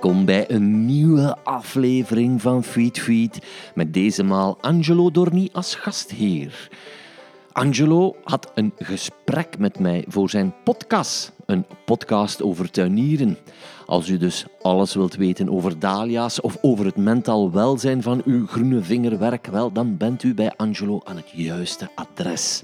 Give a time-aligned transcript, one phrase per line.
[0.00, 6.68] welkom bij een nieuwe aflevering van Feed Feed met deze maal Angelo Dorni als gastheer.
[7.52, 13.38] Angelo had een gesprek met mij voor zijn podcast, een podcast over tuinieren.
[13.86, 18.46] Als u dus alles wilt weten over dahlia's of over het mentaal welzijn van uw
[18.46, 22.62] groene vingerwerk, wel, dan bent u bij Angelo aan het juiste adres.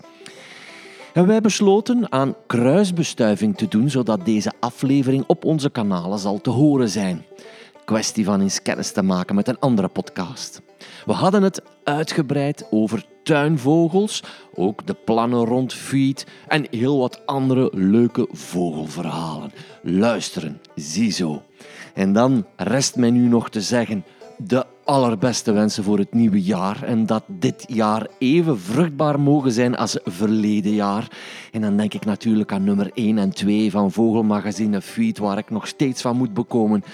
[1.17, 6.51] En wij besloten aan kruisbestuiving te doen, zodat deze aflevering op onze kanalen zal te
[6.51, 7.25] horen zijn.
[7.85, 10.63] Kwestie van eens kennis te maken met een andere podcast.
[11.07, 14.23] We hadden het uitgebreid over tuinvogels,
[14.55, 19.53] ook de plannen rond feed en heel wat andere leuke vogelverhalen.
[19.83, 21.43] Luisteren, ziezo.
[21.95, 24.05] En dan rest mij nu nog te zeggen
[24.39, 29.77] de allerbeste wensen voor het nieuwe jaar en dat dit jaar even vruchtbaar mogen zijn
[29.77, 31.09] als verleden jaar.
[31.53, 35.51] En dan denk ik natuurlijk aan nummer 1 en 2 van Vogelmagazine Feed, waar ik
[35.51, 36.85] nog steeds van moet bekomen.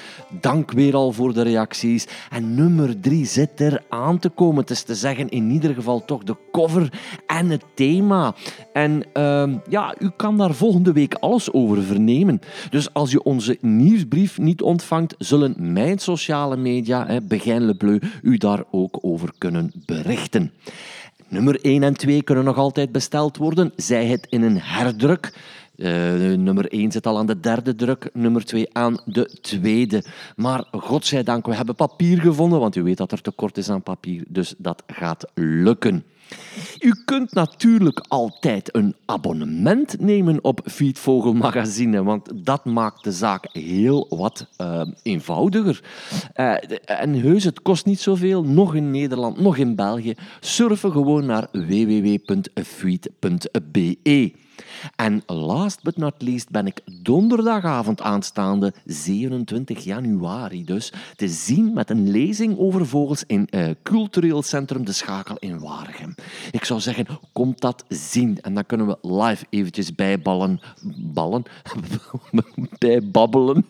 [0.40, 2.06] Dank weer al voor de reacties.
[2.30, 4.60] En nummer 3 zit er aan te komen.
[4.60, 6.92] Het is te zeggen, in ieder geval toch de cover
[7.26, 8.34] en het thema.
[8.72, 12.40] En uh, ja, u kan daar volgende week alles over vernemen.
[12.70, 17.66] Dus als je onze nieuwsbrief niet ontvangt, zullen mijn sociale media, Begijn
[18.22, 20.52] U daar ook over kunnen berichten.
[21.28, 25.32] Nummer 1 en 2 kunnen nog altijd besteld worden, zij het in een herdruk.
[25.76, 25.88] Uh,
[26.34, 30.04] nummer 1 zit al aan de derde druk, nummer 2 aan de tweede.
[30.36, 34.24] Maar godzijdank, we hebben papier gevonden, want u weet dat er tekort is aan papier,
[34.28, 36.04] dus dat gaat lukken.
[36.80, 43.48] U kunt natuurlijk altijd een abonnement nemen op Feedvogel Magazine, want dat maakt de zaak
[43.52, 45.82] heel wat uh, eenvoudiger.
[46.36, 50.14] Uh, en heus, het kost niet zoveel, nog in Nederland, nog in België.
[50.40, 52.30] Surfen gewoon naar www.feed.be.
[54.96, 61.90] En last but not least ben ik donderdagavond aanstaande, 27 januari dus, te zien met
[61.90, 66.14] een lezing over vogels in uh, Cultureel Centrum De Schakel in Waregem.
[66.50, 68.40] Ik zou zeggen, komt dat zien.
[68.40, 70.60] En dan kunnen we live eventjes bijballen.
[70.96, 71.42] Ballen?
[72.78, 73.66] bijbabbelen.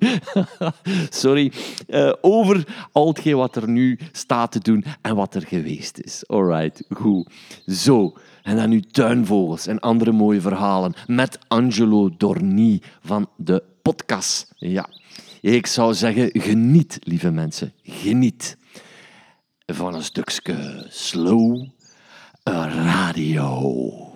[1.11, 1.53] Sorry.
[1.89, 6.25] Uh, over al hetgeen wat er nu staat te doen en wat er geweest is.
[6.27, 7.31] Alright, goed.
[7.67, 8.15] Zo.
[8.43, 14.53] En dan nu tuinvogels en andere mooie verhalen met Angelo Dorni van de podcast.
[14.57, 14.89] Ja,
[15.41, 17.73] ik zou zeggen, geniet, lieve mensen.
[17.83, 18.57] Geniet
[19.67, 21.67] van een stukje slow
[22.45, 24.12] radio.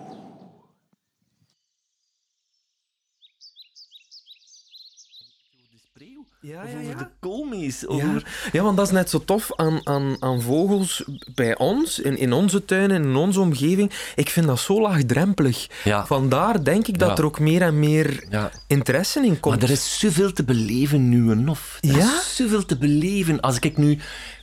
[6.47, 6.97] Ja, Of ja, over ja.
[6.97, 7.79] de koolmees.
[7.79, 7.87] Ja.
[7.87, 8.49] Over...
[8.51, 11.03] ja, want dat is net zo tof aan, aan, aan vogels
[11.35, 13.91] bij ons, in, in onze tuin en in onze omgeving.
[14.15, 15.67] Ik vind dat zo laagdrempelig.
[15.83, 16.05] Ja.
[16.05, 17.15] Vandaar denk ik dat Ja.
[17.15, 18.51] er ook meer en meer Ja.
[18.67, 19.55] interesse in komt.
[19.55, 21.77] Maar er is zoveel te beleven nu en of.
[21.81, 22.17] Er Ja?
[22.19, 23.39] is zoveel te beleven.
[23.39, 23.97] Als ik nu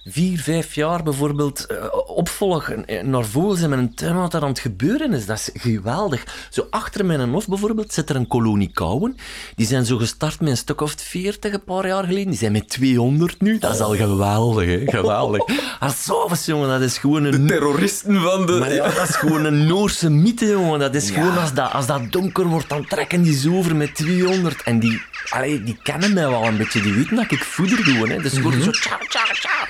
[0.06, 1.76] vier, vijf jaar bijvoorbeeld eh,
[2.06, 5.62] opvolg eh, naar vogels in mijn tuin, wat er aan het gebeuren is, dat is
[5.62, 6.46] geweldig.
[6.50, 9.16] Zo achter mijn hof bijvoorbeeld zit er een kolonie kauwen.
[9.56, 12.28] Die zijn zo gestart met een stuk of veertig een paar jaar geleden.
[12.28, 13.58] Die zijn met 200 nu.
[13.58, 14.82] Dat is al geweldig, hè?
[14.86, 15.42] Geweldig.
[15.80, 17.46] Arsovens, jongen, dat is gewoon een...
[17.46, 18.52] terroristen van de...
[18.52, 20.78] Maar ja, dat is gewoon een Noorse mythe, jongen.
[20.78, 21.14] Dat is Ja.
[21.14, 24.62] gewoon als dat, als dat donker wordt, dan trekken die zo over met 200.
[24.62, 26.80] En die, allee, die kennen mij wel een beetje.
[26.82, 28.08] Die weten dat ik voeder doe.
[28.08, 28.22] Hè.
[28.22, 29.66] Dus gewoon zo tja, tja, tja.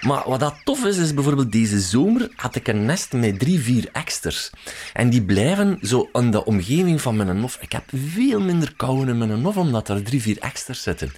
[0.00, 3.60] Maar wat dat tof is, is bijvoorbeeld deze zomer had ik een nest met drie,
[3.60, 4.50] vier eksters.
[4.92, 7.58] En die blijven zo in de omgeving van mijn hof.
[7.60, 11.12] Ik heb veel minder kauwen in mijn hof, omdat er drie, vier eksters zitten.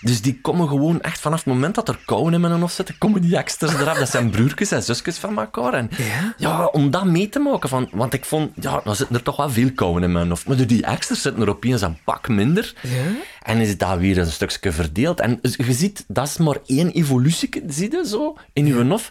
[0.00, 2.98] Dus die komen gewoon echt vanaf het moment dat er kauwen in mijn hof zitten,
[2.98, 3.98] komen die eksters eraf.
[3.98, 5.74] Dat zijn broertjes en zusjes van elkaar.
[5.74, 6.34] En Ja?
[6.36, 7.68] ja, om dat mee te maken.
[7.68, 10.46] Van, want ik vond, ja, dan zitten er toch wel veel kauwen in mijn hof.
[10.46, 12.74] Maar door die eksters zitten er opeens een pak minder.
[12.82, 13.12] Ja?
[13.42, 15.20] En is dat weer een stukje verdeeld.
[15.20, 19.10] En je ziet, dat is maar één evolutie, zie je zo, in je hof.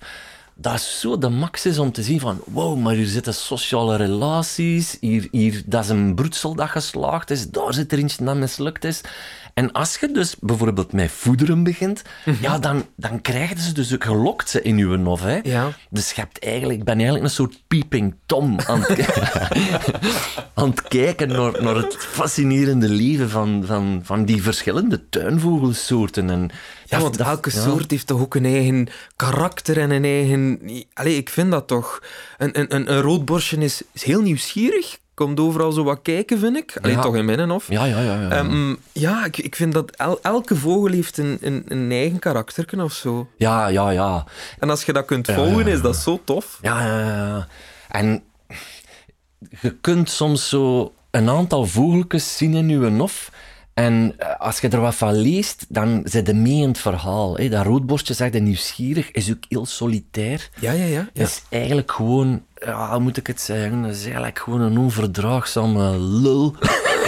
[0.61, 3.95] Dat is zo de max is om te zien van, wow, maar hier zitten sociale
[3.95, 8.35] relaties, hier, hier, dat is een broedsel dat geslaagd is, daar zit er eentje dat
[8.35, 9.01] mislukt is.
[9.53, 12.01] En als je dus bijvoorbeeld met voederen begint,
[12.41, 15.21] ja, dan, dan krijgen ze dus ook gelokt ze in je hof.
[15.21, 15.39] Hè.
[15.43, 15.71] Ja.
[15.89, 19.19] Dus je hebt eigenlijk, ik ben eigenlijk een soort peeping Tom aan het,
[20.53, 26.29] aan het kijken naar, naar het fascinerende leven van, van, van die verschillende tuinvogelsoorten.
[26.29, 26.49] En
[26.85, 27.61] Ja, want dat- elke ja.
[27.61, 30.59] soort heeft toch ook een eigen karakter en een eigen...
[30.93, 32.03] Allee, ik vind dat toch.
[32.37, 34.97] Een, een, een, een roodborstje is, is heel nieuwsgierig.
[35.19, 36.77] Komt overal zo wat kijken, vind ik.
[36.81, 37.01] Alleen Ja.
[37.01, 37.67] toch in mijn hof.
[37.69, 38.21] Ja, ja, ja.
[38.21, 38.29] ja.
[38.29, 42.83] Ehm, ja, ik, ik vind dat el- elke vogel heeft een, een, een eigen karakter
[42.83, 43.27] of zo.
[43.37, 44.25] ja, ja, ja.
[44.59, 46.59] En als je dat kunt volgen, ja, is dat zo tof.
[46.61, 47.47] Ja, ja, ja.
[47.89, 48.23] En
[49.61, 53.31] je kunt soms zo een aantal vogeltjes zien in uw nof.
[53.73, 57.37] En eh, als je er wat van leest, dan zit je mee in het verhaal.
[57.37, 57.49] Hè.
[57.49, 60.49] Dat roodborstje zegt nieuwsgierig, is ook heel solitair.
[60.59, 61.07] Ja, ja, ja.
[61.13, 61.23] ja.
[61.23, 63.81] Is eigenlijk gewoon, ja, hoe moet ik het zeggen?
[63.81, 66.55] Dat is eigenlijk gewoon een onverdraagzame lul.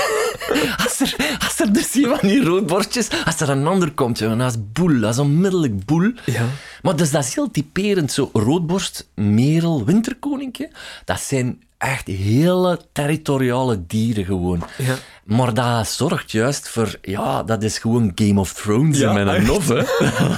[0.86, 4.38] als, er, als er dus een van die roodborstjes, als er een ander komt, jongen,
[4.38, 6.12] dat is boel, dat is onmiddellijk boel.
[6.26, 6.46] Ja.
[6.82, 10.72] Maar dus dat is heel typerend, zo roodborst, merel, winterkoninkje,
[11.06, 14.64] dat zijn echt hele territoriale dieren gewoon.
[14.78, 14.96] Ja.
[15.24, 19.76] Maar dat zorgt juist voor, ja, dat is gewoon Game of Thrones Ja, nof, hè.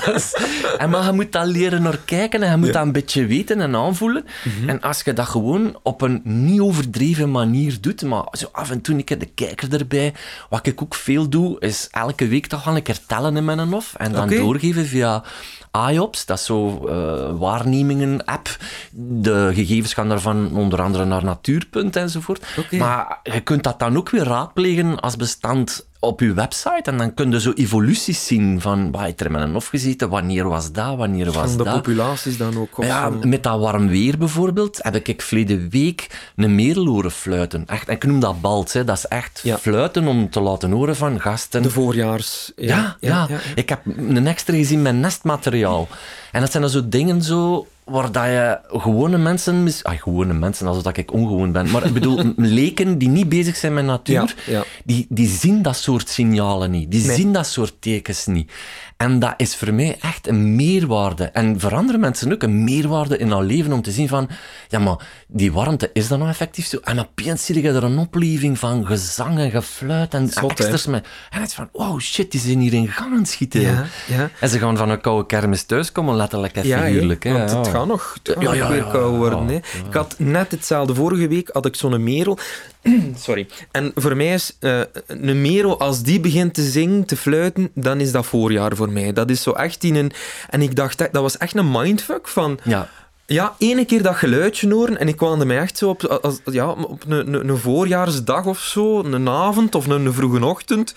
[0.05, 0.35] Dat is-
[0.77, 2.73] en maar je moet daar leren naar kijken en je moet Ja.
[2.73, 4.25] dat een beetje weten en aanvoelen.
[4.67, 8.81] En als je dat gewoon op een niet overdreven manier doet, maar zo af en
[8.81, 10.13] toe een keer de kijker erbij.
[10.49, 13.69] Wat ik ook veel doe, is elke week toch wel een keer tellen in mijn
[13.69, 15.23] nof en dan doorgeven via
[15.89, 18.57] IOPS, dat is zo eh, waarnemingen-app.
[18.91, 22.45] De gegevens gaan daarvan onder andere naar Natuurpunt enzovoort.
[22.71, 26.81] Maar je kunt dat dan ook weer raadplegen als bestand op je website.
[26.91, 30.47] En dan kun je zo evoluties zien van, wat heeft er met een gezeten, wanneer
[30.49, 31.73] was dat, wanneer was Van de dat.
[31.73, 32.77] populaties dan ook.
[32.77, 37.11] Of Ja, van- met dat warm weer bijvoorbeeld, heb ik verleden week een merel horen
[37.11, 37.65] fluiten.
[37.67, 38.83] Echt, en ik noem dat balt, hè.
[38.83, 39.57] dat is echt Ja.
[39.57, 41.61] fluiten om te laten horen van gasten.
[41.61, 42.51] de voorjaars...
[42.55, 45.87] Ja, ja, Ik heb een extra gezien met nestmateriaal.
[46.31, 49.63] En dat zijn dan zo dingen zo waar dat je gewone mensen...
[49.63, 51.71] mis- Ah, gewone mensen, alsof dat ik ongewoon ben.
[51.71, 54.63] Maar ik bedoel, leken die niet bezig zijn met natuur, Ja, ja.
[54.85, 56.91] Die, die zien dat soort signalen niet.
[56.91, 57.15] Die Nee.
[57.15, 58.51] zien dat soort tekens niet.
[58.97, 61.23] En dat is voor mij echt een meerwaarde.
[61.23, 64.29] En voor andere mensen ook een meerwaarde in haar leven om te zien van...
[64.67, 64.95] Ja, maar
[65.27, 66.77] die warmte, is dat nou effectief zo?
[66.83, 71.07] En opeens zie je er een opleving van gezang en gefluit en Zot, extras met...
[71.29, 73.61] En het is van, wow, shit, die zijn hier in gang aan het schieten.
[73.61, 74.29] Ja, ja.
[74.39, 77.23] En ze gaan van een koude kermis thuiskomen, letterlijk en Ja, figuurlijk.
[77.23, 79.49] hè, want het gaat nog, het gaat weer koud worden.
[79.49, 79.63] Ik
[79.93, 80.95] had net hetzelfde.
[80.95, 82.37] Vorige week had ik zo'n merel.
[83.15, 83.47] Sorry.
[83.71, 84.57] En voor mij is
[85.07, 89.13] een merel, als die begint te zingen, te fluiten, dan is dat voorjaar voor mij.
[89.13, 90.11] Dat is zo echt in een...
[90.49, 92.59] En ik dacht, dat was echt een mindfuck van...
[92.63, 92.89] Ja.
[93.25, 96.69] Ja, ene keer dat geluidje horen en ik kwam mij echt zo op, als, ja,
[96.69, 100.93] op een, een, een voorjaarsdag of zo, een avond of een, een vroege ochtend.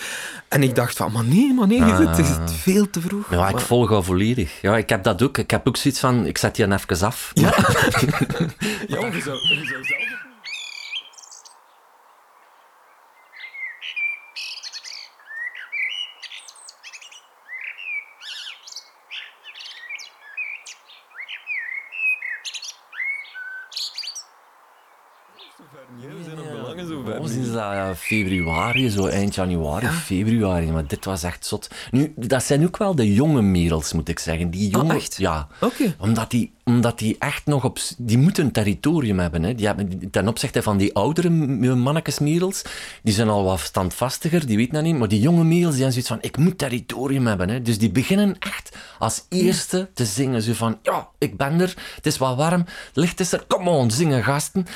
[0.48, 2.28] En ik dacht van, maar nee, maar nee, het is
[2.62, 3.30] veel te vroeg.
[3.30, 4.60] Ja, ik Maar- volg al volledig.
[4.62, 5.38] Ja, ik heb dat ook.
[5.38, 7.30] Ik heb ook zoiets van, ik zet die even af.
[7.34, 7.42] Ja,
[8.86, 10.24] ja je zou, je zou zelf...
[26.00, 27.18] We zijn op belangen zo ver.
[27.18, 30.70] Oh, sinds dat februari, zo eind januari, februari.
[30.70, 31.70] Maar dit was echt zot.
[31.90, 34.50] Nu, dat zijn ook wel de jonge merels, moet ik zeggen.
[34.50, 35.16] Die jonge, Ah, echt?
[35.16, 35.48] Ja.
[35.60, 35.94] Oké.
[35.98, 37.78] Omdat die, omdat die echt nog op...
[37.98, 39.42] Die moeten een territorium hebben.
[39.42, 39.54] Hè.
[39.54, 42.62] Die hebben ten opzichte van die oudere m- mannetjesmerels,
[43.02, 44.98] die zijn al wat standvastiger, die weten dat niet.
[44.98, 47.48] Maar die jonge merels, die hebben zoiets van, ik moet territorium hebben.
[47.48, 47.62] Hè.
[47.62, 50.42] Dus die beginnen echt als eerste te zingen.
[50.42, 53.68] Zo van, ja, ik ben er, het is wat warm, het licht is er, kom
[53.68, 54.66] on, zingen gasten.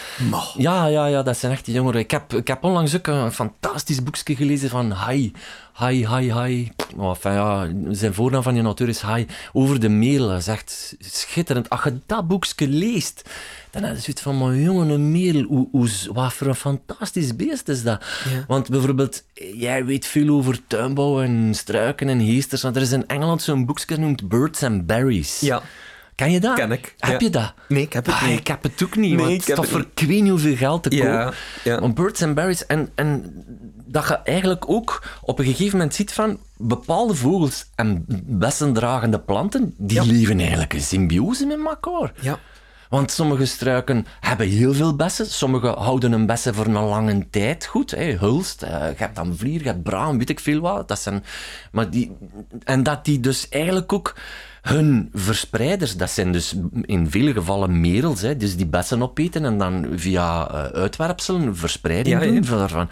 [0.56, 2.00] Ja, ja, ja, dat zijn echt die jongeren.
[2.00, 5.32] Ik heb, ik heb onlangs ook een fantastisch boekje gelezen van Hai.
[5.72, 6.72] Hai, Hai, Hai.
[6.96, 9.26] Oh, enfin, ja, zijn voornaam van die auteur is Hai.
[9.52, 10.28] Over de merel.
[10.28, 11.70] Dat is echt schitterend.
[11.70, 13.22] Als je dat boekje leest,
[13.70, 17.36] dan heb je zoiets van, maar jongen, een merel, hoe, hoe, wat voor een fantastisch
[17.36, 18.04] beest is dat?
[18.30, 18.44] Ja.
[18.46, 22.62] Want bijvoorbeeld, jij weet veel over tuinbouw en struiken en heesters.
[22.62, 25.40] Want er is in Engeland zo'n boekje genoemd Birds and Berries.
[25.40, 25.62] Ja.
[26.20, 26.54] Ken je dat?
[26.54, 27.26] Ken ik, Heb ja.
[27.26, 27.54] je dat?
[27.68, 28.38] Nee, ik heb het Ah, niet.
[28.38, 29.88] Ik heb het ook niet, Nee, want ik heb toch voor niet.
[30.00, 31.34] ik weet niet hoeveel geld te Ja, koop.
[31.64, 31.80] ja.
[31.80, 32.66] Want birds and berries.
[32.66, 33.32] En, en
[33.86, 39.74] dat je eigenlijk ook op een gegeven moment ziet van bepaalde vogels en bessendragende planten,
[39.78, 42.12] die leven eigenlijk in symbiose met elkaar.
[42.20, 42.38] Ja.
[42.88, 47.66] Want sommige struiken hebben heel veel bessen, sommige houden een bessen voor een lange tijd
[47.66, 47.90] goed.
[47.90, 48.16] Hè.
[48.16, 50.88] Hulst, eh, je hebt dan vlier, je hebt braam, weet ik veel wat.
[50.88, 51.24] Dat zijn,
[51.72, 52.12] maar die,
[52.64, 54.14] en dat die dus eigenlijk ook
[54.62, 59.58] hun verspreiders, dat zijn dus in vele gevallen merels, hè, dus die bessen opeten en
[59.58, 62.88] dan via eh, uitwerpselen verspreiding doen daarvan.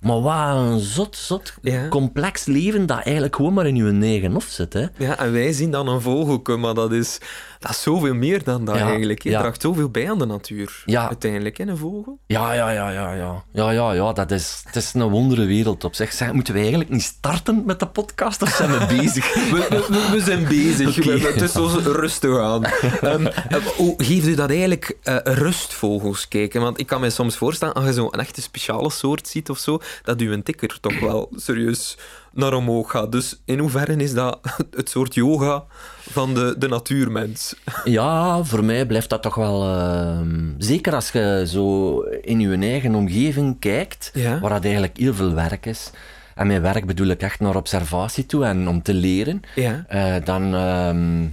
[0.00, 1.88] Maar wat een zot, zot, Ja.
[1.88, 4.72] complex leven dat eigenlijk gewoon maar in je eigen hof zit.
[4.72, 4.86] Hè.
[4.96, 7.18] Ja, en wij zien dan een vogelke, maar dat is,
[7.58, 9.22] dat is zoveel meer dan dat Ja, eigenlijk.
[9.22, 9.40] Ja.
[9.40, 10.82] draagt zoveel bij aan de natuur.
[10.86, 11.06] Ja.
[11.06, 12.18] Uiteindelijk, hè, een vogel.
[12.26, 13.44] Ja, ja, ja, ja, ja.
[13.52, 16.12] Ja, ja, ja, dat is, het is een wondere wereld op zich.
[16.12, 19.34] Zeg, moeten we eigenlijk niet starten met de podcast of zijn we bezig?
[19.34, 21.04] We, we, zijn bezig.
[21.04, 22.64] We- Het is zo rustig aan.
[23.00, 26.60] Ehm, eh, hoe geeft u dat eigenlijk eh, rustvogels kijken?
[26.60, 29.78] Want ik kan me soms voorstellen, als je zo'n echte speciale soort ziet of zo,
[30.02, 31.96] dat uw tikker toch wel serieus
[32.38, 33.12] naar omhoog gaat.
[33.12, 34.38] Dus in hoeverre is dat
[34.76, 35.64] het soort yoga
[36.10, 37.54] van de, de natuurmens?
[37.84, 39.64] Ja, voor mij blijft dat toch wel...
[39.64, 44.40] ehm, zeker als je zo in je eigen omgeving kijkt, Ja.
[44.40, 45.90] waar dat eigenlijk heel veel werk is.
[46.34, 49.40] En met werk bedoel ik echt naar observatie toe en om te leren.
[49.54, 49.84] Ja.
[49.88, 50.54] Eh, dan...
[50.54, 51.26] ehm,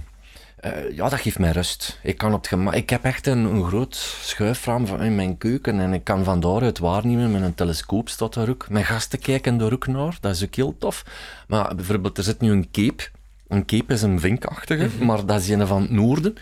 [0.72, 1.98] eh, ja, dat geeft mij rust.
[2.02, 5.38] Ik, kan op het gema- ik heb echt een, een groot schuifraam van, in mijn
[5.38, 8.66] keuken en ik kan van daaruit waarnemen met een telescoop staat daar ook.
[8.70, 11.04] Mijn gasten kijken daar ook naar, dat is ook heel tof.
[11.48, 13.04] Maar bijvoorbeeld, er zit nu een cape.
[13.48, 16.34] Een cape is een vinkachtige, maar dat is een van het noorden.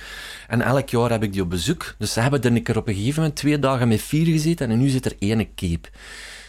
[0.48, 1.94] En elk jaar heb ik die op bezoek.
[1.98, 4.70] Dus ze hebben er een keer op een gegeven moment twee dagen met vier gezeten
[4.70, 5.88] en nu zit er één cape.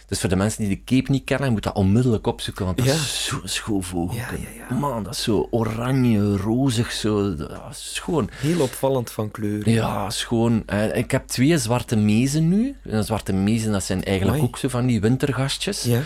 [0.07, 2.85] Dus voor de mensen die de cape niet kennen, moet dat onmiddellijk opzoeken, want dat
[2.85, 2.93] Ja.
[2.93, 4.15] is zo'n schoon vogel.
[4.17, 4.75] Ja, ja, ja.
[4.75, 7.35] Man, dat is zo oranje, rozig, zo.
[7.71, 8.29] Schoon.
[8.35, 9.69] Heel opvallend van kleur.
[9.69, 10.63] Ja, schoon.
[10.65, 12.75] Eh, ik heb twee zwarte mezen nu.
[12.83, 14.49] En zwarte mezen, dat zijn eigenlijk Amai.
[14.51, 15.83] ook zo van die wintergastjes.
[15.83, 16.01] Ja.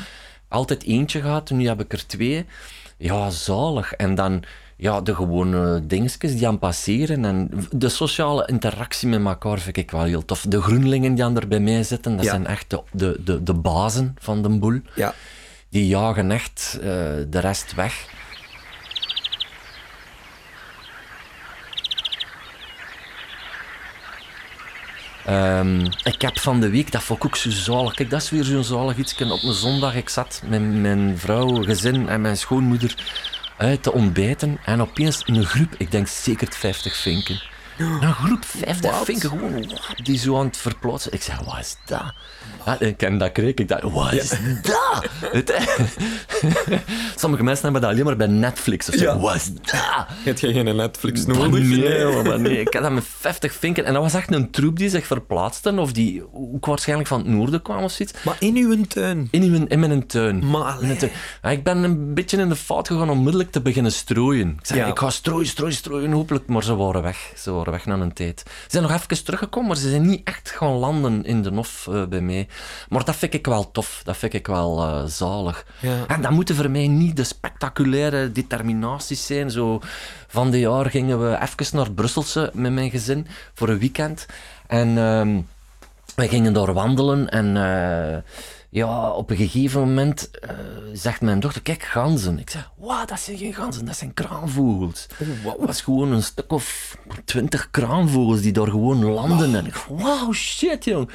[0.48, 2.46] Altijd eentje gehad, nu heb ik er twee.
[2.98, 3.94] Ja, zalig.
[3.94, 4.44] En dan
[4.82, 7.26] ja, de gewone dingetjes die aan passeren.
[7.26, 10.46] En de sociale interactie met elkaar vind ik wel heel tof.
[10.48, 12.32] De groenlingen die aan er bij mij zitten, dat Ja.
[12.32, 14.80] zijn echt de, de, de, de bazen van de boel.
[14.96, 15.14] Ja.
[15.70, 16.88] Die jagen echt eh,
[17.30, 18.08] de rest weg.
[25.26, 27.94] Ehm, ik heb van de week, dat vond ik ook zo zalig.
[27.94, 29.14] Kijk, dat is weer zo'n zalig iets.
[29.22, 32.96] Op een zondag, ik zat met mijn vrouw, gezin en mijn schoonmoeder
[33.60, 34.60] uit te ontbijten.
[34.66, 37.42] En opeens een groep, ik denk zeker 50 vinken.
[37.78, 39.06] Een groep 50 Wat?
[39.06, 39.72] vinken, gewoon
[40.04, 41.13] die zo aan het verplaatsen.
[41.13, 42.13] Ik zei, wat is dat?
[42.66, 43.54] Ja, ik ken dat kreeg.
[43.54, 44.30] Ik dacht, wat is
[44.62, 45.06] dat?
[45.22, 45.54] Het-
[47.16, 49.04] Sommige mensen hebben dat alleen maar bij Netflix of zo.
[49.04, 49.20] Ja.
[49.20, 50.06] Wat is dat?
[50.08, 51.63] Heb jij geen Netflix nodig?
[51.63, 53.86] Nee, maar nee, ik had dat met 50 vinken.
[53.86, 57.28] En dat was echt een troep die zich verplaatsten, of die ook waarschijnlijk van het
[57.28, 58.24] noorden kwam of zoiets.
[58.24, 59.28] Maar in uw tuin.
[59.32, 60.50] In mijn, in mijn tuin.
[60.50, 61.12] Maar In mijn tuin.
[61.42, 64.50] Ja, ik ben een beetje in de fout gegaan om onmiddellijk te beginnen strooien.
[64.60, 64.86] Ik zei, Ja.
[64.88, 66.48] ik ga strooien, strooien, strooien, hopelijk.
[66.48, 67.32] Maar ze waren weg.
[67.38, 68.44] Ze waren weg na een tijd.
[68.46, 71.88] Ze zijn nog even teruggekomen, maar ze zijn niet echt gaan landen in de Nof
[71.92, 72.48] eh, bij mij.
[72.89, 74.01] Maar dat vind ik wel tof.
[74.03, 75.65] Dat vind ik wel eh, zalig.
[75.79, 76.06] Ja.
[76.08, 79.51] En dat moeten voor mij niet de spectaculaire determinaties zijn.
[79.51, 79.79] Zo
[80.27, 84.25] van de jaar gingen we even naar Brusselse met mijn gezin voor een weekend.
[84.68, 85.41] En ehm,
[86.15, 88.18] wij gingen daar wandelen en eh,
[88.70, 90.50] ja, op een gegeven moment eh,
[90.94, 92.39] zegt mijn dochter, kijk, ganzen.
[92.39, 95.08] Ik zeg, wat, dat zijn geen ganzen, dat zijn kraanvogels.
[95.44, 95.58] wow.
[95.58, 99.56] Het was gewoon een stuk of twintig kraanvogels die daar gewoon landen.
[99.56, 101.12] En ik wow, shit, jong.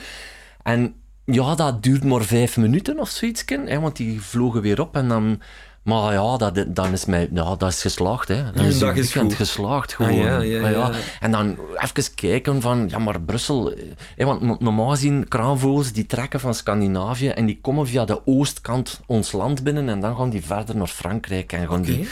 [0.62, 4.96] En ja, dat duurt maar vijf minuten of zoiets, hè, want die vlogen weer op
[4.96, 5.40] en dan...
[5.84, 8.28] Maar ja, dat, dan is mij, ja, dat is geslaagd.
[8.28, 8.42] Hè.
[8.52, 9.34] Dan Uw is dag is goed.
[9.34, 10.46] geslaagd Ah, gewoon.
[10.46, 10.90] ja, ja.
[11.20, 13.72] En dan even kijken van, ja, maar Brussel...
[13.72, 13.82] eh,
[14.16, 18.26] Hè, want no- normaal gezien, kraanvogels die trekken van Scandinavië en die komen via de
[18.26, 22.08] oostkant ons land binnen en dan gaan die verder naar Frankrijk en gaan die...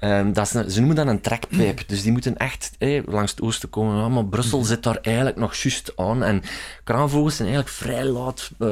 [0.00, 1.82] Ehm, dat is een- ze noemen dat een trekpijp.
[1.88, 2.70] Dus die moeten echt
[3.06, 4.12] langs het oosten komen.
[4.12, 6.22] Maar Brussel zit daar eigenlijk nog juist aan.
[6.22, 6.42] En
[6.84, 8.68] kraanvogels zijn eigenlijk vrij laat eh,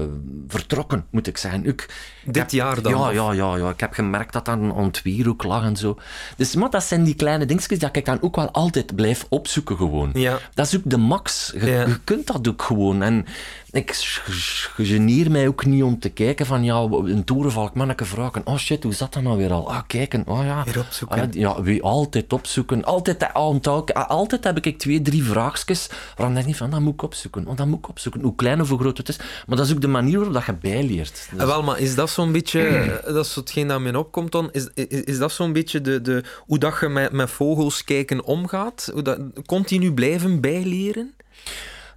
[0.00, 0.08] eh,
[0.48, 1.66] vertrokken, moet ik zeggen.
[1.66, 1.88] Ik,
[2.24, 3.68] Dit heb- jaar dan, Ja, ja, ja, ja.
[3.70, 5.98] Ik heb gemerkt dat dat aan het weer ook lag en zo.
[6.36, 9.76] Dus maar dat zijn die kleine dingetjes die ik dan ook wel altijd blijf opzoeken
[9.76, 10.10] gewoon.
[10.12, 10.38] Ja.
[10.54, 11.52] Dat is ook de max.
[11.60, 11.86] Je, Ja.
[11.86, 13.02] je kunt dat ook gewoon.
[13.02, 13.26] En
[13.72, 18.42] ik g- geneer mij ook niet om te kijken van, ja, een toerenvalk manneke vragen.
[18.46, 19.70] Oh shit, hoe zat dat nou weer al?
[19.72, 20.22] Ah, kijken.
[20.26, 20.64] Oh ja.
[20.64, 21.20] Weer opzoeken.
[21.20, 22.84] Ah, ja, wie altijd opzoeken.
[22.84, 24.08] Altijd, eh, onthouden.
[24.08, 27.46] altijd heb ik twee, drie vraagjes waarvan ik niet van, dat moet ik opzoeken.
[27.46, 28.20] Oh, dat moet ik opzoeken.
[28.20, 29.16] Hoe klein of hoe groot het is.
[29.46, 31.28] Maar dat is ook de manier waarop dat je bijleert.
[31.30, 34.32] Dus- Ah, wel, maar is dat zo'n beetje, eh, dat is hetgeen dat mij opkomt
[34.32, 37.84] dan, is, is, is dat zo'n beetje de, de, hoe dat je met, met vogels
[37.84, 38.90] kijken omgaat?
[38.92, 41.14] Hoe dat, continu blijven bijleren?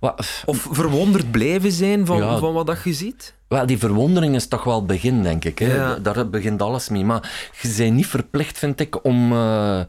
[0.04, 2.38] Wat- Of verwonderd blijven zijn van, Ja.
[2.38, 3.36] van wat dat je ziet?
[3.54, 5.60] Wel, die verwondering is toch wel het begin, denk ik.
[5.60, 5.76] Hè?
[5.76, 5.96] Ja.
[5.96, 7.06] Daar begint alles mee.
[7.06, 9.82] Maar je bent niet verplicht, vind ik, om eh,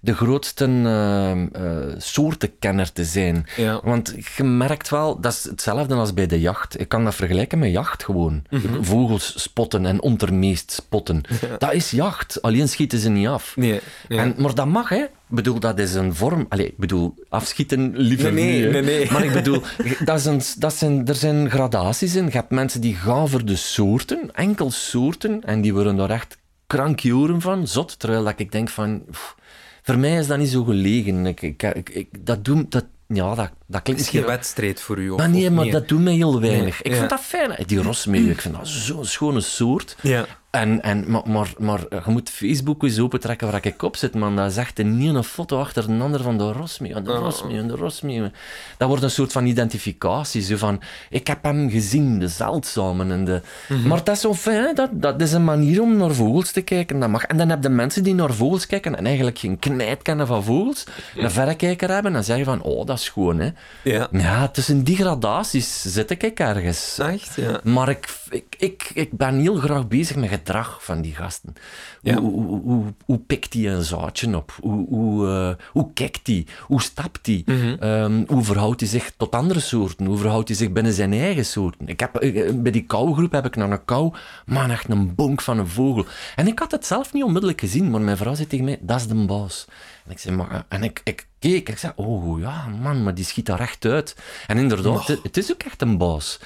[0.00, 1.62] de grootste eh,
[1.98, 3.46] soortenkenner te zijn.
[3.56, 3.80] Ja.
[3.84, 6.80] Want je merkt wel, dat is hetzelfde als bij de jacht.
[6.80, 8.42] Ik kan dat vergelijken met jacht gewoon.
[8.50, 8.82] Mhm.
[8.82, 11.22] Vogels spotten en ondermeest spotten.
[11.58, 13.56] Dat is jacht, alleen schieten ze niet af.
[13.56, 13.80] Nee.
[14.08, 15.04] En, maar dat mag, hè.
[15.28, 16.46] Ik bedoel, dat is een vorm...
[16.48, 18.80] Allee, ik bedoel, afschieten liever Nee, nee, niet, hè.
[18.80, 19.10] nee, nee.
[19.12, 19.62] Maar ik bedoel,
[20.04, 22.24] dat is een, dat zijn, er zijn gradaties in.
[22.24, 26.38] Je hebt mensen die gaan voor de soorten, enkel soorten, en die worden daar echt
[26.66, 27.98] krankjoren van, zot.
[27.98, 29.04] Terwijl dat ik denk van...
[29.10, 29.36] pff,
[29.82, 31.26] voor mij is dat niet zo gelegen.
[31.26, 32.66] Ik, ik, dat doe...
[32.68, 35.10] Dat, ja, dat, dat klinkt is geen wedstrijd voor u?
[35.10, 36.62] Of, Maar nee, of maar dat doet mij heel weinig.
[36.62, 36.96] Nee, ik ja.
[36.96, 37.64] vind dat fijn.
[37.66, 39.96] Die rosmeeuw, ik vind dat zo'n schone soort.
[40.02, 40.26] Ja.
[40.56, 44.36] En, en, maar, maar, maar je moet Facebook eens opentrekken waar ik op zit, man.
[44.36, 47.68] Dat is echt een ene foto achter een ander van de Rosmee, de Rosmee, en
[47.68, 48.30] de Rosmee.
[48.76, 53.10] Dat wordt een soort van identificatie, zo van, ik heb hem gezien, de zeldzamen.
[53.10, 53.40] En de...
[53.86, 57.00] Maar dat is zo fijn, dat, dat is een manier om naar vogels te kijken.
[57.00, 57.24] Dat mag.
[57.24, 60.44] En dan heb je mensen die naar vogels kijken en eigenlijk geen knijt kennen van
[60.44, 60.84] vogels,
[61.16, 63.50] een verrekijker hebben en zeggen van, oh, dat is gewoon, hè.
[63.82, 64.08] Ja.
[64.10, 66.98] Ja, tussen die gradaties zit ik ergens.
[66.98, 67.60] Echt, ja.
[67.62, 71.54] Maar ik, ik, ik, ik ben heel graag bezig met gedrag van die gasten.
[72.02, 72.16] Ja.
[72.18, 74.58] Hoe, hoe, hoe, hoe pikt die een zaadje op?
[74.60, 76.46] Hoe, hoe, eh, hoe kijkt die?
[76.60, 77.42] Hoe stapt die?
[77.46, 77.76] Mhm.
[77.80, 80.06] Ehm, hoe verhoudt hij zich tot andere soorten?
[80.06, 81.88] Hoe verhoudt hij zich binnen zijn eigen soorten?
[81.88, 84.12] Ik heb, eh, bij die kauwgroep heb ik naar een kou,
[84.46, 86.06] man, echt een bonk van een vogel.
[86.36, 89.00] En ik had het zelf niet onmiddellijk gezien, maar mijn vrouw zei tegen mij, dat
[89.00, 89.64] is de baas.
[90.04, 93.24] En ik zei, maar, en ik, ik keek, ik zei, oh ja, man, maar die
[93.24, 94.16] schiet daar echt uit.
[94.46, 96.38] En inderdaad, het, het is ook echt een baas.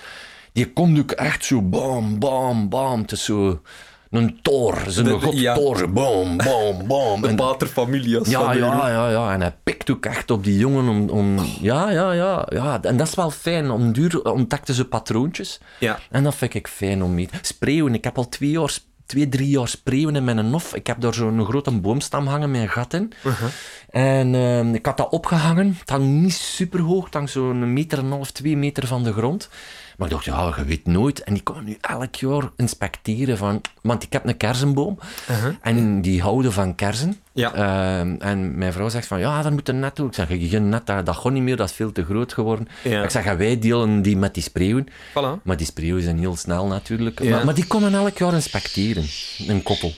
[0.53, 3.01] Die komt ook echt zo bam, bam, bam.
[3.01, 3.61] Het is zo
[4.11, 5.55] een toor, zo'n De- de- god ja.
[5.55, 7.21] toor, zo bam, bam, bam.
[7.23, 9.33] De paterfamilias ja, ja, ja, ja.
[9.33, 11.09] En hij pikt ook echt op die jongen om...
[11.09, 12.83] om ja, ja, ja, ja.
[12.83, 13.71] En dat is wel fijn.
[13.71, 15.61] Om duur ontdekten ze patroontjes.
[15.79, 15.99] Ja.
[16.11, 17.29] En dat vind ik fijn om mee...
[17.43, 17.95] Spreeuwen.
[17.95, 18.79] Ik heb al twee jaar...
[19.07, 20.75] Twee, drie jaar spreeuwen in mijn nof.
[20.75, 23.13] Ik heb daar zo'n grote boomstam hangen met een gat in.
[23.89, 25.77] En ehm, ik had dat opgehangen.
[25.81, 27.05] Het hangt niet super hoog.
[27.05, 29.49] Het hangt zo'n meter en een half, twee meter van de grond.
[30.01, 31.23] Maar ik dacht, ja, je weet nooit.
[31.23, 33.61] En die komen nu elk jaar inspecteren van...
[33.83, 34.99] Want ik heb een kersenboom.
[35.63, 37.21] En die houden van kersen.
[37.33, 37.55] Ja.
[37.55, 40.07] Ehm, en mijn vrouw zegt van, ja, daar moet een net toe.
[40.07, 42.69] Ik zeg, geen net, dat, dat gaat niet meer, dat is veel te groot geworden.
[42.83, 43.03] Ja.
[43.03, 44.87] Ik zeg, wij delen die met die spreeuwen.
[44.89, 45.43] Voilà.
[45.43, 47.23] Maar die spreeuwen zijn heel snel natuurlijk.
[47.23, 47.31] Ja.
[47.31, 49.05] Maar, maar die komen elk jaar inspecteren,
[49.47, 49.95] een koppel.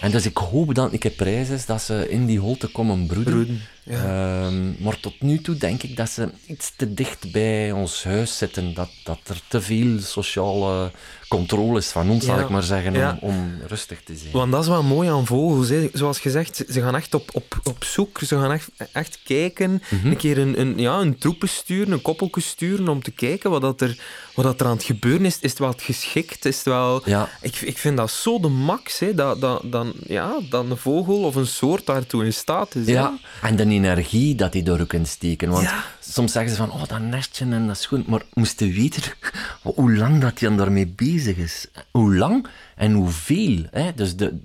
[0.00, 3.06] En dus ik hoop dat ik een prijs is dat ze in die holte komen
[3.06, 3.32] broeden.
[3.32, 8.04] Broeden, Ehm, maar tot nu toe denk ik dat ze iets te dicht bij ons
[8.04, 8.74] huis zitten.
[8.74, 10.90] Dat, dat er te veel sociale
[11.28, 13.18] controle is van ons, zal ik maar zeggen, Ja.
[13.20, 14.32] om, rustig te zijn.
[14.32, 15.68] Want dat is wel mooi aan vogels.
[15.68, 15.88] Hè.
[15.92, 18.18] Zoals gezegd, ze- ze gaan echt op, op, op zoek.
[18.18, 19.82] Ze gaan echt, echt kijken.
[19.90, 20.06] Mhm.
[20.06, 23.60] Een keer een, een, ja, een troepen sturen, een koppelke sturen, om te kijken wat,
[23.60, 24.00] dat er,
[24.34, 25.38] wat dat er aan het gebeuren is.
[25.40, 26.44] Is het wel geschikt?
[26.44, 27.02] Is het wel...
[27.04, 27.28] Ja.
[27.40, 31.22] Ik, ik vind dat zo de max, hè, dat, dat, dan, ja, dat een vogel
[31.24, 32.86] of een soort daartoe in staat is.
[32.86, 32.92] hè.
[32.92, 35.50] Ja, en de energie dat die door kunt steken.
[35.50, 35.84] Want Ja.
[36.08, 38.06] Soms zeggen ze van, oh, dat nestje en dat goed.
[38.06, 39.02] Maar moest je weten
[39.62, 41.66] hoe lang dat hij daarmee bezig is.
[41.90, 43.64] Hoe lang en hoeveel.
[43.70, 43.94] Hè?
[43.94, 44.38] Dus de,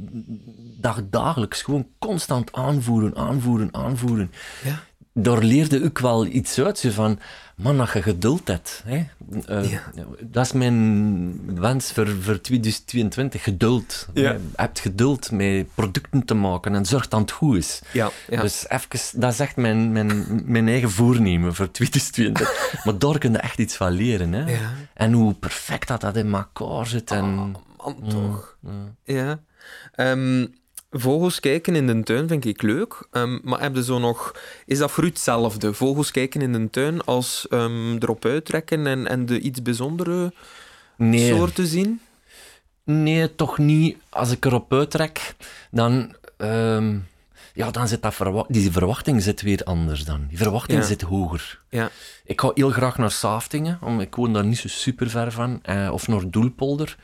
[0.80, 4.32] dag, dagelijks gewoon constant aanvoeren, aanvoeren, aanvoeren.
[4.63, 4.84] Ja.
[5.13, 6.78] Daar leerde ik wel iets uit.
[6.78, 7.19] Zo van,
[7.56, 8.84] man, dat je geduld hebt.
[8.86, 9.06] Hè?
[9.46, 9.78] Eh,
[10.22, 13.44] Dat is mijn wens voor, voor 2022.
[13.44, 14.08] Geduld.
[14.13, 14.32] Ja.
[14.32, 17.82] Je hebt geduld met producten te maken en zorg dat het goed is.
[17.92, 18.42] Ja, ja.
[18.42, 22.70] Dus even, dat is echt mijn, mijn, mijn eigen voornemen voor 2020.
[22.86, 24.34] maar daar kun je echt iets van leren.
[24.34, 24.58] Hè?
[24.94, 27.12] En hoe perfect dat, dat in elkaar zit.
[27.12, 27.26] En...
[27.26, 27.63] Man,
[28.10, 28.58] toch.
[29.04, 29.39] Ja.
[29.92, 30.46] Ehm,
[30.93, 33.08] vogels kijken in de tuin vind ik leuk.
[33.12, 34.36] Ehm, maar heb je zo nog...
[34.65, 35.73] Is dat voor u hetzelfde?
[35.73, 40.34] Vogels kijken in de tuin als ehm, erop uittrekken en, en de iets bijzondere
[40.97, 41.99] nee, soorten zien?
[42.84, 43.97] nee, toch niet.
[44.10, 45.36] Als ik erop uittrek,
[45.71, 46.15] dan...
[46.38, 46.97] ehm,
[47.53, 50.25] ja, dan zit dat verwa die verwachting zit weer anders dan.
[50.29, 50.86] Die verwachting Ja.
[50.86, 51.60] zit hoger.
[51.69, 51.89] Ja.
[52.25, 55.60] Ik ga heel graag naar Saftingen, om, ik woon daar niet zo super ver van,
[55.63, 56.97] eh, of naar Doelpolder.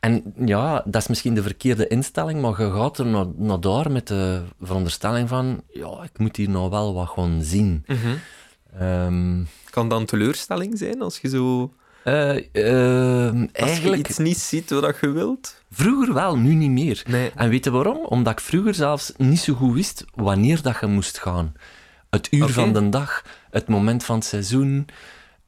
[0.00, 3.90] En ja, dat is misschien de verkeerde instelling, maar je gaat er naar, naar daar
[3.90, 7.84] met de veronderstelling van, ja, ik moet hier nou wel wat gaan zien.
[8.78, 11.72] Ehm, Kan dan teleurstelling zijn als je zo...
[12.04, 15.62] eh, ehm, Als eigenlijk, je iets niet ziet wat je wilt?
[15.70, 17.02] vroeger wel, nu niet meer.
[17.08, 17.30] Nee.
[17.34, 17.96] En weet je waarom?
[18.04, 21.52] Omdat ik vroeger zelfs niet zo goed wist wanneer dat je moest gaan.
[22.10, 24.86] Het uur van de dag, het moment van het seizoen.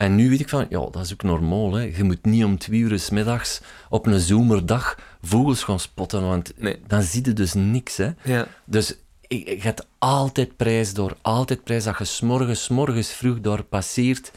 [0.01, 1.73] En nu weet ik van, ja, dat is ook normaal.
[1.75, 1.83] Hè.
[1.97, 6.53] Je moet niet om twee uur 's middags op een zomerdag vogels gaan spotten, want
[6.57, 6.81] Nee.
[6.87, 7.97] dan zie je dus niks.
[7.97, 8.11] Hè.
[8.25, 8.47] Ja.
[8.65, 8.95] Dus
[9.27, 13.63] ik, ik heb altijd prijs door, altijd prijs dat je s'morgens, 's morgens vroeg door
[13.63, 14.31] passeert.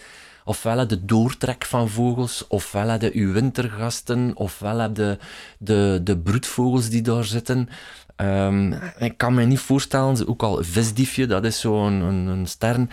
[0.46, 5.18] Ofwel de doortrek van vogels, ofwel je uw wintergasten, ofwel heb je
[5.58, 7.70] de, de broedvogels die daar zitten.
[8.16, 12.90] Ehm, ik kan me niet voorstellen, ook al visdiefje, dat is zo'n een, een stern.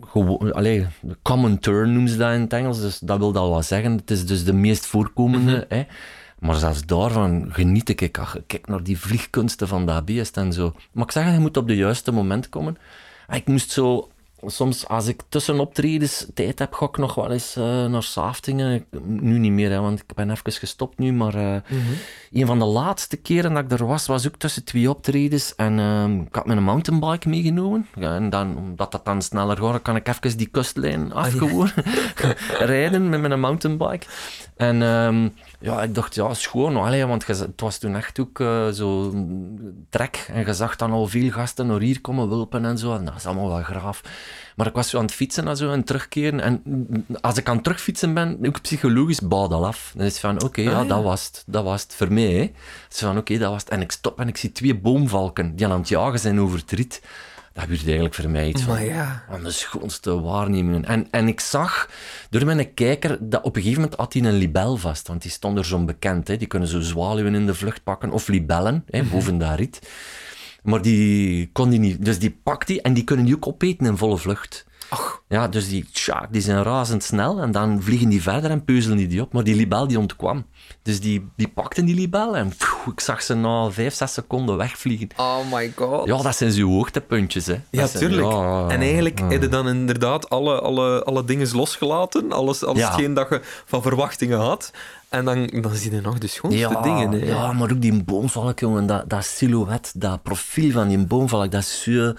[0.00, 0.86] Gewoon, allee,
[1.22, 3.92] common turn noemen ze dat in het Engels, dus dat wil dat wel zeggen.
[3.92, 5.66] Het is dus de meest voorkomende.
[5.68, 5.82] hè.
[6.38, 8.18] Maar zelfs daarvan geniet ik.
[8.18, 10.74] Ach, Kijk naar die vliegkunsten van dat beest en zo.
[10.92, 12.76] Maar ik zeg, je moet op de juiste moment komen.
[13.26, 14.11] En Ik moest zo
[14.46, 18.84] soms als ik tussen optredens tijd heb, ga ik nog wel eens eh, naar Saftingen.
[19.04, 21.12] Nu niet meer, hè, want ik ben even gestopt nu.
[21.12, 21.56] Maar eh,
[22.32, 25.54] een van de laatste keren dat ik er was, was ook tussen twee optredens.
[25.54, 27.86] En ehm, ik had mijn mountainbike meegenomen.
[27.94, 31.70] Ja, en dan, omdat dat dan sneller gaat, kan ik even die kustlijn af gewoon
[32.58, 34.06] rijden met mijn mountainbike.
[34.56, 35.28] En ehm,
[35.62, 36.76] ja, ik dacht, ja, is gewoon.
[36.76, 39.12] Allee, want het was toen echt ook eh, zo
[39.90, 40.26] trek.
[40.32, 42.94] En je zag dan al veel gasten naar hier komen wulpen en zo.
[42.94, 44.02] En dat is allemaal wel graaf.
[44.56, 46.40] Maar ik was zo aan het fietsen en zo en terugkeren.
[46.40, 46.62] En
[47.20, 49.92] als ik aan het terugfietsen ben, ook psychologisch bouwt al af.
[49.96, 50.94] Dan is het van, oké, ja, Ah, ja.
[50.94, 51.42] dat was het.
[51.46, 52.32] Dat was het voor mij.
[52.32, 52.50] Hè.
[52.88, 53.70] Van, oké, dat was het.
[53.70, 56.70] En ik stop en ik zie twee boomvalken die aan het jagen zijn over het
[56.70, 57.02] riet.
[57.52, 58.74] Dat gebeurt eigenlijk voor mij iets van...
[58.74, 59.24] Maar ja.
[59.30, 60.84] Van de schoonste waarnemingen.
[60.84, 61.90] En, en ik zag
[62.30, 65.08] door mijn kijker dat op een gegeven moment had hij een libel vast.
[65.08, 66.28] Want die stond er zo'n bekend.
[66.28, 66.36] Hè.
[66.36, 68.10] Die kunnen zo zwaluwen in de vlucht pakken.
[68.10, 69.90] Of libellen, hè, boven dat riet.
[70.62, 72.04] Maar die kon die niet.
[72.04, 74.66] Dus die pakt die en die kunnen die ook opeten in volle vlucht.
[74.92, 75.22] Ach.
[75.28, 79.06] Ja, dus die, tja, die zijn razendsnel en dan vliegen die verder en peuzelen die,
[79.06, 79.32] die op.
[79.32, 80.44] Maar die libel die ontkwam.
[80.82, 84.56] Dus die, die pakte die libel en pff, ik zag ze na vijf, zes seconden
[84.56, 85.08] wegvliegen.
[85.16, 86.06] Oh my god.
[86.06, 87.60] Ja, dat zijn zo hoogtepuntjes, hè.
[87.70, 88.32] Ja, zijn- tuurlijk.
[88.32, 89.28] ja, en eigenlijk ja.
[89.28, 92.32] heb je dan inderdaad alle, alle, alle dingen losgelaten.
[92.32, 92.88] Alles, alles Ja.
[92.90, 94.70] hetgeen dat je van verwachtingen had.
[95.08, 97.12] En dan, dan zie je nog de schoonste ja, dingen.
[97.12, 97.26] Hè.
[97.26, 101.60] Ja, maar ook die boomvalk, jongen, dat, dat silhouet, dat profiel van die boomvalk, dat
[101.60, 102.12] is zo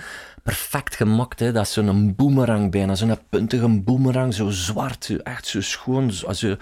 [0.43, 1.39] perfect gemaakt.
[1.39, 1.51] Hè.
[1.51, 6.31] Dat is zo'n boemerang bijna, zo'n puntige boemerang, zo zwart, zo, echt zo schoon, zo,
[6.33, 6.55] zo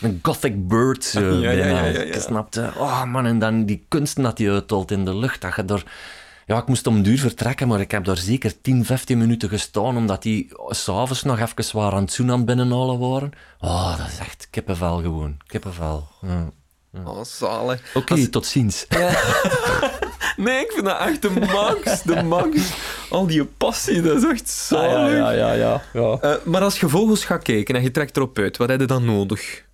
[0.00, 1.84] een gothic bird, zo, Ja, bijna.
[1.84, 2.18] ja, ja, ja.
[2.20, 2.70] Snap je?
[2.76, 5.84] Oh man, en dan die kunsten dat die uittolt in de lucht, dat je er...
[6.46, 9.96] Ja, ik moest om duur vertrekken, maar ik heb daar zeker 10, 15 minuten gestaan,
[9.96, 13.30] omdat die s'avonds nog even waar aan het zoen aan het binnenhalen waren.
[13.60, 15.36] Oh, dat is echt kippenvel gewoon.
[15.46, 16.08] Kippenvel.
[16.20, 16.50] Ja.
[17.04, 17.80] Oh, zalig.
[17.94, 18.86] Oké, tot ziens.
[20.36, 22.02] Nee, ik vind dat echt de max.
[22.02, 22.72] De max.
[23.10, 24.92] Al die passie, dat is echt zalig.
[24.96, 25.82] Ah, ja, ja, ja.
[25.92, 26.18] ja.
[26.20, 28.86] Eh, maar als je vogels gaat kijken en je trekt erop uit, wat heb je
[28.86, 29.64] dan nodig?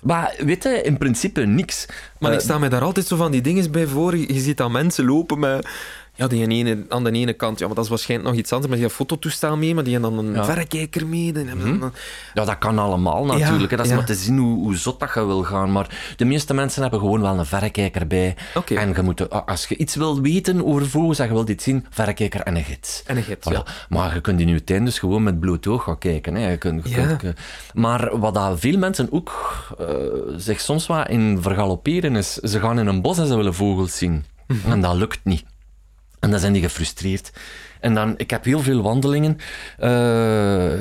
[0.00, 1.86] Maar weet je, in principe niks.
[2.18, 4.16] Maar Eh, ik sta me daar altijd zo van die dingen bij voor.
[4.16, 5.68] Je je ziet dat mensen lopen met...
[6.20, 8.70] Ja, die ene, aan de ene kant, ja, maar dat is waarschijnlijk nog iets anders,
[8.70, 10.44] maar die hebben een fototoestel mee, maar die hebben dan een Ja.
[10.44, 11.32] verrekijker mee.
[11.32, 11.46] Dan
[11.80, 11.92] dan-
[12.34, 13.70] Ja, dat kan allemaal natuurlijk.
[13.70, 13.96] dat is ja.
[13.96, 15.72] maar te zien hoe, hoe zot dat je wil gaan.
[15.72, 18.36] Maar de meeste mensen hebben gewoon wel een verrekijker bij.
[18.74, 21.86] En je moet, als je iets wil weten over vogels en je wilt iets zien,
[21.90, 23.02] verrekijker en een gids.
[23.06, 23.52] En een gids, Voilà.
[23.52, 23.64] ja.
[23.88, 26.34] Maar je kunt in je tuin dus gewoon met bloot oog gaan kijken.
[26.34, 26.50] Hè.
[26.50, 27.34] Je kunt, je
[27.74, 29.30] maar wat dat veel mensen ook
[29.78, 29.86] eh,
[30.36, 33.98] zich soms wat in vergalopperen is, ze gaan in een bos en ze willen vogels
[33.98, 34.24] zien.
[34.46, 34.70] Mhm.
[34.72, 35.44] En dat lukt niet.
[36.20, 37.32] En dan zijn die gefrustreerd.
[37.80, 39.38] En dan, ik heb heel veel wandelingen
[39.78, 40.80] eh,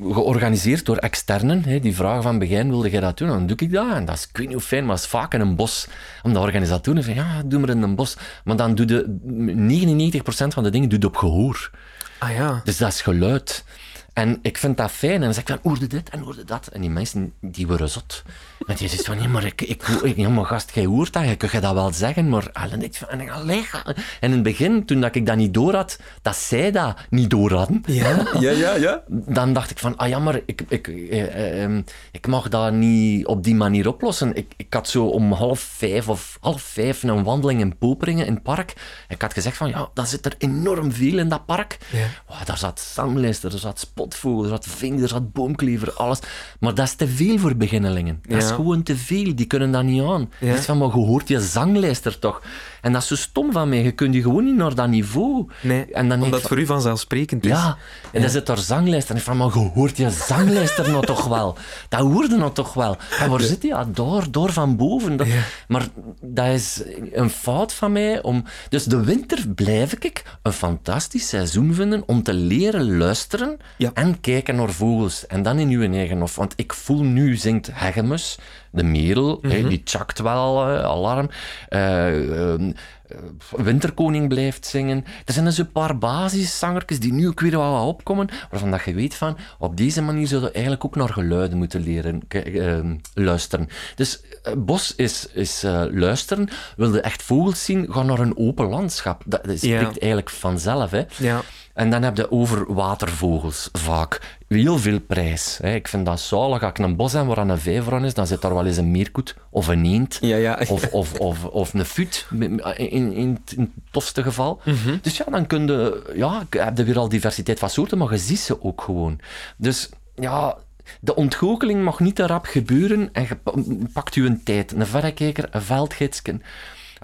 [0.00, 1.64] georganiseerd door externen.
[1.64, 3.28] Hè, die vragen van begin, wilde jij dat doen?
[3.28, 3.94] Dan doe ik dat.
[3.94, 5.86] En dat is, ik weet niet hoe fijn, maar dat is vaak in een bos.
[6.22, 8.16] Omdat organisatoren zeggen, ja, doe maar in een bos.
[8.44, 11.70] Maar dan doe je 99% van de dingen doe je op gehoor.
[12.18, 12.60] Ah ja.
[12.64, 13.64] Dus dat is geluid.
[14.12, 15.14] En ik vind dat fijn.
[15.14, 16.66] En dan zeg ik van, hoorde dit en hoorde dat.
[16.66, 18.22] En die mensen, die worden zot.
[18.66, 21.28] En die zegt van, nee, maar ik, ik, ik ja, maar gast, jij hoort dat,
[21.28, 24.42] je kunt je dat wel zeggen, maar allee, ik van, en, allee, en in het
[24.42, 28.24] begin, toen dat ik dat niet door had, dat zij dat niet door hadden, Ja,
[28.40, 29.02] ja, ja, ja.
[29.08, 32.72] dan dacht ik van, ah ja, maar ik, ik, eh, eh, ehm, ik mag dat
[32.72, 34.34] niet op die manier oplossen.
[34.34, 38.34] Ik, ik had zo om half vijf of half vijf een wandeling in Poperingen, in
[38.34, 38.72] het park.
[39.08, 41.78] Ik had gezegd van, ja, dan zit er enorm veel in dat park.
[41.92, 42.06] Ja.
[42.26, 46.18] Wow, daar zat zanglijster, er zat spotvogel, er zat vink, er zat boomklever, alles.
[46.60, 48.22] Maar dat is te veel voor beginnelingen.
[48.28, 50.30] Dat is gewoon te veel, die kunnen dat niet aan.
[50.38, 50.54] Ja.
[50.54, 52.42] Is van, maar je hoort je zanglijster toch?
[52.80, 55.46] En dat is zo stom van mij, je kunt je gewoon niet naar dat niveau.
[55.62, 57.50] Nee, en dan omdat het voor u vanzelfsprekend is.
[57.50, 57.76] ja,
[58.12, 59.10] en dan zit daar zanglijst.
[59.10, 61.56] En ik van, maar je hoort je zanglijster nou toch wel?
[61.88, 62.96] Dat hoorde nou toch wel?
[63.18, 63.70] En waar zit die?
[63.70, 65.16] Ja, door, door van boven.
[65.16, 65.42] Dat- Ja.
[65.68, 65.88] Maar
[66.20, 68.22] dat is een fout van mij.
[68.22, 68.44] Om...
[68.68, 73.56] Dus de winter blijf ik een fantastisch seizoen vinden om te leren luisteren
[73.94, 75.26] en kijken naar vogels.
[75.26, 76.36] En dan in uw eigen hof.
[76.36, 78.38] Want ik voel nu zingt Hegemus,
[78.70, 81.30] de merel, hè, die chakt wel, eh, alarm.
[81.68, 82.72] Eh, ehm,
[83.08, 83.16] eh,
[83.56, 85.04] Winterkoning blijft zingen.
[85.24, 88.94] Er zijn dus een paar basiszangertjes die nu ook weer wel opkomen, waarvan dat je
[88.94, 93.68] weet van, op deze manier zou je eigenlijk ook naar geluiden moeten leren ehm, luisteren.
[93.94, 94.20] Dus
[94.58, 96.48] bos is, is luisteren.
[96.76, 99.22] Wil je echt vogels zien, ga naar een open landschap.
[99.26, 99.78] Dat, dat Ja.
[99.78, 100.90] spreekt eigenlijk vanzelf.
[100.90, 101.02] Hè.
[101.16, 101.40] Ja.
[101.80, 104.38] En dan heb je over watervogels vaak.
[104.48, 105.58] Heel veel prijs.
[105.62, 105.74] Hè.
[105.74, 106.62] Ik vind dat zalig.
[106.62, 108.76] Als ik een bos heb waar een vijver aan is, dan zit daar wel eens
[108.76, 110.18] een meerkoet of een eend.
[110.20, 110.60] Ja, ja.
[110.68, 114.60] Of, of, of, of een fut, in, in, in het tofste geval.
[114.64, 114.96] Mhm.
[115.02, 116.12] Dus ja, dan kun je...
[116.14, 119.20] Ja, heb je weer al diversiteit van soorten, maar je ziet ze ook gewoon.
[119.56, 120.56] Dus ja...
[121.00, 123.54] De ontgoocheling mag niet te rap gebeuren en je pa-
[123.92, 124.72] pakt je een tijd.
[124.72, 126.42] Een verrekijker, een veldgidsken.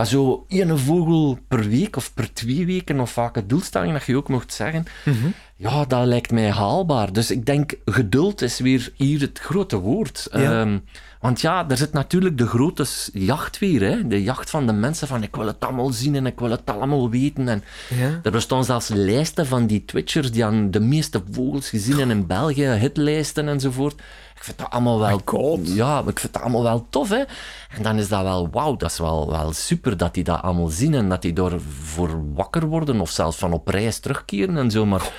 [0.04, 4.16] Zo één vogel per week of per twee weken, of vaak een doelstelling dat je
[4.16, 4.84] ook mocht zeggen.
[5.56, 7.12] ja, dat lijkt mij haalbaar.
[7.12, 10.28] Dus ik denk, geduld is weer hier het grote woord.
[10.32, 10.60] Ja.
[10.60, 10.78] Ehm,
[11.20, 13.80] want ja, er zit natuurlijk de grote jacht weer.
[13.80, 14.06] Hè?
[14.06, 16.66] De jacht van de mensen van ik wil het allemaal zien en ik wil het
[16.66, 17.48] allemaal weten.
[17.48, 17.62] En
[17.98, 18.20] Ja.
[18.22, 22.26] er bestaan zelfs lijsten van die Twitchers die aan de meeste vogels gezien hebben in
[22.26, 24.02] België, hitlijsten enzovoort.
[24.36, 25.20] Ik vind dat allemaal wel...
[25.24, 25.74] God.
[25.74, 27.22] Ja, maar ik vind dat allemaal wel tof, hè.
[27.76, 30.68] En dan is dat wel, wauw, dat is wel, wel super dat die dat allemaal
[30.68, 34.86] zien en dat die daarvoor wakker worden of zelfs van op reis terugkeren en zo.
[34.86, 35.12] Maar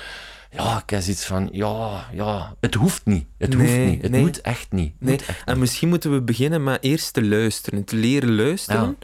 [0.50, 3.26] ja, ik heb zoiets van, ja, ja, het hoeft niet.
[3.38, 4.02] Het hoeft niet.
[4.02, 4.20] Het nee.
[4.20, 4.92] moet echt niet.
[4.92, 8.34] Het Nee, moet echt en misschien moeten we beginnen met eerst te luisteren, te leren
[8.36, 8.98] luisteren.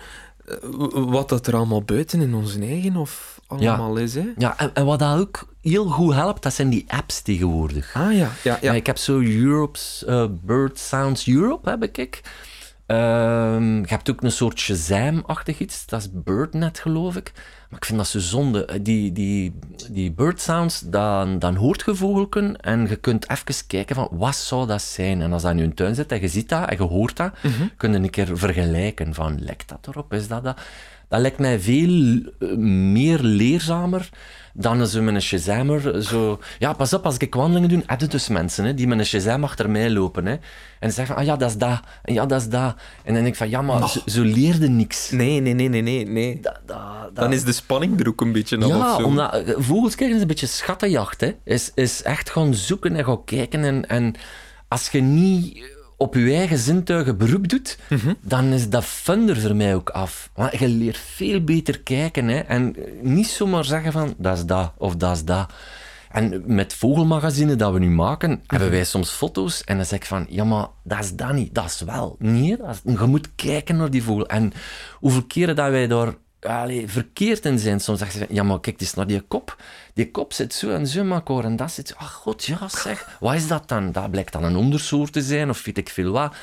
[0.47, 0.57] Eh,
[0.93, 4.15] Wat dat er allemaal buiten in onze eigen of allemaal is.
[4.15, 4.33] Hè?
[4.37, 7.95] Ja, en, en wat dat ook heel goed helpt, dat zijn die apps tegenwoordig.
[7.95, 8.59] Ah ja, ja, ja.
[8.61, 12.21] Ja, ik heb zo Europe's eh, Bird Sounds Europe, heb ik.
[12.87, 15.87] Ehm, je hebt ook een soort Shazam-achtig iets.
[15.87, 17.33] Dat is BirdNet, geloof ik.
[17.71, 18.65] Maar ik vind dat zo zonde.
[18.65, 19.59] Eh, Die, die,
[19.91, 24.37] die Bird Sounds, dan, dan hoort je vogelken en je kunt even kijken van wat
[24.37, 25.21] zou dat zijn.
[25.23, 27.33] En als dat in je tuin zit en je ziet dat en je hoort dat,
[27.77, 30.61] kun je een keer vergelijken van lijkt dat erop, is dat dat?
[31.09, 32.57] Dat lijkt mij veel eh,
[32.93, 34.09] meer leerzamer
[34.57, 36.03] dan zo met een Shazammer.
[36.03, 36.39] Zo...
[36.59, 39.07] Ja, pas op, als ik wandelingen doe, heb je dus mensen hè, die met een
[39.07, 40.27] Shazam achter mij lopen.
[40.27, 40.33] Hè,
[40.79, 41.81] en ze zeggen van, ah ja, dat is dat.
[42.03, 42.75] En ja, dat is dat.
[43.05, 45.11] En dan denk ik van, ja, maar zo, zo leerde niks.
[45.11, 46.41] Nee, nee, nee, nee, nee.
[47.13, 49.05] Dan is de spanning er ook een beetje af ja, zo.
[49.05, 51.21] omdat eh, vogels krijgen is een beetje schattenjacht.
[51.21, 51.35] Hè.
[51.45, 53.65] Is, is echt gaan zoeken en gaan kijken.
[53.65, 54.15] En, en
[54.69, 58.13] als je niet op je eigen zintuigen beroep doet, Mhm.
[58.21, 60.31] dan is dat fun er voor mij ook af.
[60.35, 62.29] Want je leert veel beter kijken.
[62.29, 62.39] Hè.
[62.39, 65.53] En niet zomaar zeggen van, dat is dat of dat is dat.
[66.11, 68.41] En met vogelmagazine dat we nu maken, Mhm.
[68.47, 71.55] hebben wij soms foto's en dan zeg ik van, ja, maar dat is dat niet,
[71.55, 72.17] dat is wel.
[72.19, 74.27] Nee, dat is- je moet kijken naar die vogel.
[74.27, 74.53] En
[74.95, 77.81] hoeveel keren dat wij daar allee, verkeerd in zijn.
[77.81, 79.57] Soms zeggen ze, ja, maar kijk eens naar die kop.
[79.95, 81.95] Die kop zit zo en zo elkaar en dat zit zo.
[81.99, 83.93] Ach god, ja zeg, wat is dat dan?
[83.93, 86.35] Dat blijkt dan een ondersoort te zijn of weet ik veel wat.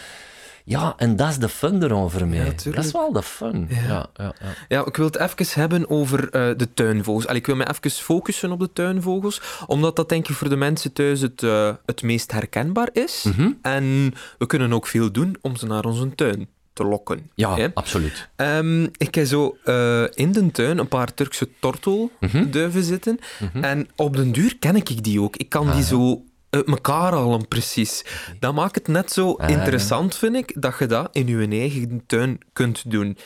[0.66, 1.88] Ja, en dat is de fun mij.
[1.90, 2.76] tuurlijk.
[2.76, 3.68] dat is wel de fun.
[3.70, 3.80] Ja.
[3.88, 4.34] Ja, ja,
[4.68, 7.28] Ja, ik wil het even hebben over eh, de tuinvogels.
[7.28, 10.56] Allee, ik wil me even focussen op de tuinvogels, omdat dat denk ik voor de
[10.56, 13.24] mensen thuis het, eh, het meest herkenbaar is.
[13.24, 13.52] Mhm.
[13.62, 17.30] En we kunnen ook veel doen om ze naar onze tuin te lokken.
[17.36, 17.68] Ja, hè.
[17.74, 18.30] absoluut.
[18.36, 23.20] Ehm, ik heb zo eh, in de tuin een paar Turkse tortelduiven zitten.
[23.62, 25.36] En op den duur ken ik die ook.
[25.36, 28.06] Ik kan die zo uit elkaar halen, precies.
[28.40, 32.04] Dat maakt het net zo Ah, interessant, vind ik, dat je dat in je eigen
[32.08, 33.18] tuin kunt doen.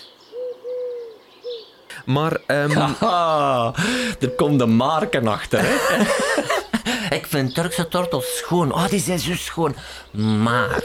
[2.05, 2.39] Maar
[2.77, 3.73] Haha,
[4.19, 5.75] er komt de marken achter, hè?
[7.15, 8.73] Ik vind Turkse tortels schoon.
[8.73, 9.75] Oh, die zijn zo schoon.
[10.43, 10.83] Maar...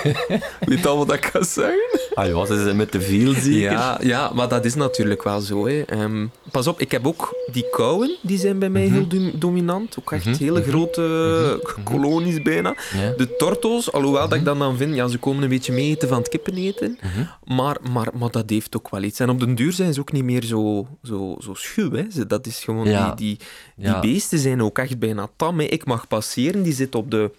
[0.60, 2.00] weet al wat ik ga zeggen?
[2.14, 3.50] Ah, ja, ze zijn met te veel, zeker?
[3.70, 5.66] Ja, ja, maar dat is natuurlijk wel zo.
[5.66, 5.80] Hè.
[5.82, 9.96] Ehm, pas op, ik heb ook die kauwen, die zijn bij mij heel dom- dominant.
[9.98, 12.74] Ook echt hele grote kolonies bijna.
[12.94, 13.12] Ja.
[13.16, 16.08] De tortels, alhoewel dat ik dan dan vind, ja, ze komen een beetje mee eten
[16.08, 16.98] van het kippen eten.
[17.44, 19.20] maar, maar, maar dat heeft ook wel iets.
[19.20, 21.92] En op den duur zijn ze ook niet meer zo, zo, zo schuw.
[21.92, 22.04] Hè.
[22.10, 23.06] Ze- Dat is gewoon, Ja.
[23.06, 24.00] die, die, die Ja.
[24.00, 25.60] beesten zijn ook echt bijna tam.
[25.68, 27.30] Ik mag passeren, die zit op de...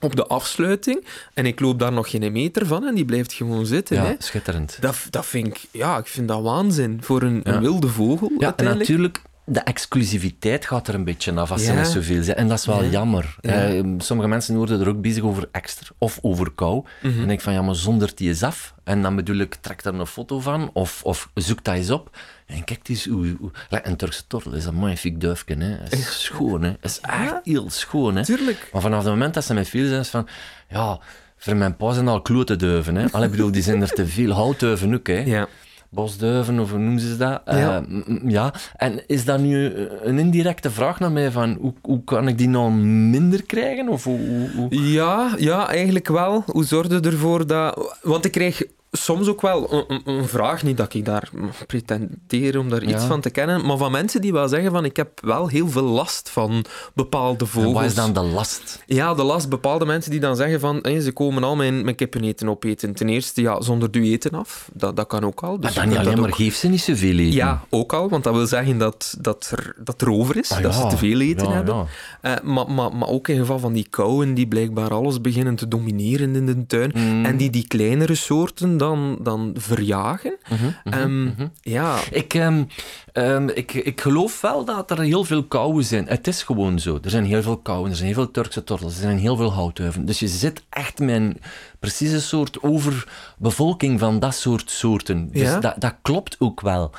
[0.00, 3.66] Op de afsluiting en ik loop daar nog geen meter van en die blijft gewoon
[3.66, 3.96] zitten.
[3.96, 4.14] Ja, hè.
[4.18, 4.78] schitterend.
[4.80, 7.52] Dat, dat vind ik, ja, ik vind dat waanzin voor een, Ja.
[7.54, 8.32] een wilde vogel.
[8.38, 12.36] Ja, en natuurlijk, de exclusiviteit gaat er een beetje af als ze met zoveel zijn.
[12.36, 12.90] En dat is wel Ja.
[12.90, 13.36] jammer.
[13.40, 13.50] Ja.
[13.68, 16.74] Eh, sommige mensen worden er ook bezig over extra of over kou.
[16.82, 17.06] Mhm.
[17.06, 18.74] En dan denk ik van, ja, maar zonder die eens af.
[18.84, 22.16] En dan bedoel ik, trek daar een foto van of, of zoek dat eens op.
[22.46, 23.36] En kijk eens hoe...
[23.40, 25.54] hoe like, een Turkse tortel is een magnifiek duifje.
[25.56, 25.76] Hè.
[25.82, 26.68] Het is schoon, hè.
[26.70, 28.24] Het is echt heel schoon, hè.
[28.24, 28.68] Tuurlijk.
[28.72, 30.28] Maar vanaf het moment dat ze met veel zijn, is van...
[30.68, 30.98] Ja,
[31.36, 33.06] voor mijn pa zijn al klote duiven, hè.
[33.10, 34.30] Allee, ik bedoel, die zijn er te veel.
[34.30, 35.18] Houtduiven ook, hè.
[35.20, 35.46] Ja.
[35.94, 37.40] Bosduiven, of hoe noemen ze dat?
[37.44, 37.84] Ja.
[38.06, 38.52] Eh, ja.
[38.76, 42.48] En is dat nu een indirecte vraag naar mij van hoe, hoe kan ik die
[42.48, 42.70] nou
[43.10, 43.88] minder krijgen?
[43.88, 46.44] Of hoe, hoe, hoe- Ja, ja, eigenlijk wel.
[46.46, 47.96] Hoe zorg je ervoor dat...
[48.02, 48.62] Want ik krijg
[48.94, 51.30] soms ook wel een, een- een vraag, niet dat ik daar
[51.66, 54.96] pretendeer om daar iets van te kennen, maar van mensen die wel zeggen van ik
[54.96, 57.72] heb wel heel veel last van bepaalde En vogels.
[57.72, 58.82] wat is dan de last?
[58.86, 59.48] Ja, de last.
[59.48, 62.94] Bepaalde mensen die dan zeggen van hé, ze komen al mijn, mijn kippeneten opeten.
[62.94, 64.68] Ten eerste, ja, zonder du eten af.
[64.72, 65.60] Dat, dat kan ook al.
[65.60, 67.32] Dus Maar dan niet alleen maar, ook- geef ze niet zoveel eten.
[67.32, 70.62] Ja, ook al, want dat wil zeggen dat, dat, er, dat er over is, Ah,
[70.62, 70.80] dat ja.
[70.80, 71.86] ze te veel eten Ja, hebben.
[72.20, 75.68] Eh, maar, maar, maar ook in geval van die kauwen die blijkbaar alles beginnen te
[75.68, 77.24] domineren in de tuin Mm.
[77.24, 80.36] en die die kleinere soorten dan, dan verjagen.
[80.50, 82.64] Mhm, Ehm, Ja, Ik, ehm,
[83.12, 86.06] ehm, ik, ik geloof wel dat er heel veel kauwen zijn.
[86.06, 86.98] Het is gewoon zo.
[87.02, 89.52] Er zijn heel veel kauwen, er zijn heel veel Turkse tortels, er zijn heel veel
[89.52, 90.04] houtduiven.
[90.06, 91.40] Dus je zit echt met een
[91.80, 95.28] precieze soort overbevolking van dat soort soorten.
[95.32, 95.60] Dus Ja.
[95.60, 96.90] dat, dat klopt ook wel.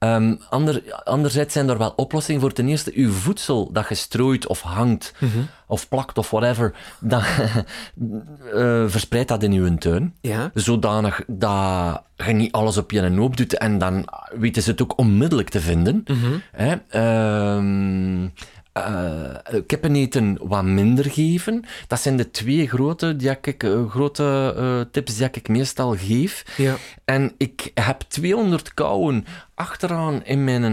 [0.00, 2.52] Ehm, ander, anderzijds zijn er wel oplossingen voor.
[2.52, 5.14] Ten eerste, uw voedsel dat gestrooid of hangt,
[5.66, 7.22] of plakt of whatever, dat,
[8.54, 10.14] eh, verspreid dat in uw tuin.
[10.20, 10.50] Ja.
[10.54, 14.04] Zodanig dat je niet alles op je hoop doet en dan
[14.38, 16.04] weten ze het ook onmiddellijk te vinden.
[16.88, 18.28] Ehm,
[18.72, 19.34] eh,
[19.66, 21.64] kippeneten wat minder geven.
[21.86, 26.44] Dat zijn de twee grote, die ik, eh, grote tips die ik meestal geef.
[26.56, 26.76] Ja.
[27.04, 30.64] En ik heb 200 kauwen achteraan in mijn,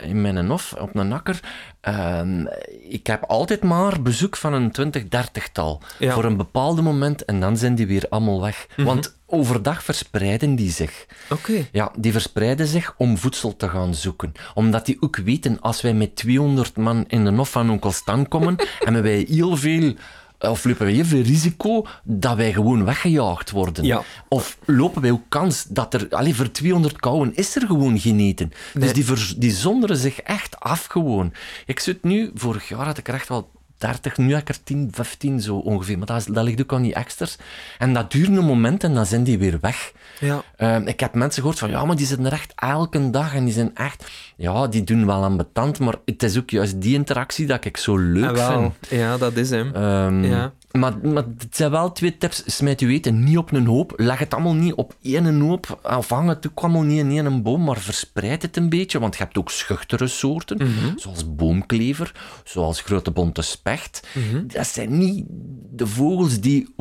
[0.00, 1.40] in mijn hof, op een akker.
[1.80, 2.44] Ehm,
[2.88, 5.82] ik heb altijd maar bezoek van een 20, 30-tal.
[5.98, 6.12] Ja.
[6.12, 8.66] Voor een bepaald moment en dan zijn die weer allemaal weg.
[8.76, 11.06] Want overdag verspreiden die zich.
[11.30, 11.66] Oké.
[11.72, 14.32] Ja, die verspreiden zich om voedsel te gaan zoeken.
[14.54, 18.28] Omdat die ook weten, als wij met 200 man in de hof van onkel Stan
[18.28, 19.94] komen, hebben wij heel veel...
[20.40, 23.84] Of lopen wij heel veel risico dat wij gewoon weggejaagd worden.
[23.84, 24.02] Ja.
[24.28, 26.06] Of lopen wij ook kans dat er...
[26.10, 28.52] Allee, voor 200 kauwen is er gewoon geen eten.
[28.74, 28.84] Nee.
[28.84, 31.32] Dus die, vers- die zonderen zich echt af gewoon.
[31.66, 32.30] Ik zit nu...
[32.34, 35.56] Vorig jaar had ik er echt wel 30, nu heb ik er 10, 15 zo
[35.56, 35.98] ongeveer.
[35.98, 37.36] Maar dat, is, dat ligt ook aan die extras.
[37.78, 39.92] En dat duurt een moment en dan zijn die weer weg.
[40.20, 40.42] Ja.
[40.56, 43.44] Ehm, ik heb mensen gehoord van, ja, maar die zitten er echt elke dag en
[43.44, 44.10] die zijn echt...
[44.36, 47.76] Ja, die doen wel aan betand, maar het is ook juist die interactie dat ik
[47.76, 48.72] zo leuk Ah, vind.
[48.90, 49.74] Ja, dat is hem.
[49.74, 50.52] Ehm, Ja.
[50.72, 52.42] Maar, maar het zijn wel twee tips.
[52.46, 53.92] Smijt uw eten niet op een hoop.
[53.96, 55.78] Leg het allemaal niet op één hoop.
[55.96, 58.98] Of hang het ook allemaal niet in één boom, maar verspreid het een beetje.
[58.98, 60.92] Want je hebt ook schuchtere soorten, Mhm.
[60.96, 62.12] zoals boomklever,
[62.44, 64.06] zoals grote bonte specht.
[64.14, 64.46] Mhm.
[64.46, 65.24] Dat zijn niet
[65.70, 66.74] de vogels die...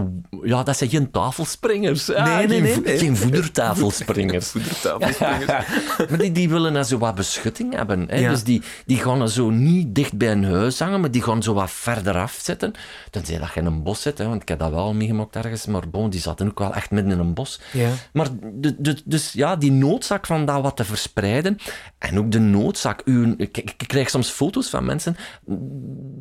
[0.44, 2.14] Ja, dat zijn geen tafelspringers.
[2.14, 2.98] Ah, Nee, nee, geen, nee.
[2.98, 4.48] Geen voedertafelspringers.
[4.52, 5.66] Voedertafelspringers.
[6.10, 8.06] maar die, die willen dan zo wat beschutting hebben.
[8.10, 8.18] Hè?
[8.20, 8.30] Ja.
[8.30, 11.44] Dus die, die gaan er zo niet dicht bij een huis hangen, maar die gaan
[11.44, 12.74] zo wat verder af zitten.
[13.12, 14.28] Tenzij dat je in een bos zit, hè?
[14.28, 15.66] want ik heb dat wel meegemaakt ergens.
[15.66, 17.60] Maar bon, die zaten ook wel echt midden in een bos.
[17.74, 17.90] Ja.
[18.14, 21.58] Maar de, de- dus ja, die noodzaak van dat wat te verspreiden.
[21.98, 23.02] En ook de noodzaak.
[23.06, 25.18] Uw, ik, ik krijg soms foto's van mensen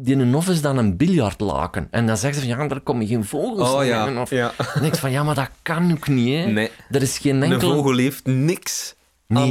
[0.03, 1.88] die in een is dan een biljartlaken.
[1.90, 4.19] En dan zeggen ze van ja, daar komen geen vogels Oh meer ja, in.
[4.19, 4.53] Of, ja.
[4.81, 6.35] Denk ik van ja, maar dat kan ook niet.
[6.45, 6.51] Hè?
[6.51, 6.71] Nee.
[6.90, 7.75] Er is geen Een enkele...
[7.75, 8.95] vogel heeft niks
[9.28, 9.42] Nee.
[9.42, 9.50] aan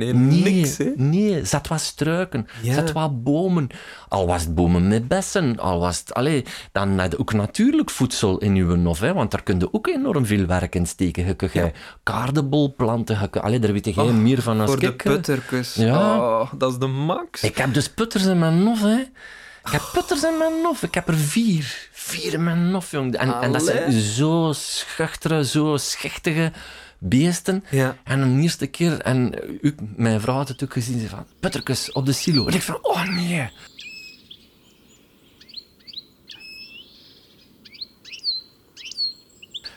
[0.00, 0.28] een.
[0.28, 0.92] Nee, Niks, hè.
[0.96, 2.74] nee, zet wat struiken, Ja.
[2.74, 3.66] zet wat bomen.
[4.08, 6.14] Al was het bomen met bessen, al was het...
[6.14, 9.72] Allee, dan heb je ook natuurlijk voedsel in je hof, hè, want daar kun je
[9.72, 11.26] ook enorm veel werk in steken.
[11.26, 11.72] Je kunt je
[13.30, 15.74] kunt- allee, daar weet jij meer van als Voor de putterkus.
[15.74, 16.16] Ja.
[16.18, 17.42] Oh, dat is de max.
[17.42, 18.96] Ik heb dus putters in mijn hof, hè.
[19.64, 20.82] Ik heb putters in mijn hof.
[20.82, 21.88] Ik heb er vier.
[21.92, 23.16] Vier in mijn hof, jong.
[23.16, 26.52] En, en dat zijn zo schuchtere, zo schichtige
[27.08, 27.64] beesten.
[27.70, 27.96] Ja.
[28.04, 29.34] En een eerste keer, en
[29.96, 32.46] mijn vrouw had het ook gezien, ze van, putterkus op de silo.
[32.46, 33.50] En ik van, oh nee.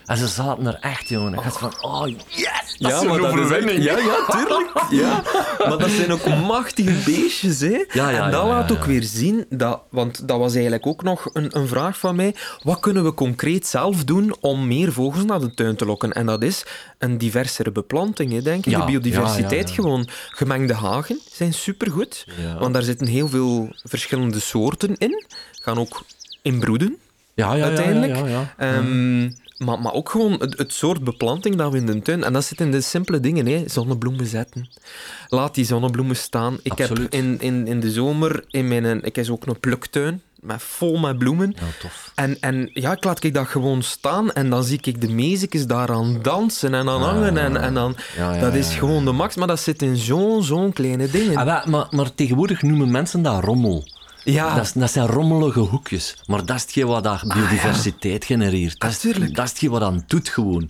[0.08, 1.34] En ze zaten er echt, jongen.
[1.34, 3.78] Ik had van, oh yes, dat is een is overwinning.
[3.78, 4.72] echt- ja, ja, tuurlijk.
[4.90, 5.24] Ja.
[5.68, 7.68] Maar dat zijn ook machtige beestjes, hè.
[7.92, 8.88] Ja, ja, en dat ja, laat ja, ook ja.
[8.88, 12.36] weer zien, dat, want dat was eigenlijk ook nog een, een vraag van mij.
[12.64, 16.12] Wat kunnen we concreet zelf doen om meer vogels naar de tuin te lokken?
[16.12, 16.66] En dat is
[16.98, 18.72] een diversere beplanting, hè, denk ik.
[18.72, 19.74] Ja, de biodiversiteit ja, ja, ja.
[19.74, 20.08] gewoon.
[20.30, 22.58] Gemengde hagen zijn supergoed, Ja.
[22.60, 25.26] want daar zitten heel veel verschillende soorten in.
[25.62, 26.04] Gaan ook
[26.42, 26.98] inbroeden
[27.34, 28.16] Ja, ja, ja, uiteindelijk.
[28.16, 28.54] Ja, ja, ja.
[28.58, 32.24] Ehm, maar, maar ook gewoon het, het soort beplanting dat we in de tuin...
[32.24, 33.64] En dat zit in de simpele dingen, hè.
[33.68, 34.70] Zonnebloemen zetten.
[35.28, 36.58] Laat die zonnebloemen staan.
[36.62, 36.98] Ik Absoluut.
[36.98, 38.44] heb in, in, in de zomer...
[38.48, 40.22] In mijn, ik heb ook een pluktuin.
[40.42, 41.54] Met, vol met bloemen.
[41.56, 42.12] Ja, tof.
[42.16, 45.68] En, en ja, ik laat ik dat gewoon staan en dan zie ik de meisjes
[45.68, 47.38] daaraan dansen en aan hangen.
[47.38, 47.96] En, en dan,
[48.40, 51.38] dat is gewoon de max, maar dat zit in zo'n zo'n kleine dingen.
[51.38, 53.88] Ah, maar, maar tegenwoordig noemen mensen dat rommel.
[54.34, 56.16] Ja, Dat, dat zijn rommelige hoekjes.
[56.26, 58.80] Maar dat is hetgeen wat dat biodiversiteit genereert.
[58.80, 60.70] Dat is, Ah, dat is hetgeen wat dat doet gewoon.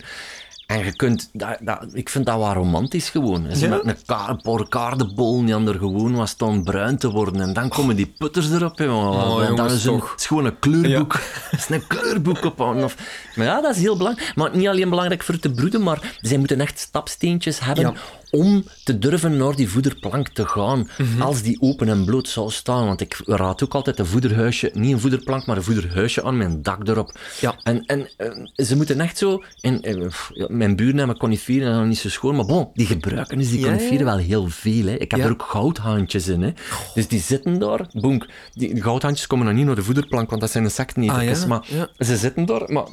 [0.66, 1.28] En je kunt...
[1.32, 3.46] Dat, dat, ik vind dat wel romantisch gewoon.
[3.56, 3.68] Ze Ja?
[3.68, 7.40] met een, ka- een paar kaardenbollen die aan er gewoon was staan bruin te worden.
[7.40, 8.78] En dan komen die putters erop.
[8.78, 9.24] jongen.
[9.26, 11.12] Oh, en dat is, een, is gewoon een kleurboek.
[11.50, 12.60] Het is een kleurboek op.
[12.60, 12.94] Of,
[13.36, 14.32] maar ja, dat is heel belangrijk.
[14.36, 17.94] Maar niet alleen belangrijk voor te broeden, maar zij moeten echt stapsteentjes hebben Ja.
[18.30, 20.88] Om te durven naar die voederplank te gaan.
[20.98, 21.22] Mhm.
[21.22, 22.86] Als die open en bloot zou staan.
[22.86, 26.62] Want ik raad ook altijd een voederhuisje, niet een voederplank, maar een voederhuisje aan mijn
[26.62, 27.18] dak erop.
[27.40, 27.56] Ja.
[27.62, 29.42] En, en eh, ze moeten echt zo...
[29.60, 30.06] En, eh,
[30.48, 33.64] mijn buren hebben coniferen en is niet zo schoon, maar bon, die gebruiken dus die
[33.64, 34.04] coniferen ja.
[34.04, 34.86] wel heel veel.
[34.86, 34.94] Hè.
[34.94, 35.26] Ik heb Ja.
[35.26, 36.42] er ook goudhaantjes in.
[36.42, 36.52] Hè.
[36.94, 38.26] Dus die zitten daar, boenk.
[38.52, 41.42] Die goudhaantjes komen dan niet naar de voederplank, want dat zijn insectenetertjes.
[41.42, 41.48] Ah?
[41.48, 42.86] Maar ze zitten daar, maar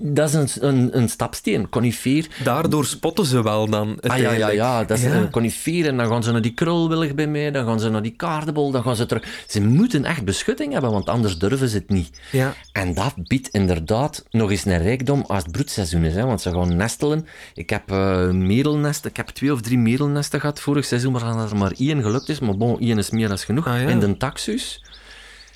[0.00, 2.26] Dat is een, een, een stapsteen, conifeer.
[2.44, 3.98] Daardoor spotten ze wel dan.
[4.00, 5.12] Ah ja, ja, ja, dat is Ja.
[5.14, 8.02] een conifeer en dan gaan ze naar die krulwillig bij mij, dan gaan ze naar
[8.02, 9.44] die kaardebol, dan gaan ze terug.
[9.48, 12.18] Ze moeten echt beschutting hebben, want anders durven ze het niet.
[12.32, 12.54] Ja.
[12.72, 16.50] En dat biedt inderdaad nog eens een rijkdom als het broedseizoen is, hè, want ze
[16.50, 17.26] gaan nestelen.
[17.54, 21.56] Ik heb eh merelnesten, ik heb twee of drie merelnesten gehad vorig seizoen, maar er
[21.56, 23.88] maar één gelukt is, maar bon, één is meer dan genoeg, Ah, ja.
[23.88, 24.82] in de taxus.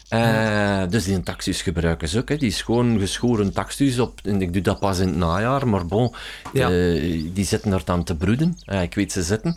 [0.09, 2.29] Eh, dus die taxus gebruiken ze ook.
[2.29, 2.37] Hè.
[2.37, 4.21] Die is gewoon geschoren taxus op.
[4.25, 6.15] En ik doe dat pas in het najaar, maar bon,
[6.53, 6.71] Ja.
[6.71, 8.59] eh, die zitten er dan te broeden.
[8.65, 9.57] Eh, ik weet ze zitten.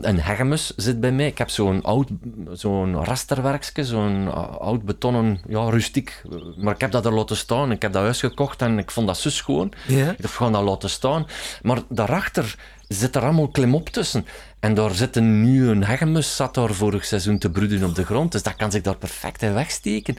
[0.00, 1.26] Een hegemus zit bij mij.
[1.26, 2.08] Ik heb zo'n oud,
[2.52, 6.22] zo'n rasterwerkje, zo'n oud betonnen, ja, rustiek.
[6.56, 7.70] Maar ik heb dat er laten staan.
[7.70, 9.72] Ik heb dat huis gekocht en ik vond dat zo schoon.
[9.86, 10.10] Ja.
[10.10, 11.26] Ik dacht, we gaan dat laten staan.
[11.62, 12.56] Maar daarachter
[12.88, 14.26] zit er allemaal klimop tussen.
[14.60, 18.32] En daar zit nu een hegemus zat daar vorig seizoen te broeden op de grond.
[18.32, 20.16] Dus dat kan zich daar perfect in wegsteken.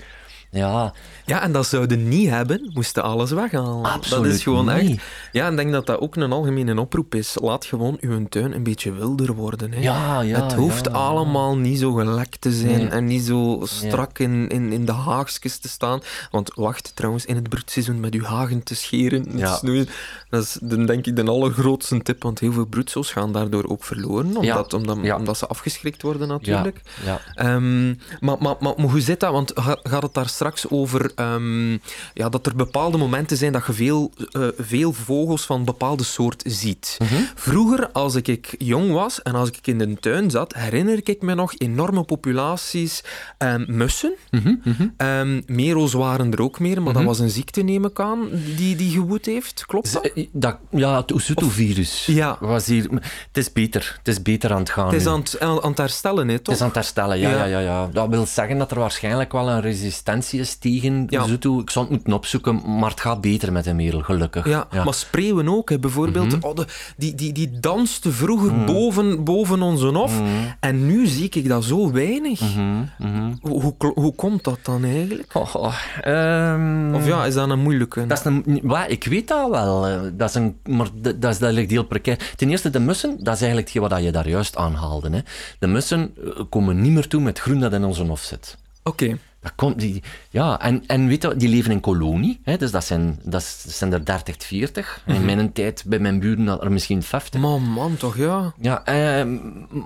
[0.52, 0.94] Ja,
[1.26, 3.84] Ja, en dat zouden niet hebben, moesten alles weghalen.
[3.84, 4.92] dat Absoluut is gewoon niet.
[4.98, 5.02] echt...
[5.32, 7.38] Ja, en ik denk dat dat ook een algemene oproep is.
[7.42, 9.72] Laat gewoon uw tuin een beetje wilder worden.
[9.72, 9.80] Hè.
[9.82, 10.92] Ja, ja, het hoeft ja.
[10.92, 12.88] allemaal niet zo gelekt te zijn Nee.
[12.88, 16.00] en niet zo strak in, in, in de haagjes te staan.
[16.32, 19.56] Want wacht trouwens in het broedseizoen met uw hagen te scheren Ja.
[19.56, 19.88] snoeien.
[20.30, 23.84] Dat is dan denk ik de allergrootste tip, want heel veel broedsoos gaan daardoor ook
[23.84, 26.82] verloren, omdat, omdat, ze afgeschrikt worden natuurlijk.
[27.06, 27.20] ja.
[27.34, 27.96] Ehm, maar,
[28.40, 29.32] maar, maar, maar hoe zit dat?
[29.32, 31.72] Want ga- gaat het daar straks over ehm,
[32.14, 36.44] ja, dat er bepaalde momenten zijn dat je veel, eh, veel vogels van bepaalde soort
[36.48, 36.98] ziet?
[37.00, 37.22] Mhm.
[37.36, 41.22] Vroeger, als ik, ik jong was en als ik in de tuin zat, herinner ik
[41.22, 43.04] me nog enorme populaties
[43.38, 44.14] ehm, mussen.
[44.32, 44.56] Mhm,
[44.98, 48.76] Ehm, merels waren er ook meer, maar dat was een ziekte, neem ik aan, die,
[48.76, 49.66] die gewoed heeft.
[49.66, 50.12] Klopt dat?
[50.16, 52.38] Z- Dat, ja, het Oesuto-virus Ja.
[52.40, 52.84] was hier...
[53.28, 53.96] Het is beter.
[53.98, 56.44] Het is beter aan het gaan Het is aan het, aan het herstellen, hè, Het
[56.44, 56.54] toch?
[56.56, 57.36] is aan het herstellen, ja, Ja.
[57.38, 57.46] ja.
[57.46, 60.27] Ja, ja, Dat wil zeggen dat er waarschijnlijk wel een resistentie
[60.60, 61.22] tegen Ja.
[61.24, 61.60] Oesuto.
[61.60, 64.48] Ik zou het moeten opzoeken, maar het gaat beter met de merel, gelukkig.
[64.48, 65.70] Ja, maar spreeuwen ook.
[65.70, 65.80] Hè.
[65.80, 66.46] Bijvoorbeeld, Mhm.
[66.46, 66.66] oh, de,
[66.98, 70.14] die, die, die danste vroeger boven, boven onze hof.
[70.22, 70.26] Mhm.
[70.60, 72.42] En nu zie ik dat zo weinig.
[72.42, 73.34] Mhm, mhm.
[73.42, 75.36] Hoe, hoe, hoe komt dat dan eigenlijk?
[75.36, 78.06] Oh, oh, ehm, Of ja, is dat een moeilijke?
[78.06, 81.50] Dat is een, ik weet dat wel, eh, dat is een, maar dat, dat, is,
[81.52, 82.34] ligt heel precair.
[82.36, 85.10] Ten eerste, de mussen, dat is eigenlijk hetgeen wat je daar juist aanhaalde.
[85.10, 85.20] Hè.
[85.60, 88.58] De mussen eh, komen niet meer toe met groen dat in onze hof zit.
[88.84, 89.18] Oké.
[89.48, 92.40] Dat komt, die, ja, en, en weet je, die leven in kolonie.
[92.44, 95.02] Hè, dus dat zijn, dat zijn er 30, 40.
[95.06, 97.40] In mijn tijd, bij mijn buren, er misschien 50.
[97.42, 98.54] Man, man, toch ja.
[98.62, 99.26] Ja, eh,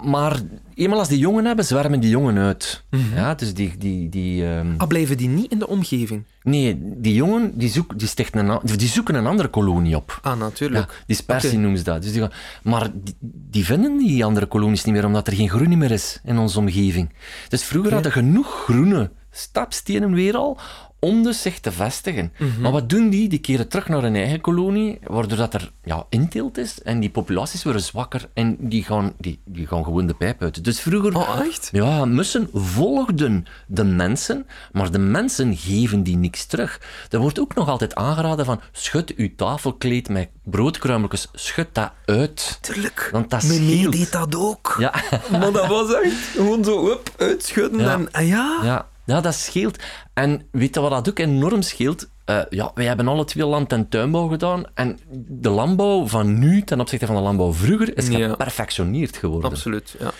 [0.04, 0.40] maar
[0.76, 2.84] eenmaal als die jongen hebben, zwermen die jongen uit.
[3.16, 3.78] Ja, dus die...
[3.78, 6.24] die, die ehm, Ah, blijven die niet in de omgeving?
[6.44, 10.20] nee, die jongen die, zoek, die, stichten een, die zoeken een andere kolonie op.
[10.22, 11.04] Ah, Ja, natuurlijk.
[11.08, 11.60] dispersie Oké.
[11.60, 12.02] noemen ze dat.
[12.02, 12.32] Dus die gaan,
[12.64, 16.20] maar die, die vinden die andere kolonies niet meer, omdat er geen groen meer is
[16.24, 17.10] in onze omgeving.
[17.50, 20.60] Dus vroeger hadden genoeg groene stapstenen weer al
[21.02, 22.34] om dus zich te vestigen.
[22.38, 22.62] Mhm.
[22.62, 23.30] Maar wat doen die?
[23.30, 27.10] Die keren terug naar hun eigen kolonie, waardoor dat er ja, inteelt is en die
[27.10, 30.64] populaties worden zwakker en die gaan, die, die gaan gewoon de pijp uit.
[30.64, 31.16] Dus vroeger...
[31.16, 31.70] Oh, echt?
[31.72, 36.82] Ja, mussen volgden de mensen, maar de mensen geven die niks terug.
[37.10, 42.58] Er wordt ook nog altijd aangeraden van, schud uw tafelkleed met broodkruimeltjes, schud dat uit.
[42.62, 43.10] Tuurlijk.
[43.12, 44.76] Want dat Meneer deed dat ook.
[44.80, 44.94] Ja,
[45.32, 47.80] Maar dat was echt gewoon zo up, uitschudden.
[47.80, 47.94] Ja.
[47.94, 48.60] En, ah, ja.
[48.64, 49.84] ja, ja, dat scheelt.
[50.14, 52.10] En weet je wat dat ook enorm scheelt?
[52.26, 54.64] Eh, ja, wij hebben alle twee land- en tuinbouw gedaan.
[54.74, 58.30] En de landbouw van nu ten opzichte van de landbouw vroeger is Ja.
[58.30, 59.50] geperfectioneerd geworden.
[59.50, 60.12] Absoluut, ja.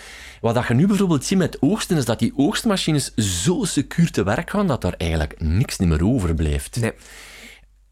[0.42, 4.24] Wat dat je nu bijvoorbeeld ziet met oogsten, is dat die oogstmachines zo secuur te
[4.24, 6.76] werk gaan dat er eigenlijk niks niet meer overblijft.
[6.82, 6.94] Nee.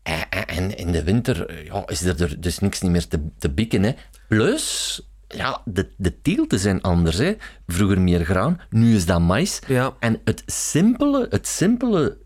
[0.03, 3.19] En, en- en in de winter eh, ja, is er dus niks niet meer te,
[3.37, 3.83] te bikken.
[3.83, 3.91] Hè.
[4.27, 5.01] Plus,
[5.35, 7.17] ja, de, de teelten zijn anders.
[7.17, 7.33] Hè.
[7.67, 9.59] Vroeger meer graan, nu is dat mais.
[9.67, 9.93] Ja.
[9.99, 12.17] En het simpele, het simpele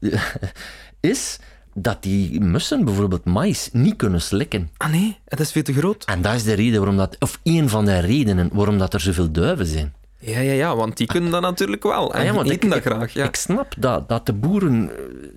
[0.99, 1.39] is
[1.73, 4.69] dat die mussen bijvoorbeeld mais niet kunnen slikken.
[4.77, 6.05] Ah nee, het is veel te groot.
[6.05, 8.99] En dat is de reden waarom dat, of één van de redenen waarom dat er
[8.99, 9.93] zoveel duiven zijn.
[10.25, 12.13] Ja, ja, ja, want die kunnen dat natuurlijk wel.
[12.13, 13.25] En Ah ja, want eten ik, dat graag, ja.
[13.25, 14.89] Ik snap dat, dat de boeren...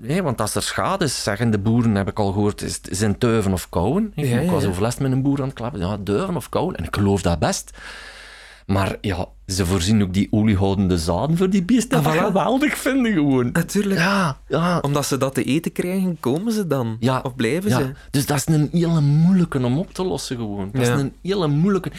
[0.03, 2.80] eh, hè, want als er schade is, zeggen de boeren, heb ik al gehoord, is,
[2.80, 4.12] zijn duiven of kauwen.
[4.14, 5.80] Ik, Ja, ik was overlast met een boer aan het klappen.
[5.80, 6.76] Ja, duiven of kauwen.
[6.76, 7.70] En ik geloof dat best.
[8.66, 11.99] Maar ja, ze voorzien ook die oliehoudende zaden voor die beesten.
[11.99, 12.18] Ah, Dat voilà.
[12.18, 13.51] geweldig vinden gewoon.
[13.53, 14.01] Natuurlijk.
[14.01, 14.78] Ja, ja.
[14.78, 16.97] Omdat ze dat te eten krijgen, komen ze dan?
[17.01, 17.78] Ja, Of blijven ja.
[17.78, 17.93] ze?
[18.11, 20.68] Dus dat is een hele moeilijke om op te lossen gewoon.
[20.72, 21.91] Dat is een hele moeilijke...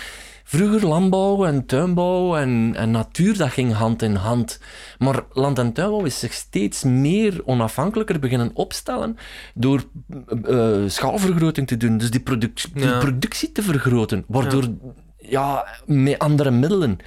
[0.50, 4.60] Vroeger landbouw en tuinbouw en, en natuur, dat ging hand in hand.
[4.98, 9.18] Maar land- en tuinbouw is zich steeds meer onafhankelijker beginnen opstellen
[9.54, 9.84] door
[10.48, 11.98] eh, schaalvergroting te doen.
[11.98, 13.00] Dus die, die Ja.
[13.00, 14.24] productie te vergroten.
[14.28, 14.64] Waardoor
[15.18, 16.98] ja, met andere middelen.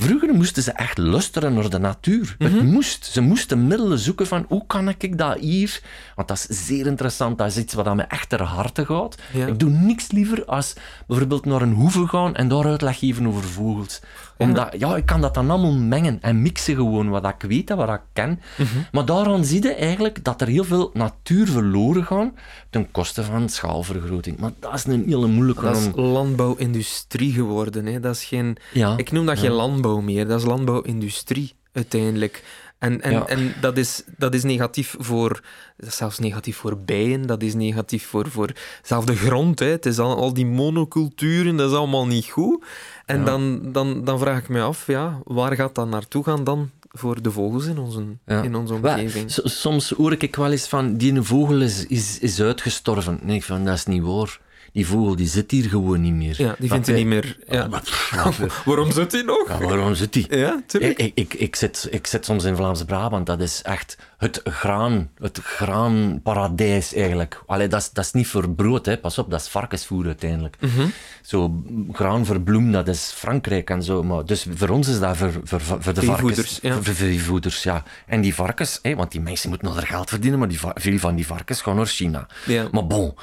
[0.00, 2.34] Vroeger moesten ze echt luisteren naar de natuur.
[2.38, 2.66] Het Mhm.
[2.66, 3.04] moest.
[3.04, 5.80] Ze moesten middelen zoeken van hoe kan ik dat hier...
[6.14, 7.38] Want dat is zeer interessant.
[7.38, 9.16] Dat is iets wat aan me echt ter harte gaat.
[9.32, 9.46] Ja.
[9.46, 10.74] Ik doe niks liever als
[11.06, 14.00] bijvoorbeeld naar een hoeve gaan en daar uitleg geven over vogels.
[14.38, 17.76] Omdat, ja, ik kan dat dan allemaal mengen en mixen gewoon, wat ik weet en
[17.76, 18.40] wat ik ken.
[18.56, 18.68] Mhm.
[18.92, 22.30] Maar daaraan zie je eigenlijk dat er heel veel natuur verloren gaat
[22.70, 24.38] ten koste van schaalvergroting.
[24.38, 25.62] Maar dat is een hele moeilijke...
[25.62, 27.86] Dat is landbouwindustrie geworden.
[27.86, 28.00] Hè.
[28.00, 28.96] Dat is geen, Ja.
[28.96, 32.42] Ik noem dat geen landbouw meer, dat is landbouwindustrie uiteindelijk.
[32.78, 33.26] En, en, Ja.
[33.26, 35.40] en dat, is, dat is negatief voor,
[35.76, 38.52] zelfs negatief voor bijen, dat is negatief voor, voor
[38.82, 39.58] zelfs de grond.
[39.58, 39.66] Hè.
[39.66, 42.64] Het is al, al die monoculturen, dat is allemaal niet goed.
[43.06, 43.24] En Ja.
[43.24, 47.22] dan, dan, dan vraag ik me af, ja, waar gaat dat naartoe gaan dan voor
[47.22, 48.42] de vogels in onze, Ja.
[48.42, 49.24] in onze omgeving?
[49.44, 53.18] soms hoor ik wel eens van, die vogel is, is, is uitgestorven.
[53.22, 54.40] Nee, van, dat is niet waar.
[54.72, 56.34] Die vogel die zit hier gewoon niet meer.
[56.42, 57.36] Ja, die vindt hij niet meer...
[57.48, 57.66] Ja.
[57.66, 59.48] Maar, pff, ja, Waarom zit hij nog?
[59.48, 60.36] ja, waarom zit die?
[60.36, 60.98] Ja, Ik, tuurlijk.
[60.98, 65.40] ik, ik, ik, zit, ik zit soms in Vlaams-Brabant, dat is echt het graan, het
[65.42, 67.42] graanparadijs eigenlijk.
[67.46, 68.96] Allee, dat, is, dat is niet voor brood, hè.
[68.98, 70.56] pas op, dat is varkensvoer uiteindelijk.
[70.60, 70.86] Mhm.
[71.22, 71.62] Zo
[71.92, 74.02] graan verbloemd, dat is Frankrijk en zo.
[74.02, 76.58] Maar, dus voor ons is dat voor, voor, voor de varkens.
[76.62, 76.74] ja.
[76.74, 77.82] Voor, voor veevoeders, ja.
[78.06, 80.98] En die varkens, hè, want die mensen moeten nog er geld verdienen, maar die, veel
[80.98, 82.26] van die varkens gaan naar China.
[82.46, 82.68] Ja.
[82.72, 83.14] Maar bon,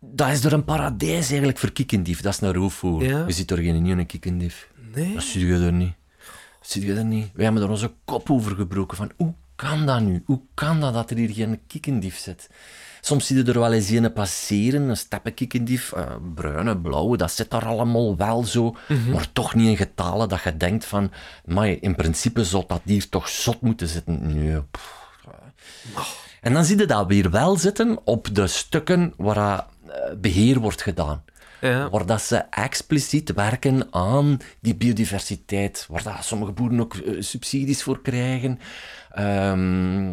[0.00, 2.20] dat is er een paradijs eigenlijk voor kikkendief.
[2.20, 3.02] Dat is een roofvogel.
[3.02, 3.26] Ja.
[3.26, 4.70] Je ziet er geen nieuwe kikkendief.
[4.94, 5.14] Nee.
[5.14, 5.92] Dat zie je er niet.
[6.60, 7.30] Zie je er niet.
[7.34, 8.96] Wij hebben er onze kop over gebroken.
[8.96, 10.22] Van, hoe kan dat nu?
[10.26, 12.50] Hoe kan dat dat er hier geen kikkendief zit?
[13.00, 17.50] Soms zie je er wel eens een passeren, een steppenkikkendief, eh, bruine, blauwe, dat zit
[17.50, 18.76] daar allemaal wel zo,
[19.12, 21.10] maar toch niet in getalen dat je denkt van,
[21.44, 24.34] maar in principe zou dat hier toch zot moeten zitten.
[24.34, 25.00] Nee, pff,
[26.40, 29.66] en dan zie je dat weer wel zitten op de stukken waar
[30.20, 31.24] beheer wordt gedaan.
[31.60, 31.90] Ja.
[31.90, 35.86] Waar dat ze expliciet werken aan die biodiversiteit.
[35.88, 38.58] Waar dat sommige boeren ook eh, subsidies voor krijgen.
[39.10, 40.12] Ehm,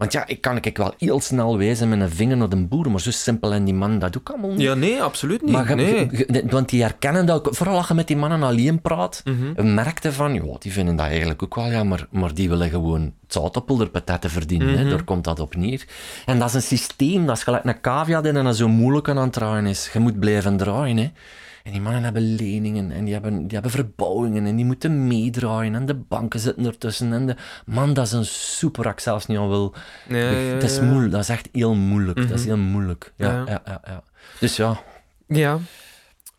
[0.00, 2.90] want ja, ik kan ik wel heel snel wijzen met een vinger naar de boer,
[2.90, 4.60] maar zo simpel en die man dat doe ik allemaal niet.
[4.60, 5.50] Ja, nee, absoluut niet.
[5.52, 6.10] Maar nee.
[6.50, 7.54] want die herkennen dat ook.
[7.54, 9.52] Vooral als je met die mannen alleen praat, Mhm.
[9.56, 12.68] je merkte van, ja, die vinden dat eigenlijk ook wel, ja, maar, maar die willen
[12.70, 14.68] gewoon het zout op de patatten verdienen.
[14.70, 14.76] Mhm.
[14.76, 14.90] hè.
[14.90, 15.84] Daar komt dat op neer.
[16.26, 19.16] En dat is een systeem, dat is gelijk een cavia die dan zo moeilijk aan
[19.16, 19.90] het draaien is.
[19.92, 21.10] Je moet blijven draaien, hè.
[21.62, 25.74] En die mannen hebben leningen en die hebben, die hebben verbouwingen en die moeten meedraaien
[25.74, 27.12] en de banken zitten ertussen.
[27.12, 27.36] En de...
[27.66, 29.74] Man, dat is een super ik zelfs niet aan wil.
[30.08, 30.78] Ja, ja, Het is.
[30.80, 30.88] Mhm.
[30.88, 32.28] moeilijk, dat is echt heel moeilijk.
[32.28, 33.12] Dat is heel moeilijk.
[33.16, 33.44] Ja, Ja.
[33.46, 33.62] ja.
[33.64, 34.02] Ja, ja,
[34.40, 34.80] Dus ja,
[35.26, 35.58] Ja.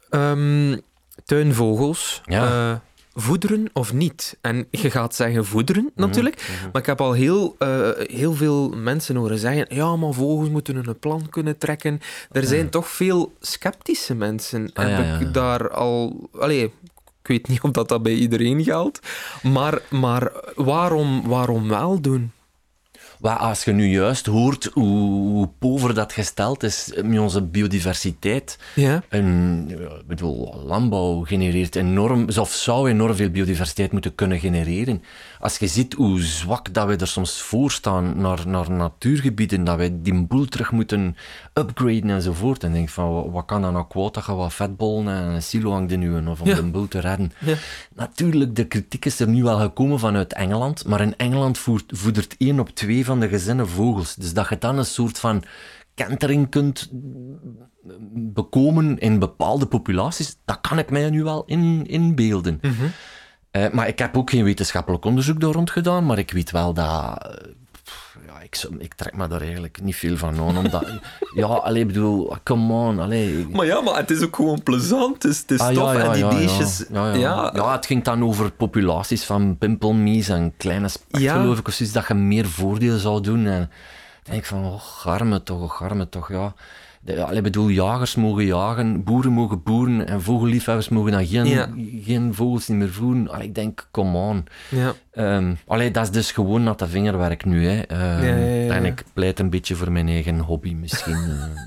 [0.09, 0.78] Ehm,
[1.26, 2.22] tuinvogels.
[2.26, 2.72] Ja.
[2.72, 2.80] eh,
[3.14, 4.38] voederen of niet?
[4.41, 6.47] En je gaat zeggen voederen, Mhm, natuurlijk.
[6.72, 9.66] Maar ik heb al heel, eh, heel veel mensen horen zeggen...
[9.76, 11.99] Ja, maar vogels moeten hun plan kunnen trekken.
[12.32, 14.70] Er zijn toch veel sceptische mensen.
[14.74, 16.30] Ah, heb ja, ja, ik daar al...
[16.39, 16.64] Allee,
[17.22, 18.99] ik weet niet of dat, dat bij iedereen geldt.
[19.43, 22.32] Maar, maar waarom, waarom wel doen?
[23.22, 28.57] Maar als je nu juist hoort hoe, pover dat gesteld is met onze biodiversiteit.
[28.76, 29.03] Ja.
[29.09, 35.03] En, ik bedoel, landbouw genereert enorm, of zou enorm veel biodiversiteit moeten kunnen genereren.
[35.39, 39.78] Als je ziet hoe zwak dat wij er soms voor staan naar, naar natuurgebieden, dat
[39.78, 41.15] wij die boel terug moeten
[41.53, 42.63] upgraden enzovoort.
[42.63, 45.72] En denk van, wat, wat kan dat nou dat je wat vetbollen en een silo
[45.72, 46.55] hangt in of om Ja.
[46.55, 47.32] de boel te redden.
[47.39, 47.55] Ja.
[47.95, 52.36] Natuurlijk, de kritiek is er nu wel gekomen vanuit Engeland, maar in Engeland voert, voedert
[52.38, 54.16] één op twee van de gezinnen vogels.
[54.16, 55.43] Dus dat je dan een soort van
[55.93, 56.89] kentering kunt
[58.14, 62.59] bekomen in bepaalde populaties, dat kan ik mij nu wel in, inbeelden.
[63.51, 66.74] Eh, maar ik heb ook geen wetenschappelijk onderzoek daar rond gedaan, maar ik weet wel
[66.74, 67.38] dat...
[67.91, 70.85] pff, Ja, ik, ik trek me daar eigenlijk niet veel van aan, omdat...
[71.35, 73.47] ja, alleen bedoel, come on, allee...
[73.47, 75.23] Maar ja, maar het is ook gewoon plezant.
[75.23, 75.93] Het is, het is Ah, tof.
[75.93, 76.37] ja, ja, en die ja, ja.
[76.37, 76.85] beestjes...
[76.91, 77.13] Ja, ja.
[77.19, 77.51] ja.
[77.55, 81.33] Ja, het ging dan over populaties van pimpelmies en kleine spek, Ja.
[81.41, 83.45] geloof ik, of zoiets, dat je meer voordeel zou doen.
[83.45, 83.67] En dan
[84.23, 86.53] denk ik van, oh, garme toch, oh, garme toch, ja.
[87.04, 91.70] De, ik bedoel, jagers mogen jagen, boeren mogen boeren en vogelliefhebbers mogen dan geen, Ja.
[92.04, 93.30] geen vogels niet meer voeren.
[93.30, 94.45] Allee, ik denk, come on.
[94.70, 94.93] ja.
[95.12, 97.68] Ehm, allee, dat is dus gewoon natte vingerwerk nu.
[97.68, 97.82] Hè.
[97.82, 98.76] Ehm, Ja.
[98.76, 101.14] En ik pleit een beetje voor mijn eigen hobby misschien.
[101.16, 101.43] eh.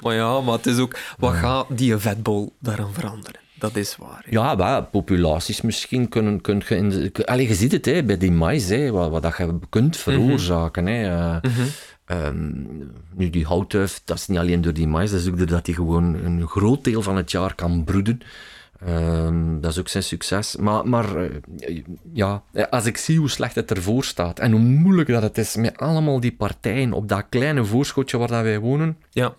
[0.00, 0.98] Maar ja, maar het is ook...
[1.18, 3.40] Wat gaat die vetbol daaraan veranderen?
[3.58, 4.24] Dat is waar.
[4.30, 6.40] Ja, wel, populaties misschien kunnen...
[6.40, 9.22] Kun je, in de- allee, je ziet het hè, bij die mais, hè, wat, wat
[9.22, 10.86] dat je kunt veroorzaken.
[10.86, 11.08] Hè.
[11.40, 11.50] Eh,
[12.10, 12.52] ehm,
[13.14, 15.74] nu, die houtduif, dat is niet alleen door die mais, dat is ook doordat hij
[15.74, 18.20] gewoon een groot deel van het jaar kan broeden.
[18.86, 20.56] Ehm, dat is ook zijn succes.
[20.56, 21.82] Maar, maar eh,
[22.12, 25.56] ja, als ik zie hoe slecht het ervoor staat en hoe moeilijk dat het is
[25.56, 29.34] met allemaal die partijen op dat kleine voorschotje waar dat wij wonen, Ja.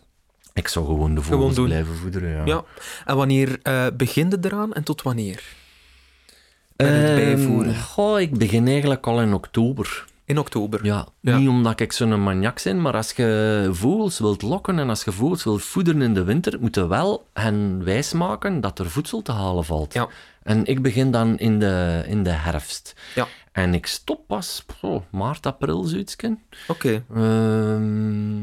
[0.53, 2.45] Ik zou gewoon de vogels blijven voederen, ja.
[2.45, 2.63] Ja.
[3.05, 5.43] En wanneer eh begin je eraan en tot wanneer?
[6.75, 7.75] Met het Ehm, bijvoeren.
[7.75, 10.05] goh, ik begin eigenlijk al in oktober.
[10.31, 10.85] In oktober.
[10.85, 11.37] Ja, Ja.
[11.37, 15.11] niet omdat ik zo'n maniak ben, maar als je vogels wilt lokken en als je
[15.11, 19.31] vogels wilt voederen in de winter, moet je wel hen wijsmaken dat er voedsel te
[19.31, 19.93] halen valt.
[19.93, 20.07] Ja.
[20.43, 22.93] En ik begin dan in de, in de herfst.
[23.15, 23.27] Ja.
[23.51, 26.15] En ik stop pas oh, maart, april, zoiets.
[26.67, 27.03] Oké.
[27.15, 28.41] Ehm,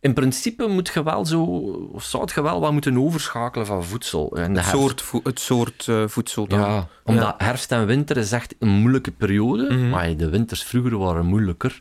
[0.00, 1.42] in principe moet je wel zo,
[1.92, 4.36] of zou je wel wat moeten overschakelen van voedsel.
[4.36, 6.58] In de Het soort, vo- het soort eh, voedsel dan.
[6.60, 9.62] Ja, omdat herfst en winter is echt een moeilijke periode.
[9.74, 9.88] Mhm.
[9.88, 11.80] Maar de winters vroeger waren moeilijker.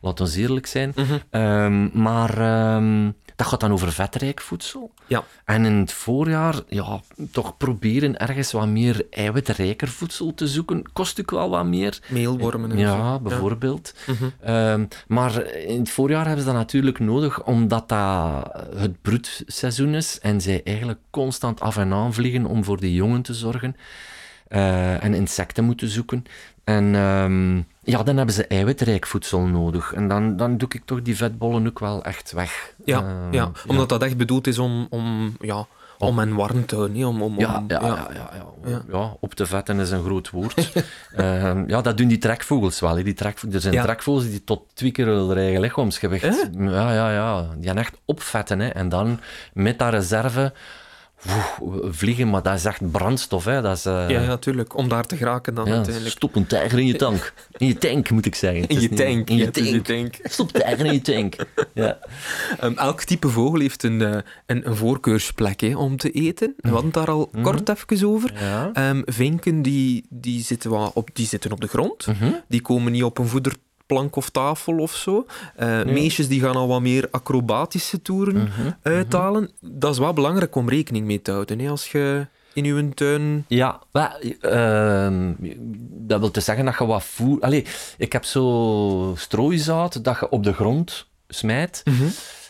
[0.00, 0.92] Laat ons eerlijk zijn.
[0.96, 1.18] Mhm.
[1.30, 4.92] Ehm, maar ehm, dat gaat dan over vetrijk voedsel.
[5.06, 5.24] Ja.
[5.44, 10.92] En in het voorjaar, ja, toch proberen ergens wat meer eiwitrijker voedsel te zoeken.
[10.92, 11.98] Kost ook wel wat meer.
[12.08, 13.20] Meelwormen en Ja, zo.
[13.20, 13.94] bijvoorbeeld.
[14.06, 14.28] Mhm.
[14.40, 20.18] Ehm, maar in het voorjaar hebben ze dat natuurlijk nodig, omdat dat het broedseizoen is
[20.20, 23.76] en zij eigenlijk constant af en aan vliegen om voor die jongen te zorgen
[24.48, 26.24] eh, en insecten moeten zoeken.
[26.66, 27.56] En ehm,
[27.92, 29.92] ja, dan hebben ze eiwitrijk voedsel nodig.
[29.92, 32.74] En dan, dan doe ik toch die vetbollen ook wel echt weg.
[32.84, 35.66] Ja, Ehm, ja, omdat dat echt bedoeld is om, om, ja,
[35.98, 37.04] om hen warm te houden.
[37.06, 38.30] Om, om, Ja, ja, ja.
[38.64, 40.54] Ja, ja, op te vetten is een groot woord.
[41.16, 42.96] Ehm, ja, dat doen die trekvogels wel.
[42.96, 43.02] hè.
[43.02, 46.48] Die trekvo- er zijn trekvogels die tot twee keer hun eigen lichaamsgewicht...
[46.58, 47.46] Ja, ja, ja.
[47.56, 48.60] Die gaan echt opvetten.
[48.60, 48.68] Hè.
[48.68, 49.20] En dan
[49.52, 50.52] met dat reserve
[51.82, 53.44] vliegen, maar dat is echt brandstof.
[53.44, 53.62] Hè.
[53.62, 54.76] Dat is, eh, Ja, ja, tuurlijk.
[54.76, 56.14] Om daar te geraken dan ja, uiteindelijk.
[56.14, 57.32] stop een tijger in je tank.
[57.56, 58.66] In je tank, moet ik zeggen.
[58.66, 59.30] In je tank.
[59.30, 60.14] In je tank.
[60.22, 61.34] Stop tijger in je tank.
[61.74, 61.98] Ja.
[62.60, 66.54] Ehm, elk type vogel heeft een, eh, een, een voorkeursplek hè, om te eten.
[66.56, 68.32] We hadden het daar al kort even over.
[68.72, 72.06] Ehm, vinken die, die, zitten wat op, die zitten op de grond.
[72.06, 72.32] Mhm.
[72.48, 73.28] Die komen niet op een
[73.86, 75.26] voederplank of tafel of zo.
[75.56, 78.70] Eh, Meisjes die gaan al wat meer acrobatische toeren Mhm.
[78.82, 79.50] uithalen.
[79.60, 81.58] Dat is wel belangrijk om rekening mee te houden.
[81.58, 83.44] Hè, als je in je tuin...
[83.48, 85.32] Ja, maar, ehm,
[86.06, 87.40] dat wil te zeggen dat je wat voer...
[87.40, 87.64] Allee,
[87.98, 91.82] ik heb zo strooizaad dat je op de grond smijt.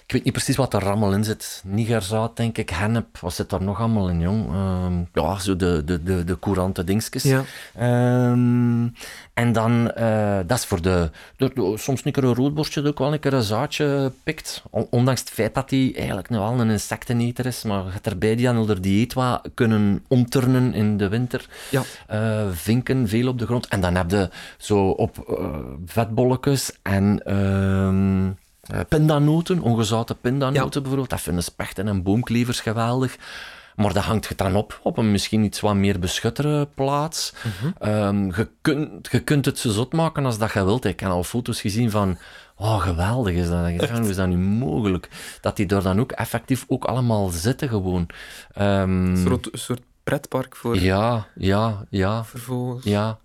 [0.06, 1.62] Ik weet niet precies wat er allemaal in zit.
[1.64, 3.18] Nigerzaad, denk ik, hennep.
[3.18, 4.46] Wat zit daar nog allemaal in, jong?
[4.52, 7.22] Ehm, ja, zo de, de, de, de courante dingetjes.
[7.22, 7.42] Ja.
[7.74, 8.86] Ehm,
[9.34, 12.98] en dan, eh, dat is voor de, de- de- Soms een keer een roodborstje ook
[12.98, 14.62] wel een keer een zaadje pikt.
[14.70, 17.62] On- ondanks het feit dat hij eigenlijk nog wel een insecteneter is.
[17.62, 21.46] Maar je hebt erbij die aan onder dieet wat kunnen omturnen in de winter.
[21.70, 21.82] Ja.
[22.06, 23.68] Eh, vinken, veel op de grond.
[23.68, 24.28] En dan heb je
[24.58, 27.20] zo op eh, vetbolletjes en...
[27.24, 28.30] ehm
[28.68, 31.10] eh, pindanoten, ongezouten pindanoten bijvoorbeeld.
[31.10, 33.16] Dat vinden spechten en boomklevers geweldig.
[33.76, 37.34] Maar dat hangt je dan op, op een misschien iets wat meer beschuttere plaats.
[37.78, 40.84] Ehm, je, kunt, je kunt het zo zot maken als dat je wilt.
[40.84, 42.18] Ik heb al foto's gezien van...
[42.58, 43.66] Oh, geweldig is dat.
[43.66, 45.08] Ik Hoe is dat nu mogelijk?
[45.40, 48.06] Dat die er dan ook effectief ook allemaal zitten gewoon.
[48.52, 52.24] Ehm, Een soort, een soort pretpark voor, ja, ja, ja.
[52.24, 52.84] voor vogels.
[52.84, 53.18] Ja.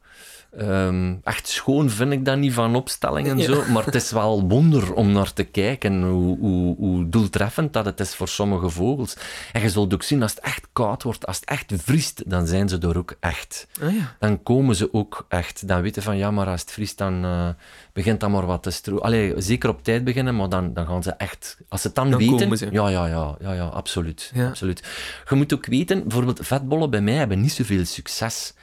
[0.58, 3.43] Ehm, echt schoon vind ik dat niet van opstelling en Ja.
[3.43, 7.86] zo, maar het is wel wonder om naar te kijken hoe, hoe, hoe doeltreffend dat
[7.86, 9.16] het is voor sommige vogels.
[9.52, 12.47] En je zult ook zien, als het echt koud wordt, als het echt vriest, dan
[12.47, 13.68] zijn ze er ook echt.
[13.82, 14.16] Ah, ja.
[14.20, 15.68] Dan komen ze ook echt.
[15.68, 17.47] Dan weten van, ja, maar als het vriest, dan eh,
[17.93, 18.99] begint dat maar wat te.
[19.02, 21.58] Allee, zeker op tijd beginnen, maar dan, dan gaan ze echt...
[21.70, 22.58] Als ze het dan, Dan weten...
[22.58, 22.68] ze.
[22.72, 24.47] Ja, ja, ja, ja, ja absoluut, Ja.
[24.47, 24.84] absoluut.
[25.30, 28.54] Je moet ook weten, bijvoorbeeld vetbollen bij mij hebben niet zoveel succes.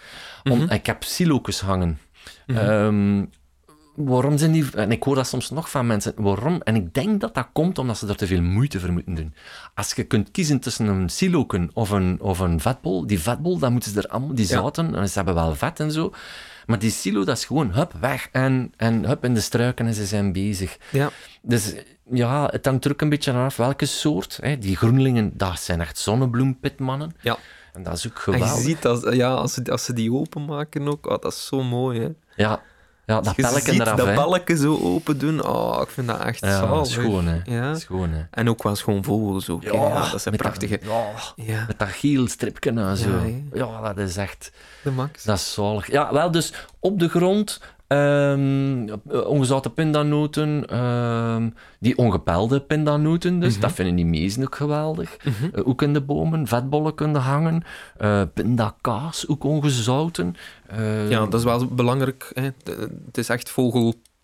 [0.51, 0.73] Om, Mhm.
[0.73, 1.99] Ik heb silo's hangen.
[2.47, 3.25] Ehm,
[3.95, 4.65] waarom zijn die...
[4.75, 6.13] En ik hoor dat soms nog van mensen.
[6.17, 6.61] Waarom?
[6.63, 9.35] En ik denk dat dat komt omdat ze er te veel moeite voor moeten doen.
[9.75, 13.73] Als je kunt kiezen tussen een siloken of een, of een vetbol, die vetbol, dan
[13.73, 14.35] moeten ze er allemaal...
[14.35, 14.51] Die Ja.
[14.53, 16.13] zouten, en ze hebben wel vet en zo.
[16.67, 18.29] Maar die silo, dat is gewoon hup, weg.
[18.33, 20.79] En, en hup, in de struiken en ze zijn bezig.
[20.91, 21.11] Ja.
[21.43, 21.75] Dus
[22.11, 24.39] ja, het hangt er ook een beetje af welke soort.
[24.43, 24.59] Hè.
[24.59, 27.13] Die groenlingen, dat zijn echt zonnebloempitmannen.
[27.21, 27.37] ja.
[27.79, 28.57] En dat is ook En geweldig.
[28.57, 31.63] je ziet, als, ja, als, ze, als ze die openmaken ook, oh, dat is zo
[31.63, 32.09] mooi, hè.
[32.45, 32.61] Ja,
[33.07, 36.41] ja dat pelletje ziet eraf, dat balken zo open doen, oh, ik vind dat echt
[36.41, 36.87] Ja, zalig.
[36.87, 37.41] schoon, hè.
[37.45, 37.75] Ja.
[37.75, 38.23] Schoon, hè.
[38.31, 39.71] En ook wel schoon vogels ook, hè.
[39.71, 40.79] ja, dat zijn prachtige...
[40.79, 43.09] Dat, ja, Ja, met dat geel stripje en zo.
[43.09, 43.43] Ja.
[43.53, 44.53] Ja, dat is echt...
[44.83, 45.25] de max.
[45.25, 45.91] Dat is zalig.
[45.91, 47.61] Ja, wel, dus op de grond...
[47.89, 48.89] ehm
[49.27, 51.49] ongezouten pindanoten, ehm,
[51.81, 53.61] die ongepelde pindanoten, dus Mhm.
[53.61, 55.17] dat vinden die meesten ook geweldig.
[55.53, 57.63] Eh, ook in de bomen, vetbollen kunnen hangen,
[57.97, 60.35] eh pindakaas, ook ongezouten.
[60.67, 62.49] Eh, Ja, dat is wel belangrijk, hè.
[63.07, 63.51] Het is echt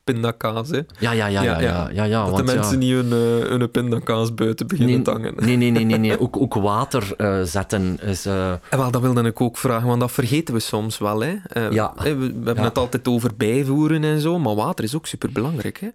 [0.04, 0.76] vogelpindakaas, hè.
[0.98, 2.54] ja, ja, ja, ja, ja, ja, ja, dat de want ja.
[2.54, 5.34] mensen niet hun, eh, hun pindakaas buiten beginnen te hangen.
[5.36, 6.20] Nee, nee, nee, nee, nee.
[6.24, 8.26] Ook, ook water eh, zetten is...
[8.26, 11.20] eh, En wel, dat wilde ik ook vragen, want dat vergeten we soms wel.
[11.20, 11.34] Hè.
[11.70, 11.92] Ja.
[12.02, 15.80] we, we hebben het altijd over bijvoeren en zo, maar water is ook superbelangrijk.
[15.80, 15.88] Hè.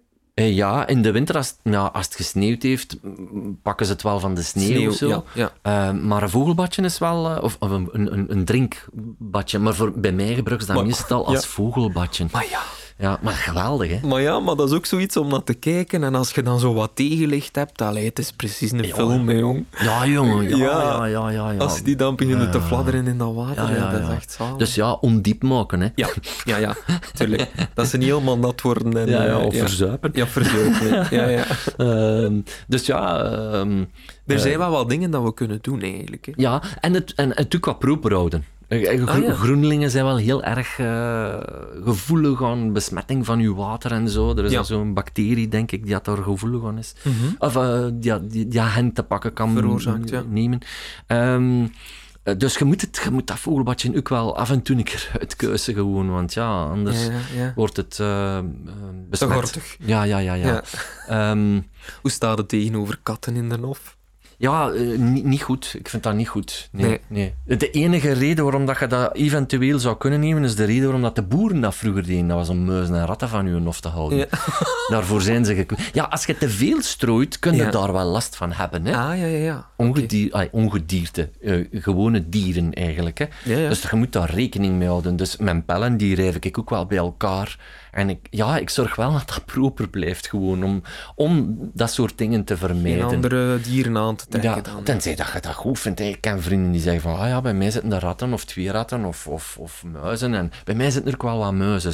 [0.44, 2.96] Ja, in de winter, als, het- ja, als het gesneeuwd heeft,
[3.62, 5.24] pakken ze het wel van de sneeuw, Sneeuw, of zo.
[5.34, 5.92] ja, ja.
[5.92, 7.38] Maar een vogelbadje is wel...
[7.42, 9.58] of of een, een, een drinkbadje.
[9.58, 12.26] Maar voor, bij mij gebruiken ze dat Maar- meestal als vogelbadje.
[12.32, 12.60] Maar ja.
[13.00, 14.06] Ja, maar geweldig, hè?
[14.06, 16.04] Maar ja, maar dat is ook zoiets om naar te kijken.
[16.04, 19.34] En als je dan zo wat tegenlicht hebt, allee, het is precies een film, hè,
[19.34, 19.64] jong.
[19.78, 20.48] Ja, jongen.
[20.48, 21.28] Ja, ja, Ja.
[21.28, 21.58] ja, ja.
[21.58, 24.56] Als die dan beginnen te fladderen in dat water, Ja, dat is echt zalig.
[24.56, 25.88] Dus ja, ondiep maken, hè.
[25.94, 26.08] Ja,
[26.44, 26.76] ja, ja,
[27.12, 27.50] tuurlijk.
[27.74, 28.96] Dat ze niet helemaal nat worden.
[28.96, 30.10] En, Ja, ja, eh, of verzuipen.
[30.14, 31.06] Ja, verzuipen.
[31.18, 31.44] ja, ja.
[31.76, 33.22] Ehm, dus ja...
[33.22, 33.84] ehm,
[34.26, 36.26] Er eh, zijn wel wat dingen dat we kunnen doen, eigenlijk.
[36.26, 36.32] Hè.
[36.36, 38.44] Ja, en het, en, en natuurlijk wat proper houden.
[38.70, 39.34] Eh, eh, Ah, ja.
[39.34, 41.36] Groenlingen zijn wel heel erg eh,
[41.84, 44.30] gevoelig aan besmetting van uw water en zo.
[44.36, 44.62] Er is Ja.
[44.62, 46.92] zo'n bacterie, denk ik, die dat daar gevoelig aan is.
[47.02, 47.14] Mhm.
[47.38, 50.22] Of eh, die, die, die hen te pakken kan Veroorzaakt, ja.
[50.28, 50.58] nemen.
[51.06, 51.66] Ehm,
[52.22, 54.84] eh, dus je moet, het, je moet dat vogelbadje ook wel af en toe een
[54.84, 57.52] keer uitkuisen gewoon, want ja, anders Ja, ja, ja.
[57.56, 58.42] wordt het Te
[59.10, 59.32] besmet.
[59.32, 59.76] gortig.
[59.80, 60.34] Ja, ja, ja.
[60.34, 60.46] ja.
[60.46, 60.62] Ja.
[61.30, 61.60] Ehm,
[62.02, 63.96] Hoe staat het tegenover katten in de hof?
[64.40, 65.74] Ja, eh, niet, niet goed.
[65.78, 66.68] Ik vind dat niet goed.
[66.72, 67.34] Nee, Nee.
[67.46, 67.56] nee.
[67.58, 71.02] De enige reden waarom dat je dat eventueel zou kunnen nemen, is de reden waarom
[71.02, 72.28] dat de boeren dat vroeger deden.
[72.28, 74.18] Dat was om muizen en ratten van je hof te houden.
[74.18, 74.26] Ja.
[74.88, 77.70] Daarvoor zijn ze gekwe- Ja, als je te veel strooit, kun je Ja.
[77.70, 78.84] daar wel last van hebben.
[78.86, 78.96] Hè?
[78.96, 79.66] Ah, ja, ja, ja.
[79.76, 83.18] Ongedier, ongedierte, eh, gewone dieren eigenlijk.
[83.18, 83.26] Hè?
[83.44, 83.68] Ja.
[83.68, 85.16] Dus je moet daar rekening mee houden.
[85.16, 87.58] Dus mijn pellen, die rijf ik ook wel bij elkaar.
[87.90, 90.82] En ik, ja, ik zorg wel dat dat proper blijft gewoon, om,
[91.14, 93.04] om dat soort dingen te Geen vermijden.
[93.06, 94.82] andere dieren aan te trekken Ja, dan.
[94.82, 95.98] tenzij dat je dat goed vindt.
[95.98, 96.04] hè.
[96.04, 98.70] Ik ken vrienden die zeggen van, ah ja, bij mij zitten er ratten of twee
[98.70, 100.34] ratten of, of, of muizen.
[100.34, 101.92] En bij mij zitten er ook wel wat muizen.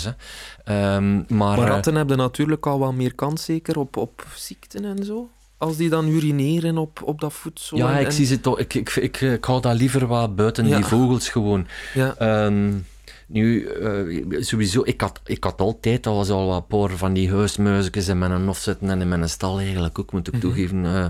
[0.65, 0.75] Hè.
[0.95, 4.85] Ehm, maar, Maar eh, ratten hebben natuurlijk al wat meer kans, zeker, op, op ziekten
[4.85, 5.29] en zo.
[5.59, 7.77] Als die dan urineren op, op dat voedsel.
[7.77, 8.59] ja, en- ik zie ze toch.
[8.59, 10.77] Ik, ik, ik, ik hou dat liever wat buiten Ja.
[10.77, 11.67] die vogels gewoon.
[11.95, 12.73] Ja, Ehm,
[13.27, 18.09] nu, eh, sowieso, ik had, ik had altijd al zo wat paar van die huismuisjes
[18.09, 20.43] in mijn hof zitten en in mijn stal eigenlijk ook, moet ik Mhm.
[20.43, 20.85] toegeven.
[20.85, 21.07] eh.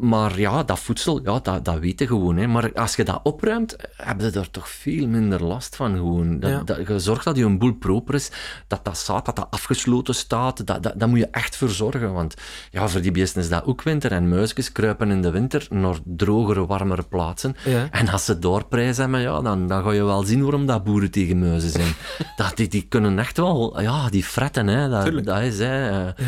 [0.00, 2.36] Maar ja, dat voedsel, ja, dat, dat weet je gewoon.
[2.36, 2.46] Hè.
[2.46, 6.40] Maar als je dat opruimt, heb je er toch veel minder last van gewoon.
[6.40, 6.62] Dat, Ja.
[6.62, 8.30] dat, je zorgt dat je een boel proper is,
[8.66, 12.12] dat dat zaad, dat dat afgesloten staat, dat, dat, dat moet je echt voor zorgen.
[12.12, 12.34] Want
[12.70, 15.96] ja, voor die beesten is dat ook winter en muisjes kruipen in de winter naar
[16.04, 17.56] drogere, warmere plaatsen.
[17.64, 17.88] Ja.
[17.90, 21.10] En als ze doorprijs hebben, ja, dan, dan ga je wel zien waarom dat boeren
[21.10, 21.92] tegen muizen zijn.
[22.36, 24.88] dat, die, die kunnen echt wel, ja, die fretten, hè.
[24.88, 26.06] Dat, dat is, hè.
[26.06, 26.24] eh.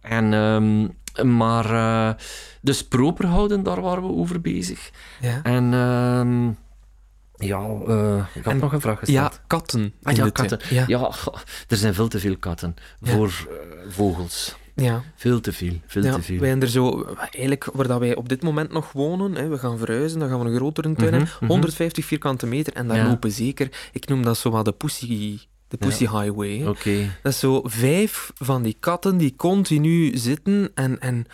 [0.00, 2.14] En, ehm, maar, eh,
[2.60, 4.90] dus proper houden, daar waren we over bezig.
[5.20, 5.40] ja.
[5.42, 6.46] En, ehm,
[7.46, 9.32] ja, eh, ik had En- nog een vraag gesteld.
[9.34, 9.92] ja katten.
[10.02, 10.58] Ah, ja, katten.
[10.70, 10.84] Ja.
[10.86, 11.34] Ja, goh,
[11.68, 13.12] er zijn veel te veel katten Ja.
[13.12, 13.48] voor
[13.88, 14.56] vogels.
[14.82, 15.02] Ja.
[15.16, 16.38] Veel te veel, veel Ja, te veel.
[16.38, 19.58] wij hebben er zo, eigenlijk waar dat wij op dit moment nog wonen, hè, we
[19.58, 21.50] gaan verhuizen, dan gaan we een grotere tuin Mhm, hebben, mhm.
[21.50, 23.08] 150 vierkante meter, en daar Ja.
[23.08, 26.62] lopen zeker, ik noem dat zo wat de pussy, de pussy highway.
[27.22, 31.00] Dat is zo vijf van die katten die continu zitten en...
[31.00, 31.26] en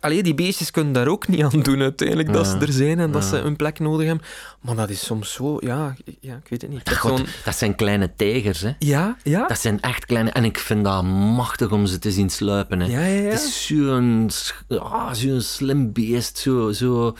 [0.00, 3.10] allee, die beestjes kunnen daar ook niet aan doen uiteindelijk, dat ze er zijn en
[3.12, 3.28] dat Ja.
[3.28, 4.24] ze een plek nodig hebben.
[4.60, 6.96] Maar dat is soms zo, ja, ja ik weet het niet.
[6.96, 8.72] God, zo'n- dat zijn kleine tijgers, hè.
[8.78, 9.46] Ja, ja.
[9.46, 10.30] Dat zijn echt kleine...
[10.30, 12.86] En ik vind dat machtig om ze te zien sluipen, hè.
[12.86, 13.30] Ja, ja, ja.
[13.30, 14.30] Het is zo'n
[14.68, 16.72] ah, zo'n slim beest, zo...
[16.72, 17.16] zo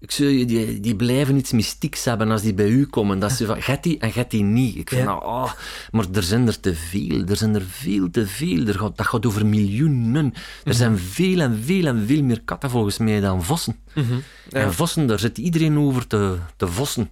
[0.00, 3.18] ik zou, die, die blijven iets mystieks hebben als die bij u komen.
[3.18, 4.76] Dat ze van, get die en get die niet.
[4.76, 5.06] Ik vind Ja.
[5.14, 5.52] dat, ah,
[5.90, 7.24] maar er zijn er te veel.
[7.28, 8.66] Er zijn er veel te veel.
[8.66, 10.24] Er gaat, dat gaat over miljoenen.
[10.26, 10.34] Mhm.
[10.64, 13.76] Er zijn veel en veel en veel meer katten volgens mij dan vossen.
[13.94, 14.14] Mhm.
[14.48, 14.60] Ja.
[14.60, 17.10] En vossen, daar zit iedereen over te, te vossen.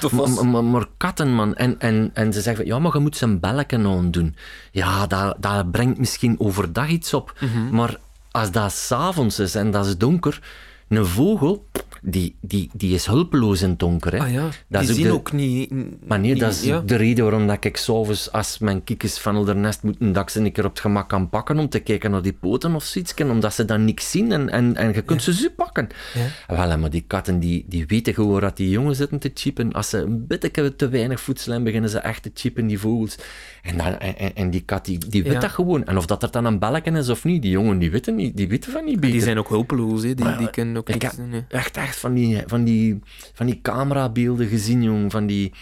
[0.00, 1.54] Te Maar, maar, maar katten, man.
[1.54, 4.36] En, en, en ze zeggen, van, ja, maar je moet een belletje aan doen.
[4.70, 7.34] Ja, dat, dat brengt misschien overdag iets op.
[7.40, 7.74] Mhm.
[7.74, 7.96] Maar
[8.30, 10.40] als dat s'avonds is en dat is donker,
[10.88, 11.66] een vogel,
[12.02, 14.12] die, die, die is hulpeloos in het donker.
[14.12, 14.18] Hè.
[14.18, 15.70] Ah ja, Dat die is ook zien de- ook niet...
[16.06, 16.80] Maar nee, niet- dat is ja.
[16.80, 20.28] de reden waarom dat ik s'avonds, als mijn kiekjes van onder nest moeten, dat ik
[20.28, 22.84] ze een keer op het gemak kan pakken om te kijken naar die poten of
[22.84, 25.88] zoiets, omdat ze dan niks zien en, en, en je kunt ze zo pakken.
[26.46, 26.54] Ja.
[26.66, 29.72] Wel, maar die katten die, die weten gewoon dat die jongen zitten te chippen.
[29.72, 33.16] Als ze een beetje te weinig voedsel hebben, beginnen ze echt te chippen, die vogels.
[33.62, 35.84] En, dan, en, en- die kat, die, die weet dat gewoon.
[35.84, 38.36] En of dat er dan een belletje is of niet, die jongen die weten, niet,
[38.36, 39.10] die weten van niet beter.
[39.10, 40.14] Die zijn ook hulpeloos, hè.
[40.14, 41.12] Die, die kunnen ook ik heb
[41.48, 43.00] echt, echt van die, van die,
[43.32, 45.10] van die camerabeelden gezien, jong.
[45.10, 45.52] Van die,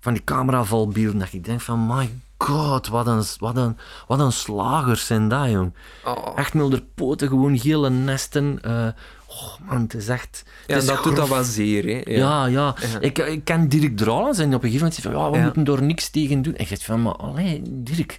[0.00, 1.18] van die cameravalbeelden.
[1.18, 5.50] Dat ik denk van, my god, wat een, wat een, wat een slagers zijn dat,
[5.50, 5.72] jong.
[6.04, 6.38] Oh.
[6.38, 8.58] Echt met de poten, gewoon gele nesten.
[8.62, 8.88] eh,
[9.26, 10.44] oh man, het is echt...
[10.66, 12.00] Ja, is dat doet dat wel zeer, hè.
[12.04, 12.74] Ja, ja.
[12.92, 13.00] Ja.
[13.00, 15.64] Ik, ik ken Dirk Dralen en op een gegeven moment zei van, ja, we moeten
[15.64, 16.54] daar niks tegen doen.
[16.54, 18.18] En je zegt van, maar allee, Dirk,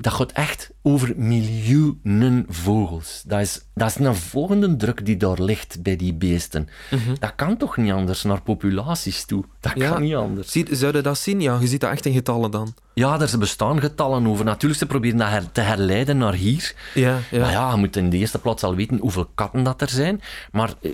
[0.00, 3.22] dat gaat echt over miljoenen vogels.
[3.26, 6.68] Dat is, dat is een volgende druk die daar ligt bij die beesten.
[7.18, 9.44] Dat kan toch niet anders naar populaties toe?
[9.60, 9.90] Dat Ja.
[9.90, 10.50] kan niet anders.
[10.52, 11.40] Zie, zou je dat zien?
[11.40, 12.74] Ja, je ziet dat echt in getallen dan.
[12.94, 14.44] Ja, er bestaan getallen over.
[14.44, 16.74] Natuurlijk, ze proberen dat her- te herleiden naar hier.
[16.94, 17.40] Ja, ja.
[17.40, 20.20] Maar ja, je moet in de eerste plaats al weten hoeveel katten dat er zijn.
[20.52, 20.90] Maar eh,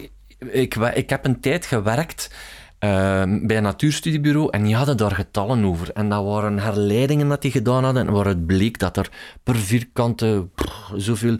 [0.62, 2.30] ik, we- ik heb een tijd gewerkt
[2.78, 5.90] eh, bij een natuurstudiebureau en die hadden daar getallen over.
[5.92, 9.10] En dat waren herleidingen dat die gedaan hadden en waaruit bleek dat er
[9.42, 10.48] per vierkante
[10.96, 11.38] zoveel...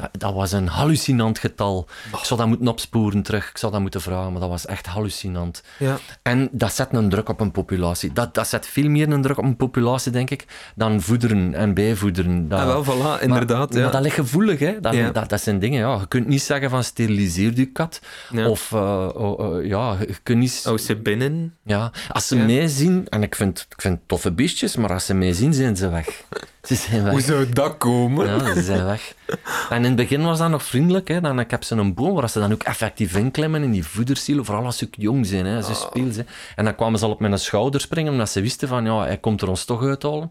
[0.00, 1.88] Dat, dat was een hallucinant getal.
[2.12, 3.50] Ik zou dat moeten opsporen terug.
[3.50, 5.62] Ik zou dat moeten vragen, maar dat was echt hallucinant.
[5.78, 5.98] Ja.
[6.22, 8.12] En dat zet een druk op een populatie.
[8.12, 10.44] Dat, dat zet veel meer een druk op een populatie, denk ik,
[10.74, 12.48] dan voederen en bijvoederen.
[12.48, 13.68] Dat, Ah, wel, voilà, inderdaad.
[13.68, 13.82] maar, ja.
[13.84, 14.80] maar dat ligt gevoelig, hè.
[14.80, 15.10] Dat, Ja.
[15.10, 15.94] dat, dat zijn dingen, ja.
[16.00, 18.00] Je kunt niet zeggen van steriliseer je kat.
[18.30, 18.48] Ja.
[18.48, 20.64] Of, eh, oh, eh, ja, je kunt niet...
[20.68, 21.54] Oh, ze binnen.
[21.64, 22.44] Ja, als ze Ja.
[22.44, 25.76] mij zien, en ik vind, ik vind toffe beestjes, maar als ze mij zien, zijn
[25.76, 26.06] ze weg.
[26.62, 27.12] Ze zijn weg.
[27.12, 28.26] Hoe zou dat komen?
[28.26, 29.14] Ja, ze zijn weg.
[29.70, 31.08] En in het begin was dat nog vriendelijk.
[31.08, 31.20] Hè.
[31.20, 34.44] Dan, ik heb ze een boom waar ze dan ook effectief inklimmen in die voedersiel,
[34.44, 36.16] vooral als ze jong zijn, hè, ze speels.
[36.16, 36.22] Hè.
[36.56, 39.18] En dan kwamen ze al op mijn schouder springen, omdat ze wisten van, ja, hij
[39.18, 40.30] komt er ons toch uithalen.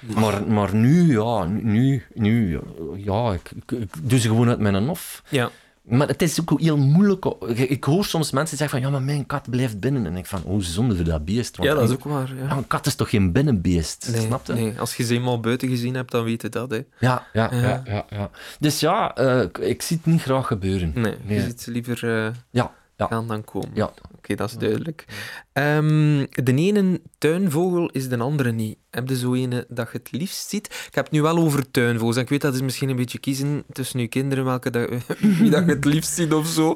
[0.00, 2.60] Maar, maar nu, ja, nu, nu,
[2.96, 5.22] ja, ik, ik, ik doe ze gewoon uit mijn hof.
[5.28, 5.50] Ja.
[5.86, 7.24] Maar het is ook heel moeilijk.
[7.54, 10.06] Ik, hoor soms mensen zeggen van, ja, maar mijn kat blijft binnen.
[10.06, 11.56] En ik van, oh, zonde voor dat beest.
[11.56, 12.32] Want ja, dat is ook waar.
[12.48, 12.56] Ja.
[12.56, 14.52] een kat is toch geen binnenbeest, Nee, snap je?
[14.52, 16.70] nee, als je ze eenmaal buiten gezien hebt, dan weet je dat.
[16.70, 16.80] Hè.
[16.98, 17.82] Ja, ja, ja, Ja.
[17.84, 18.30] ja, ja.
[18.58, 20.92] Dus ja, eh, ik- zie het niet graag gebeuren.
[20.94, 21.38] Nee, Nee.
[21.38, 23.70] je ziet liever eh, Ja, ja, gaan dan komen.
[23.74, 23.90] ja.
[24.26, 25.04] Oké, dat is duidelijk.
[25.52, 28.76] Ehm, de ene tuinvogel is de andere niet.
[28.90, 30.66] Heb je zo ene dat je het liefst ziet?
[30.66, 32.16] Ik heb het nu wel over tuinvogels.
[32.16, 34.88] En ik weet dat is misschien een beetje kiezen tussen je kinderen welke dat,
[35.40, 36.74] wie dat je het liefst ziet of zo.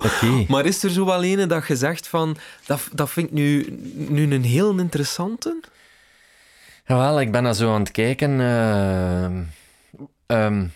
[0.48, 2.36] Maar is er zo wel ene dat je zegt van
[2.66, 3.78] dat, dat vind ik nu,
[4.08, 5.60] nu een heel interessante?
[6.86, 8.40] Jawel, ik ben daar zo aan het kijken.
[10.26, 10.66] ehm,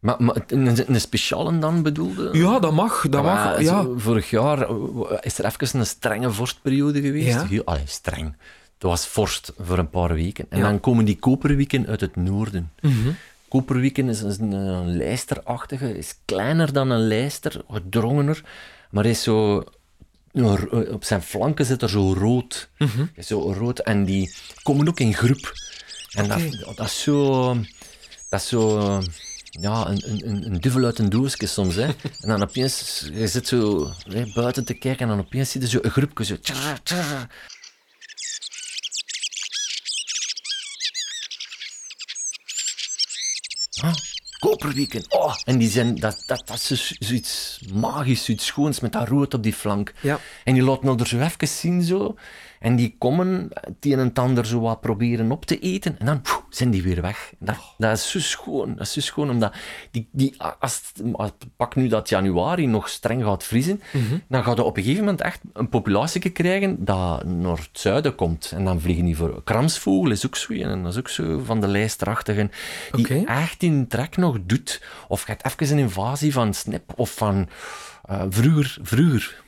[0.00, 2.28] maar, maar een, een speciale dan bedoelde?
[2.32, 3.06] Ja, dat mag.
[3.08, 3.86] Dat Maar mag ja.
[3.96, 4.76] Vorig jaar eh,
[5.20, 7.26] is er even een strenge vorstperiode geweest.
[7.26, 7.46] Ja.
[7.46, 8.36] Heel, allee, streng.
[8.78, 10.46] Dat was vorst voor een paar weken.
[10.48, 10.64] En Ja.
[10.64, 12.72] dan komen die koperwieken uit het noorden.
[12.80, 13.10] Mhm.
[13.48, 18.42] Koperwieken is is een, een lijsterachtige, is kleiner dan een lijster, gedrongener,
[18.90, 19.64] maar is zo...
[20.32, 22.68] ro- Op zijn flanken zit er zo rood.
[22.78, 23.04] Mhm.
[23.18, 23.78] Zo rood.
[23.78, 25.52] En die komen ook in groep.
[26.10, 26.40] En dat,
[26.76, 27.44] dat is zo...
[28.30, 28.98] Dat is zo...
[29.50, 31.82] Ja, een, een, een- duvel uit een doosje soms, hè.
[32.20, 33.06] En dan opeens...
[33.12, 36.24] Je zit zo hè, buiten te kijken en dan opeens zie je zo een groepje
[36.24, 36.36] zo...
[36.40, 37.28] tjara, tjara.
[43.82, 43.94] Ah,
[44.38, 45.04] koperwieken.
[45.08, 49.08] Oh, en die zijn, dat, dat, dat is zo- zoiets magisch, zoiets schoons met dat
[49.08, 49.92] rood op die flank.
[50.00, 50.20] Ja.
[50.44, 52.16] En die laten er zo even zien zo.
[52.60, 55.98] En die komen het een en het ander zo wat proberen op te eten.
[55.98, 57.32] En dan zijn die weer weg.
[57.38, 58.74] Dat, dat is zo schoon.
[58.74, 59.54] Dat is zo schoon, omdat
[59.90, 60.82] die, die, als,
[61.16, 63.80] het- pak nu dat januari nog streng gaat vriezen,
[64.28, 68.14] dan gaat je op een gegeven moment echt een populatie krijgen dat naar het zuiden
[68.14, 68.52] komt.
[68.54, 69.42] En dan vliegen die voor...
[69.44, 72.50] Kramsvogel is ook zo en dat is ook zo van de lijsterachtigen.
[72.92, 74.82] Die echt in trek nog doet.
[75.08, 77.48] Of gaat even een invasie van snip of van...
[78.04, 79.42] eh, vroeger, vroeger...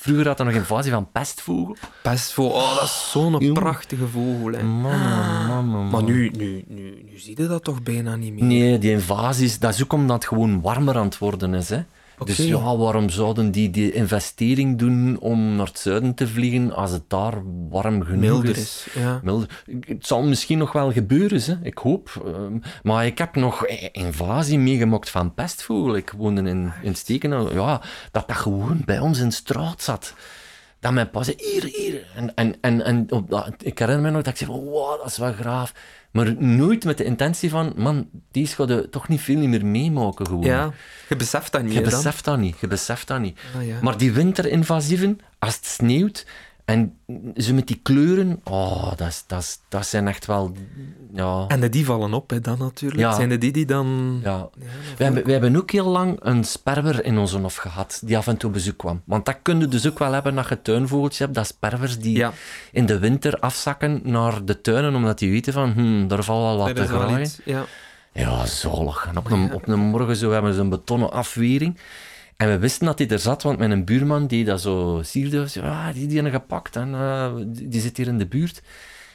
[0.00, 1.76] Vroeger had er nog een invasie van pestvogel.
[2.02, 4.52] Pestvogel, oh, dat is zo'n prachtige vogel.
[4.52, 4.62] Hè.
[4.62, 5.90] Man, man, man, man.
[5.90, 8.44] Maar nu, nu, nu, nu zie je dat toch bijna niet meer?
[8.44, 11.68] Nee, die invasies, dat is ook omdat het gewoon warmer aan het worden is.
[11.68, 11.82] Hè.
[12.24, 16.90] Dus ja, waarom zouden die die investering doen om naar het zuiden te vliegen als
[16.90, 18.86] het daar warm genoeg Milder is?
[18.94, 19.20] Ja.
[19.22, 19.62] Milder.
[19.80, 21.54] Het zal misschien nog wel gebeuren, hè.
[21.62, 22.22] ik hoop.
[22.24, 25.96] Ehm, maar ik heb nog eh, invasie meegemaakt van pestvogel.
[25.96, 26.94] Ik woonde in, in.
[27.52, 30.14] Ja, dat dat gewoon bij ons in straat zat.
[30.80, 32.06] Dat mijn pa zei, hier, hier.
[32.14, 35.06] En, en, en, en op dat, ik herinner me nog dat ik zei, wow, dat
[35.06, 35.72] is wel graaf.
[36.10, 40.44] Maar nooit met de intentie van, man, die je toch niet veel meer meemaken gewoon.
[40.44, 40.72] ja,
[41.08, 43.38] je beseft dat niet Je beseft dat niet, je beseft dat niet.
[43.56, 43.78] Ah, ja.
[43.82, 46.26] Maar die winterinvasieven, als het sneeuwt
[46.66, 46.98] en
[47.36, 50.52] ze met die kleuren, oh, dat, dat, is, dat zijn echt wel,
[51.12, 51.44] ja...
[51.48, 53.00] En de die vallen op, hè, dan natuurlijk.
[53.00, 53.14] Ja.
[53.14, 54.20] Zijn de die die dan...
[54.22, 54.48] ja.
[54.96, 58.26] We hebben, we hebben ook heel lang een sperwer in onze hof gehad, die af
[58.26, 59.02] en toe bezoek kwam.
[59.04, 62.16] Want dat kun je dus ook wel hebben als je tuinvogeltjes hebt, dat sperwers die
[62.16, 62.32] Ja.
[62.72, 66.56] in de winter afzakken naar de tuinen, omdat die weten van, hm, daar valt wel
[66.56, 67.30] wat Dat te graaien.
[67.44, 67.64] Ja.
[68.12, 69.06] Ja, zalig.
[69.10, 71.78] En op een, op een morgen zo hebben ze een betonnen afwering.
[72.36, 75.66] En we wisten dat hij er zat, want mijn buurman die dat zo sierde, zei,
[75.66, 78.62] ah, die die gepakt en eh, die, die zit hier in de buurt.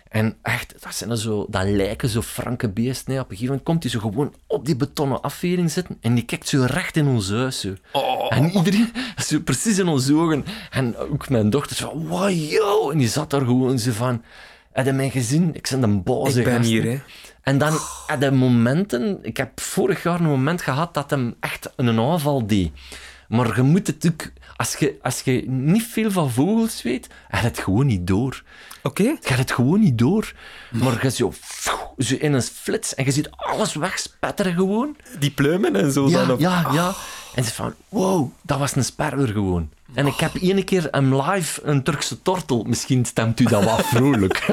[0.09, 3.13] En echt, dat, zijn er zo, dat lijken zo franke beesten.
[3.13, 3.19] hè.
[3.19, 6.25] Op een gegeven moment komt hij zo gewoon op die betonnen afwering zitten en die
[6.25, 7.59] kijkt zo recht in ons huis.
[7.59, 7.73] Zo.
[7.91, 8.25] Oh.
[8.29, 8.91] En iedereen,
[9.27, 10.45] zo precies in onze ogen.
[10.69, 12.91] En ook mijn dochter zo van, wow, yo!
[12.91, 14.23] En die zat daar gewoon zo van...
[14.71, 15.55] Heb je mij gezien?
[15.55, 16.99] Ik ben een boze Ik ben hier, hè.
[17.41, 19.19] En dan hij momenten...
[19.21, 22.71] Ik heb vorig jaar een moment gehad dat hem echt een aanval deed.
[23.31, 24.31] Maar je moet het ook...
[24.55, 28.43] Als je, als je niet veel van vogels weet, je het gewoon niet door.
[28.83, 29.03] Oké.
[29.03, 30.33] Je hebt het gewoon niet door.
[30.71, 31.33] Maar je zo,
[31.97, 34.95] zo in een flits en je ziet alles wegspetteren gewoon.
[35.19, 36.35] Die pluimen en zo Ja, dan.
[36.35, 36.39] Of...
[36.39, 36.93] ja, ja.
[37.35, 39.69] En ze van, wow, dat was een sperwer gewoon.
[39.93, 42.63] En ik heb ene keer hem live een Turkse tortel.
[42.63, 44.45] Misschien stemt u dat wat vrolijk.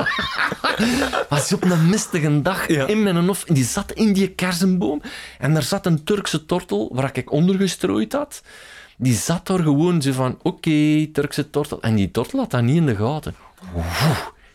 [1.28, 2.86] was op een mistige dag Ja.
[2.86, 3.44] in mijn hof.
[3.44, 5.00] En die zat in die kersenboom.
[5.38, 8.42] En er zat een Turkse tortel waar ik ondergestrooid had.
[8.96, 11.80] Die zat daar gewoon zo van, oké, Turkse tortel.
[11.82, 13.34] En die tortel had dat niet in de gaten.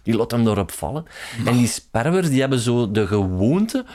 [0.04, 1.06] Die laat hem daarop vallen.
[1.46, 3.86] En die sperwers die hebben zo de gewoonte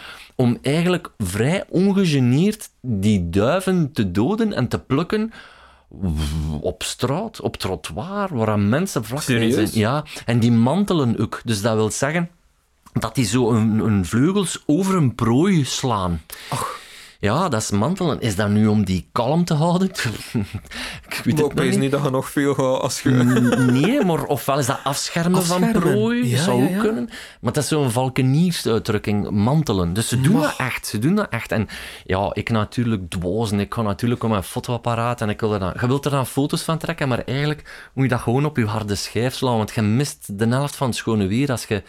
[0.41, 5.33] om eigenlijk vrij ongegeneerd die duiven te doden en te plukken
[6.61, 9.55] op straat, op trottoir, waar mensen vlak Serieus?
[9.55, 9.69] zijn.
[9.73, 11.41] Ja, en die mantelen ook.
[11.45, 12.31] Dus dat wil zeggen
[12.93, 16.21] dat die zo een vleugels over een prooi slaan.
[17.21, 18.21] Ja, dat is mantelen.
[18.21, 19.89] Is dat nu om die kalm te houden?
[21.09, 21.79] ik weet weet niet.
[21.79, 23.11] niet dat je nog veel gaat als je...
[23.11, 26.29] Nee, maar ofwel is dat afschermen, van prooi.
[26.29, 26.81] Ja, zou ja, ook ja.
[26.81, 27.09] kunnen.
[27.41, 29.93] Maar dat is zo'n valkeniersuitdrukking, mantelen.
[29.93, 30.87] Dus ze doen dat echt.
[30.87, 31.53] Ze doen dat echt.
[31.53, 31.69] En
[32.05, 33.61] ja, ik natuurlijk dwazen.
[33.61, 35.75] Ik ga natuurlijk op mijn fotoapparaat en ik wil er dan...
[35.81, 38.67] Je wilt er dan foto's van trekken, maar eigenlijk moet je dat gewoon op je
[38.67, 41.83] harde schijf slaan, want je mist de helft van het schone weer als je...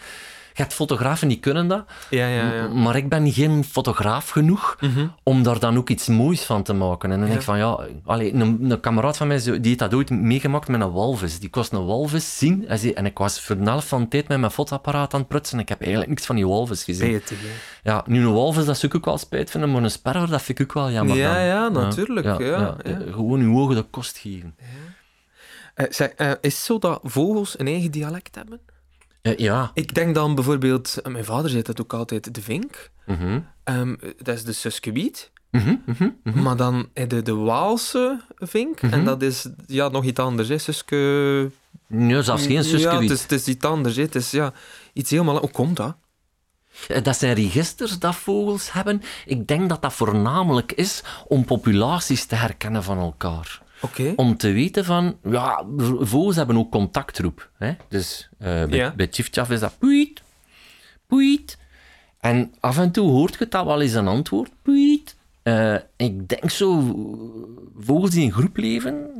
[0.60, 2.68] Hebt fotografen die kunnen dat, Ja, ja, ja.
[2.68, 4.78] maar ik ben geen fotograaf genoeg
[5.22, 7.10] om daar dan ook iets moois van te maken.
[7.12, 7.78] En dan denk ik van, ja...
[8.04, 11.38] Allee, een, een kameraad van mij die heeft dat ooit meegemaakt met een walvis.
[11.38, 12.64] Die kost een walvis zien.
[12.68, 15.56] Zei- En ik was voor de van de tijd met mijn fotoapparaat aan het prutsen.
[15.56, 17.12] En ik heb eigenlijk niks van die walvis gezien.
[17.12, 17.36] Beter.
[17.82, 20.42] Ja, nu een walvis, dat zou ik ook wel spijt vinden, maar een sperwer, dat
[20.42, 21.16] vind ik ook wel jammer.
[21.16, 21.44] Ja, dan.
[21.44, 22.98] ja, natuurlijk, ja, ja.
[23.10, 24.54] Gewoon uw ogen de kost geven.
[25.74, 28.60] Eh, zeg, eh, is het zo dat vogels een eigen dialect hebben?
[29.22, 29.70] Eh, ja.
[29.74, 30.98] Ik denk dan bijvoorbeeld...
[31.02, 32.90] eh, Mijn vader zei dat ook altijd, de vink.
[33.06, 33.40] Mhm.
[33.64, 35.30] Ehm, dat is de Suskebiet.
[35.50, 36.42] Mhm, mhm.
[36.42, 38.80] Maar dan heb je de Waalse vink.
[38.80, 40.48] En dat is ja, nog iets anders.
[40.48, 40.58] Hè.
[40.58, 41.50] Suske...
[41.86, 43.08] Nee, zelfs geen Ja, suskewiet.
[43.08, 43.96] het is, het is iets anders.
[43.96, 44.02] Hè.
[44.02, 44.52] Het is ja,
[44.92, 45.38] iets helemaal...
[45.38, 45.96] Hoe komt dat?
[46.88, 49.02] Eh, Dat zijn registers dat vogels hebben.
[49.26, 53.62] Ik denk dat dat voornamelijk is om populaties te herkennen van elkaar.
[54.16, 55.64] Om te weten van, ja,
[56.00, 57.50] vogels hebben ook contactroep.
[57.58, 57.72] Hè?
[57.88, 58.92] Dus eh, bij, Ja.
[58.96, 60.22] bij Tjiftjaf is dat puit,
[61.06, 61.58] puit.
[62.20, 65.16] En af en toe hoort je dat wel eens een antwoord, puit.
[65.42, 66.80] Eh, ik denk zo,
[67.78, 69.10] vogels die in groep leven,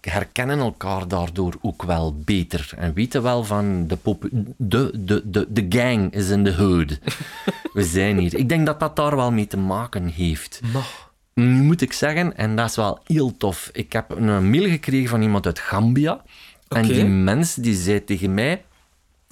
[0.00, 2.72] herkennen elkaar daardoor ook wel beter.
[2.76, 6.98] En weten wel van, de, de, de, de gang is in de hood.
[7.72, 8.34] We zijn hier.
[8.34, 10.60] Ik denk dat dat daar wel mee te maken heeft.
[10.72, 11.07] Mag.
[11.38, 15.08] Nu moet ik zeggen, en dat is wel heel tof, ik heb een mail gekregen
[15.08, 16.22] van iemand uit Gambia.
[16.68, 18.64] En die mens die zei tegen mij,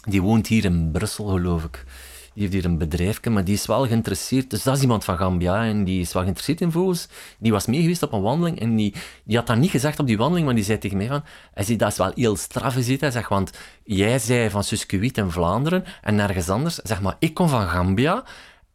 [0.02, 1.84] die woont hier in Brussel, geloof ik.
[2.34, 4.50] Die heeft hier een bedrijfje, maar die is wel geïnteresseerd.
[4.50, 7.08] Dus dat is iemand van Gambia en die is wel geïnteresseerd in vogels.
[7.38, 8.94] Die was mee geweest op een wandeling en die,
[9.24, 11.64] die had dat niet gezegd op die wandeling, maar die zei tegen mij van, hij
[11.64, 13.50] zei, dat is wel heel straf, hij zei, hij zegt, want
[13.84, 16.74] jij zei van Suskewiet in Vlaanderen en nergens anders.
[16.74, 18.24] Zeg maar, ik kom van Gambia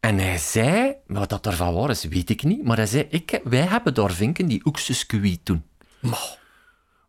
[0.01, 3.39] en hij zei, wat dat ervan waar is, weet ik niet, maar hij zei, ik,
[3.43, 5.63] wij hebben daar vinken die ook Suskewiet doen.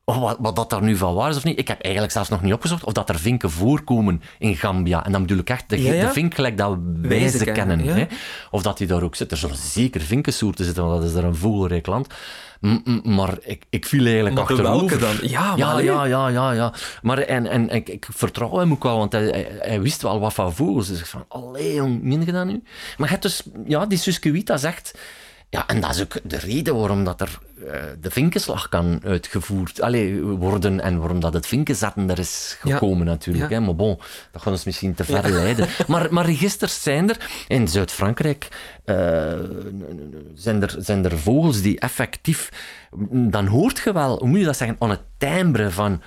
[0.04, 1.58] Of wat, wat dat daar nu van waar is of niet.
[1.58, 5.04] Ik heb eigenlijk zelfs nog niet opgezocht of dat er vinken voorkomen in Gambia.
[5.04, 6.06] En dan bedoel ik echt de, Ja, ja.
[6.06, 7.54] de vink gelijk dat wij Wij ze kennen.
[7.54, 7.94] kennen, ja.
[7.94, 8.06] hè.
[8.50, 9.30] Of dat die daar ook zit.
[9.30, 12.06] Er zullen zeker vinkensoorten zitten, want dat is er een vogelrijk land.
[12.62, 14.78] M- m- maar ik, ik viel eigenlijk Maar achterover.
[14.88, 15.28] welke dan?
[15.30, 16.72] Ja, ja, ja, ja, ja, ja.
[17.02, 20.20] Maar en, en ik, ik vertrouw hem ook wel, want hij, hij, hij wist wel
[20.20, 20.88] wat van vogels.
[20.88, 22.62] Dus ik van, allee jong, je dat nu?
[22.96, 24.98] Maar je hebt dus, ja, die Suskewiet, zegt...
[25.52, 29.80] Ja, en dat is ook de reden waarom dat er eh, de vinkenslag kan uitgevoerd
[29.80, 32.72] allee, worden en waarom dat het vinkenzetten er is Ja.
[32.72, 33.50] gekomen natuurlijk.
[33.50, 33.58] Ja.
[33.58, 33.64] Hè?
[33.64, 33.98] Maar bon,
[34.30, 35.68] dat gaat ons misschien te ver leiden.
[35.86, 37.44] Maar, maar registers zijn er.
[37.48, 38.48] In Zuid-Frankrijk
[38.84, 39.32] eh,
[40.34, 42.48] zijn, er, zijn er vogels die effectief...
[43.10, 46.02] Dan hoort je wel, hoe moet je dat zeggen, aan het timbre van...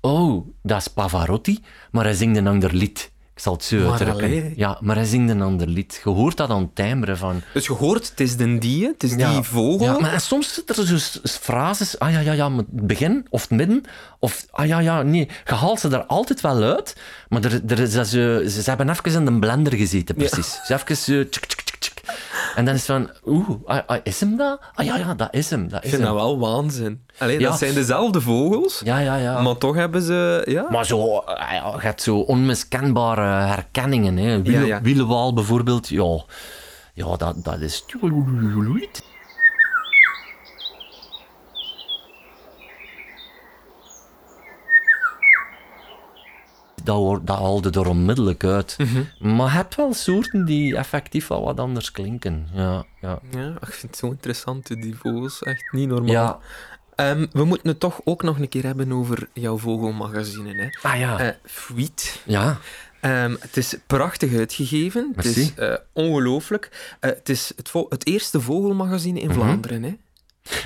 [0.00, 3.11] Oh, dat is Pavarotti, maar hij zingt een ander lied.
[3.34, 4.52] Ik zal het zo uitdrukken.
[4.56, 6.00] Ja, maar hij zingt een ander lied.
[6.04, 7.42] Je hoort dat aan het timbre van...
[7.54, 9.86] Dus je hoort, het is de die, het is die vogel.
[9.86, 13.50] Ja, maar soms zitten er zo frases, ah ja, ja, ja, het begin of het
[13.50, 13.82] midden,
[14.18, 15.28] of ah ja, ja, nee.
[15.44, 16.96] Je haalt ze er altijd wel uit,
[17.28, 20.60] maar er, er zo, ze, ze hebben even in de blender gezeten, precies.
[20.64, 21.61] Ze even zo, tsk, tsk, tsk, tsk.
[22.54, 24.60] En dan is het van, oeh, ah, ah, is hem dat?
[24.74, 26.12] Ah ja, ja, dat is hem, dat Ik is vind hem.
[26.12, 27.06] dat wel waanzin.
[27.18, 27.48] Allee, Ja.
[27.48, 29.40] Dat zijn dezelfde vogels, Ja, ja, ja.
[29.42, 30.42] maar toch hebben ze...
[30.48, 30.66] Ja?
[30.70, 34.16] Maar zo, ah ja, je hebt zo onmiskenbare herkenningen.
[34.16, 34.42] Hè.
[34.42, 34.80] Wiele, Ja, ja.
[34.82, 36.24] Wielewaal bijvoorbeeld, ja,
[36.94, 37.84] ja dat, dat is...
[46.84, 48.76] dat, haalde er onmiddellijk uit.
[48.78, 49.34] Mhm.
[49.36, 52.48] Maar je hebt wel soorten die effectief wel wat anders klinken.
[52.52, 53.18] Ja, ja.
[53.30, 55.42] Ja, ik vind het zo interessant, die vogels.
[55.42, 56.10] Echt niet normaal.
[56.12, 56.38] ja.
[56.94, 60.54] Ehm, we moeten het toch ook nog een keer hebben over jouw vogelmagazine.
[60.54, 60.88] Hè?
[60.88, 61.18] Ah ja.
[61.18, 62.22] Eh, Fweet.
[62.24, 62.58] ja.
[63.00, 65.12] Ehm, het is prachtig uitgegeven.
[65.16, 66.94] Het is eh, ongelooflijk.
[67.00, 67.52] Eh, het is
[67.88, 69.38] het eerste vogelmagazine in Mhm.
[69.38, 69.82] Vlaanderen.
[69.82, 69.96] Hè?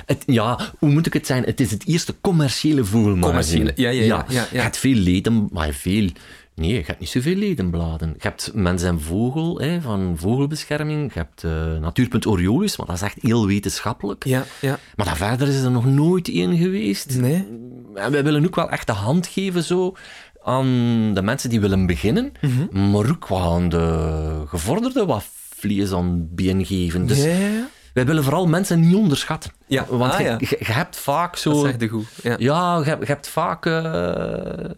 [0.05, 1.43] Het, ja, hoe moet ik het zijn?
[1.43, 3.57] Het is het eerste commerciële vogelmagazine.
[3.73, 6.09] Commerciële, ja, ja, ja, ja, hebt veel leden, maar veel...
[6.55, 8.09] Nee, je hebt niet zoveel ledenbladen.
[8.09, 11.13] Je hebt Mens en Vogel, hè, van vogelbescherming.
[11.13, 14.25] Je hebt eh Natuurpunt Oriolus, maar dat is echt heel wetenschappelijk.
[14.25, 14.79] Ja, ja.
[14.95, 17.17] Maar daar verder is er nog nooit één geweest.
[17.19, 17.47] Nee.
[17.95, 19.95] En wij willen ook wel echt de hand geven zo
[20.43, 22.89] aan de mensen die willen beginnen, Mhm.
[22.91, 25.23] maar ook wel aan de gevorderden wat
[25.55, 27.05] vlees aan been geven.
[27.07, 27.67] Dus ja, ja, ja.
[27.97, 29.51] Wij willen vooral mensen niet onderschatten.
[29.67, 30.35] Ja, Want ah, je, ja.
[30.39, 31.51] je- je hebt vaak zo...
[31.51, 32.05] Dat zeg je goed.
[32.23, 32.35] Ja.
[32.39, 34.69] Ja, je, hebt- je hebt vaak eh,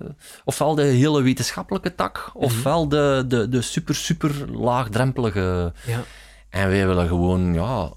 [0.46, 2.44] ofwel de hele wetenschappelijke tak, Mhm.
[2.46, 5.74] ofwel de, de, de super, super laagdrempelige.
[5.86, 6.02] Ja.
[6.50, 7.90] En wij willen gewoon, ja,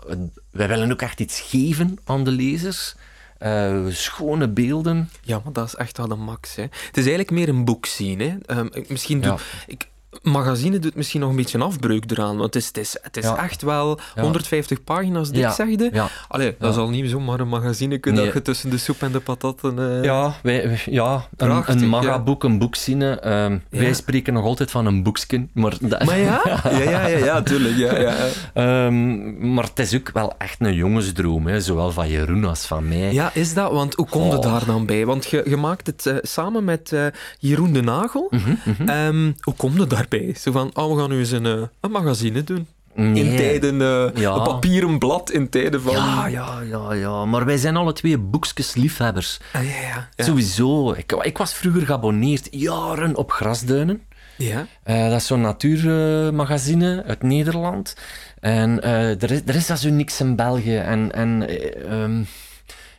[0.50, 2.94] wij willen ook echt iets geven aan de lezers.
[3.38, 5.10] Eh, schone beelden.
[5.22, 6.54] Ja, maar dat is echt wel de max.
[6.56, 6.62] Hè.
[6.62, 8.20] Het is eigenlijk meer een boek zien.
[8.20, 8.36] Hè.
[8.46, 9.26] Ehm, misschien Ja.
[9.28, 9.88] doe, ik,
[10.22, 13.16] magazine doet misschien nog een beetje een afbreuk eraan, want het is, het is, het
[13.16, 13.42] is Ja.
[13.44, 14.22] echt wel Ja.
[14.22, 15.50] 150 pagina's dik, Ja.
[15.52, 15.90] zegde.
[15.92, 16.08] Ja.
[16.28, 16.74] Allee, dat Ja.
[16.74, 18.32] zal niet zomaar een magazine kunnen Nee.
[18.34, 19.78] je tussen de soep en de patatten...
[19.98, 23.10] eh, Ja, wij, ja een, Prachtig, een magaboek, een boekzine.
[23.20, 23.78] ehm, Ja.
[23.80, 25.50] Wij spreken nog altijd van een boekskin.
[25.54, 27.76] Maar, dat- Maar ja, ja, ja, ja, ja tuurlijk.
[27.76, 28.14] Ja, ja.
[28.54, 32.88] Ehm, maar het is ook wel echt een jongensdroom, hè, zowel van Jeroen als van
[32.88, 33.12] mij.
[33.12, 33.72] ja, is dat?
[33.72, 34.42] Want hoe kom je Oh.
[34.42, 35.06] daar dan bij?
[35.06, 37.06] Want je, je maakt het eh, samen met eh,
[37.38, 38.26] Jeroen de Nagel.
[38.30, 40.34] Mhm, Ehm, hoe kom je daarbij?
[40.38, 42.66] Zo van, oh, we gaan nu eens een, eh, een magazine doen.
[42.94, 43.76] In tijden,
[44.14, 44.34] Ja.
[44.34, 45.92] een papieren blad in tijden van...
[45.92, 47.24] Ja, ja, ja, ja.
[47.24, 49.40] Maar wij zijn alle twee boekjesliefhebbers.
[49.52, 50.08] Ah, ja, ja.
[50.16, 50.24] ja.
[50.24, 50.92] Sowieso.
[50.92, 54.02] Ik, ik was vroeger geabonneerd, jaren op Grasduinen.
[54.36, 54.66] Ja.
[54.82, 57.96] Eh, dat is zo'n natuurmagazine uit Nederland.
[58.40, 60.76] En er, is, er is dat zo niks in België.
[60.76, 62.22] En, en eh, ehm,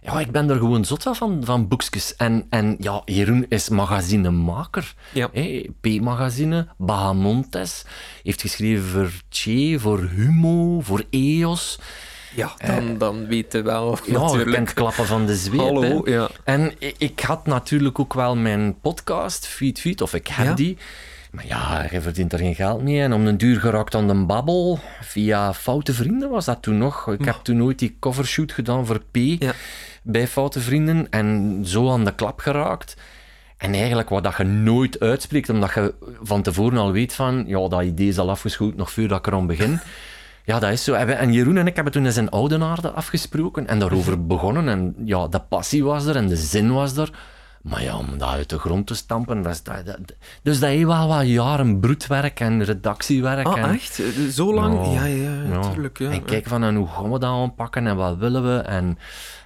[0.04, 2.16] ja, ik ben er gewoon zot van, van, boekjes.
[2.16, 4.94] En, en ja, Jeroen is magazinemaker.
[5.14, 5.30] Ja.
[5.34, 7.86] Hey, P-magazine, Bahamontes.
[8.24, 11.80] Heeft geschreven voor Che, voor Humo, voor EOS.
[12.36, 14.52] Ja, dan, dan weet je wel, Ja, je natuurlijk.
[14.52, 15.60] kent klappen van de zweep.
[15.60, 16.30] Hallo, ja.
[16.44, 20.54] En ik, ik had natuurlijk ook wel mijn podcast, Feed Feed, of ik heb Ja.
[20.54, 20.78] die.
[21.32, 23.02] Maar ja, je verdient er geen geld mee.
[23.02, 27.08] En om een duur geraakt aan de babbel, via Foute Vrienden was dat toen nog.
[27.12, 29.54] Ik heb toen ooit die covershoot gedaan voor P, Ja.
[30.04, 31.10] Bij Foute Vrienden.
[31.10, 32.96] En zo aan de klap geraakt.
[33.58, 37.68] En eigenlijk wat dat je nooit uitspreekt, omdat je van tevoren al weet van, ja,
[37.68, 39.80] dat idee is al afgeschoten nog voordat ik eraan begin.
[40.46, 40.94] Ja, dat is zo.
[40.94, 44.70] En Jeroen en ik hebben toen eens in Oudenaarde afgesproken en daarover begonnen.
[44.70, 47.10] En ja, de passie was er en de zin was er.
[47.62, 50.00] Maar ja, om dat uit de grond te stampen, dat is, dat, dat-
[50.42, 53.46] dus dat heeft wel wat jaren broedwerk en redactiewerk.
[53.48, 54.02] Ah, en, echt?
[54.32, 54.94] Zo lang?
[54.94, 55.48] Ja, ja, ja, ja.
[55.60, 56.00] natuurlijk.
[56.00, 56.10] Ja.
[56.12, 58.62] En kijk van en hoe gaan we dat aanpakken en wat willen we.
[58.62, 58.98] En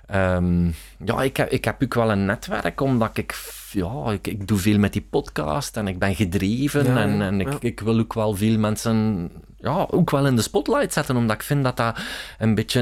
[0.08, 0.66] ehm,
[1.05, 3.36] ja, ik heb, ik heb ook wel een netwerk, omdat ik,
[3.72, 6.86] ja, ik, ik doe veel met die podcast en ik ben gedreven.
[6.86, 7.58] Ja, en en ik, ja.
[7.60, 9.30] ik wil ook wel veel mensen
[9.60, 11.99] ja, ook wel in de spotlight zetten, omdat ik vind dat dat
[12.38, 12.82] een beetje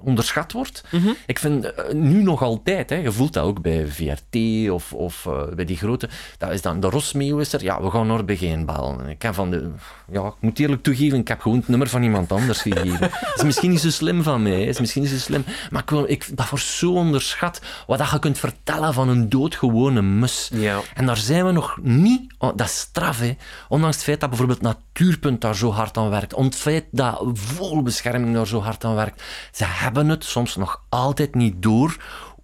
[0.00, 0.84] onderschat wordt.
[0.90, 1.08] Mhm.
[1.26, 5.26] Ik vind eh, nu nog altijd, hè, je voelt dat ook bij VRT of, of
[5.26, 6.08] eh, bij die grote,
[6.38, 9.08] dat is dan de Rosmeeuw is er, ja, we gaan naar begin bellen.
[9.08, 9.70] Ik heb van de,
[10.12, 13.10] ja, ik moet eerlijk toegeven, ik heb gewoon het nummer van iemand anders gegeven.
[13.36, 16.08] is misschien niet zo slim van mij, is misschien niet zo slim, maar ik wil,
[16.08, 20.50] ik, dat wordt zo onderschat, wat dat je kunt vertellen van een doodgewone mus.
[20.52, 20.80] Ja.
[20.94, 23.36] En daar zijn we nog niet, oh, dat is straf, hè.
[23.68, 24.60] ondanks het feit dat bijvoorbeeld
[25.08, 28.94] Natuurpunt daar zo hard aan werkt, ondanks het feit dat vogelbescherming daar zo hard aan
[28.94, 29.22] werkt.
[29.52, 31.96] Ze hebben het soms nog altijd niet door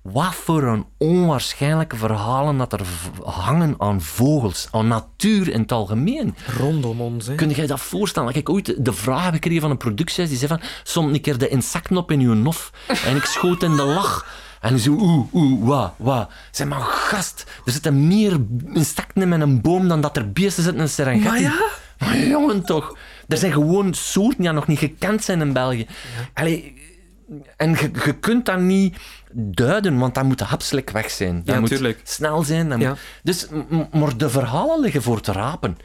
[0.02, 2.80] wat voor een onwaarschijnlijke verhalen dat er
[3.24, 6.34] hangen aan vogels, aan natuur in het algemeen.
[6.58, 7.34] Rondom ons, hè.
[7.34, 8.34] Kun je je dat voorstellen?
[8.34, 11.38] Ik ooit de vraag heb gekregen van een productiehuis, die zei van, som een keer
[11.38, 12.72] de insecten op in uw nof.
[13.04, 14.42] En ik schoot in de lach.
[14.60, 16.30] En zo, oeh, oeh, wat, wat.
[16.50, 18.40] Zeg maar, gast, er zitten meer
[18.72, 21.28] insecten in mijn boom dan dat er beesten zitten in Serengeti.
[21.28, 21.82] Maar ja?
[21.98, 22.96] Maar jongen toch.
[23.28, 25.86] Er zijn gewoon soorten die nog niet gekend zijn in België.
[26.34, 26.82] Allee,
[27.56, 28.96] en je, kunt dat niet
[29.32, 31.42] duiden, want dat moet hapselijk weg zijn.
[31.44, 32.00] Dat Ja, moet tuurlijk.
[32.04, 32.68] snel zijn.
[32.68, 32.88] dat Ja.
[32.88, 33.46] moet- Dus,
[33.92, 35.76] maar de verhalen liggen voor te rapen.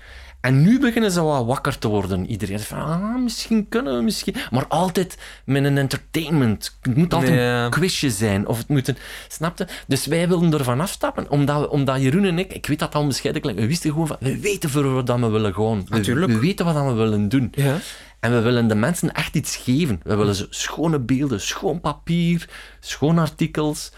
[0.42, 2.30] En nu beginnen ze wat wakker te worden.
[2.30, 4.36] Iedereen zegt van, ah, misschien kunnen we, misschien...
[4.52, 6.78] Maar altijd met een entertainment.
[6.82, 8.48] Het moet altijd een quizje zijn.
[8.48, 8.98] Of het moet een...
[9.28, 9.68] Snapte?
[9.88, 12.54] Dus wij wilden ervan afstappen, omdat, we, omdat Jeroen en ik...
[12.54, 13.62] Ik weet dat al bescheiden klinkt.
[13.62, 14.18] We wisten gewoon van...
[14.20, 15.86] We weten voor wat we willen gaan.
[15.90, 16.32] We, Natuurlijk.
[16.32, 17.52] we weten wat we willen doen.
[17.52, 17.78] Ja.
[18.20, 20.00] En we willen de mensen echt iets geven.
[20.04, 23.92] We willen ze schone beelden, schoon papier, schoon artikels.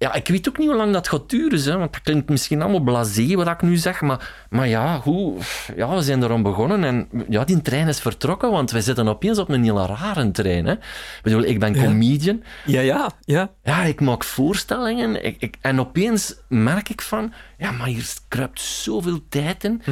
[0.00, 2.62] Ja, ik weet ook niet hoe lang dat gaat duren, hè, want dat klinkt misschien
[2.62, 5.44] allemaal blasé wat ik nu zeg, maar, maar ja, goed,
[5.76, 9.38] ja, we zijn erom begonnen en ja, die trein is vertrokken, want wij zitten opeens
[9.38, 10.66] op een hele rare trein.
[10.66, 10.72] Hè.
[10.72, 12.42] Ik bedoel, ik ben comedian.
[12.64, 13.50] Ja, ja, ja.
[13.62, 18.60] Ja, ik maak voorstellingen ik, ik, en opeens merk ik van, ja, maar hier kruipt
[18.60, 19.82] zoveel tijd in.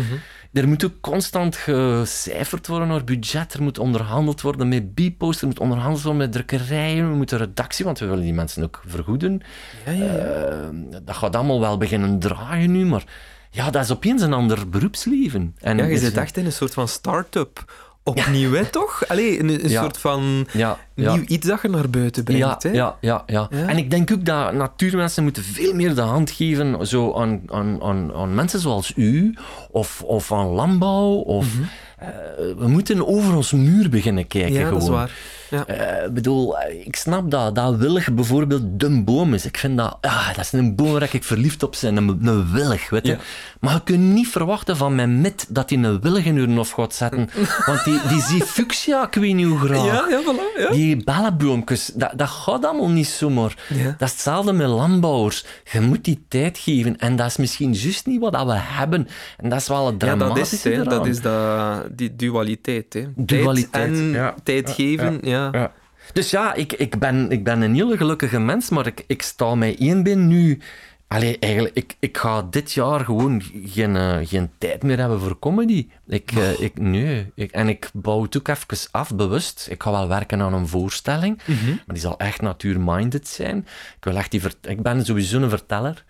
[0.53, 5.47] Er moet ook constant gecijferd worden naar budget, er moet onderhandeld worden met B-post, er
[5.47, 9.40] moet onderhandeld worden met drukkerijen, we moeten redactie, want we willen die mensen ook vergoeden.
[9.86, 10.12] Ja, ja, ja.
[10.19, 10.69] Eh,
[11.05, 13.05] dat gaat allemaal wel beginnen draaien nu, maar
[13.51, 15.55] ja, dat is opeens een ander beroepsleven.
[15.59, 17.73] En Ja, je is- zit echt in een soort van start-up.
[18.09, 19.09] Opnieuw, hè, toch?
[19.09, 20.47] Allee, een, soort van
[20.94, 22.76] nieuw iets dat je naar buiten brengt, ja, hè?
[22.76, 23.48] ja, ja, ja.
[23.51, 27.82] En ik denk ook dat natuurmensen moeten veel meer de hand geven zo aan, aan,
[27.82, 29.35] aan, aan mensen zoals u,
[29.70, 31.12] of, of aan landbouw.
[31.12, 31.47] Of,
[31.98, 32.09] eh,
[32.59, 34.52] we moeten over ons muur beginnen kijken.
[34.52, 34.60] Mhm.
[34.60, 34.78] Ja, gewoon.
[34.78, 35.12] dat is waar.
[35.51, 35.66] Ja.
[35.66, 39.45] Eh, Ik bedoel, ik snap dat, dat willig bijvoorbeeld de boom is.
[39.47, 42.53] Ik vind dat, ah, dat is een boom waar ik verliefd op ben, een, een
[42.53, 43.12] willig, weet je.
[43.12, 43.19] Ja.
[43.61, 46.70] Maar je kunt niet verwachten van mijn mit dat hij een willig in uw hof
[46.70, 47.31] gaat zetten.
[47.66, 49.85] Want die, die ziet fuchsia, ik weet niet hoe graag.
[49.85, 50.61] Ja, ja, voilà.
[50.61, 50.70] Ja.
[50.70, 53.55] Die bellenboompjes, dat, dat gaat allemaal niet zomaar.
[53.99, 55.45] Dat is hetzelfde met landbouwers.
[55.73, 56.97] Je moet die tijd geven.
[56.99, 59.09] En dat is misschien juist niet wat dat we hebben.
[59.37, 62.93] En dat is wel het Ja, dat dramatische is, dat is dat, die dualiteit.
[62.93, 63.07] Hè.
[63.16, 65.38] Dualiteit, tijd en tijd geven, ja.
[65.39, 65.73] Ja.
[66.12, 69.55] Dus ja, ik, ik, ben, ik ben een hele gelukkige mens, maar ik, ik sta
[69.55, 70.59] mij één bin nu...
[71.09, 75.39] Allee, eigenlijk, ik, ik ga dit jaar gewoon geen, eh, geen tijd meer hebben voor
[75.39, 75.89] comedy.
[76.06, 77.32] Ik, eh, ik, nee.
[77.35, 79.66] Ik, en ik bouw het ook even af, bewust.
[79.70, 81.66] Ik ga wel werken aan een voorstelling, Mhm.
[81.69, 83.59] maar die zal echt natuurminded zijn.
[83.97, 86.05] Ik, wil echt die ik ben sowieso een verteller.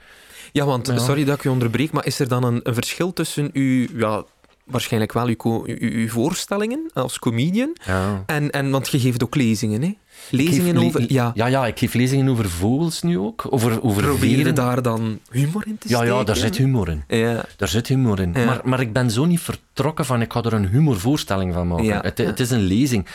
[0.52, 0.98] Ja, want, Ja.
[0.98, 4.24] sorry dat ik je onderbreek, maar is er dan een, een verschil tussen uw, ja,
[4.70, 8.22] waarschijnlijk wel uw, uw, uw voorstellingen als comedian, Ja.
[8.26, 9.96] en, en, want je geeft ook lezingen, hè?
[10.30, 11.12] Lezingen le- over...
[11.12, 13.46] Ja, ja, ja, ik geef lezingen over vogels nu ook.
[13.50, 14.54] Over, over probeer veren.
[14.54, 16.14] daar dan humor in te Ja, steken?
[16.16, 17.02] ja, daar zit humor in.
[17.08, 18.32] Ja, Daar zit humor in.
[18.34, 18.44] Ja.
[18.44, 21.84] Maar, maar ik ben zo niet vertrokken van ik ga er een humorvoorstelling van maken.
[21.84, 22.00] Ja.
[22.02, 23.06] Het, het is een lezing.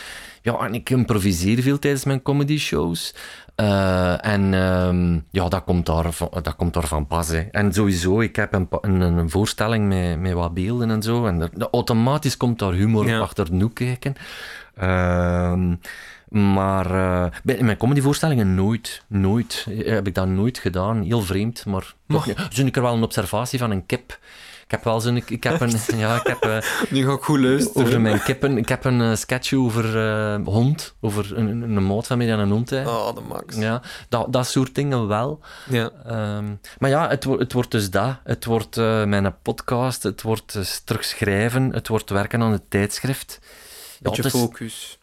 [0.42, 3.14] Ja, en ik improviseer veel tijdens mijn comedy shows.
[3.54, 7.28] Eh, en ehm, ja, dat komt, daar, van- dat komt daar van pas.
[7.28, 7.38] Hè.
[7.40, 11.26] En sowieso, ik heb een, een, een voorstelling met, met wat beelden en zo.
[11.26, 14.14] En er, automatisch komt daar humor achter de hoek kijken.
[14.76, 15.74] Ehm,
[16.34, 16.88] maar
[17.42, 19.66] bij in mijn comedyvoorstellingen nooit, nooit.
[19.68, 21.02] eh, Heb ik dat nooit gedaan.
[21.02, 22.26] Heel vreemd, maar toch.
[22.50, 24.18] Zo ik er wel een observatie van een kip.
[24.64, 25.16] Ik heb wel zo'n...
[25.16, 25.72] Ik heb een...
[25.96, 26.42] Ja, ik heb...
[26.42, 26.58] eh,
[26.90, 27.86] nu ga ik goed luisteren.
[27.86, 28.58] over mijn kippen.
[28.58, 29.94] Ik heb een sketch over
[30.44, 30.94] hond.
[31.00, 32.72] Over een, een, een maat van mij die een hond.
[32.72, 33.56] Oh, de max.
[33.56, 35.40] Ja, dat, dat soort dingen wel.
[35.68, 35.90] Ja.
[36.06, 36.44] Ehm,
[36.78, 38.16] maar ja, het, het wordt dus dat.
[38.24, 40.02] Het wordt mijn podcast.
[40.02, 41.72] Het wordt terugschrijven.
[41.72, 43.38] Het wordt werken aan het tijdschrift.
[44.00, 44.98] Ja, Beetje focus.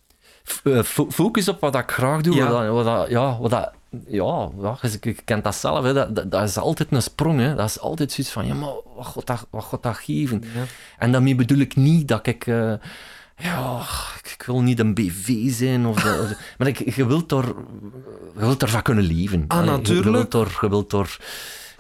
[0.64, 2.36] Eh, fo- focus op wat ik graag doe.
[2.36, 2.68] Ja.
[2.70, 3.72] Wat, dat- wat, ja, wat dat,
[4.08, 4.50] ja,
[4.82, 5.84] je, je kent dat zelf.
[5.84, 5.94] Hè.
[5.94, 7.40] Dat, dat, dat is altijd een sprong.
[7.40, 7.56] Hè.
[7.56, 10.44] Dat is altijd zoiets van, ja, maar wat gaat dat, wat gaat dat geven?
[10.54, 10.64] Ja.
[10.98, 12.48] En daarmee bedoel ik niet dat ik...
[12.48, 12.74] eh,
[13.38, 13.82] ja,
[14.38, 15.86] ik, wil niet een BV zijn.
[15.86, 17.46] Of de- maar ik, je wilt er,
[18.34, 19.46] je wilt ervan kunnen leven.
[19.48, 20.06] Ah, Allee, je- natuurlijk.
[20.06, 21.18] Je wilt er, je wilt er,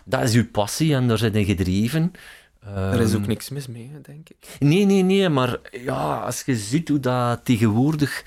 [0.03, 2.11] dat is uw passie en daar zit in gedreven.
[2.75, 4.47] Er is ook Ehm, niks mis mee, denk ik.
[4.59, 8.23] Nee, nee, nee, maar ja, als je ziet hoe dat tegenwoordig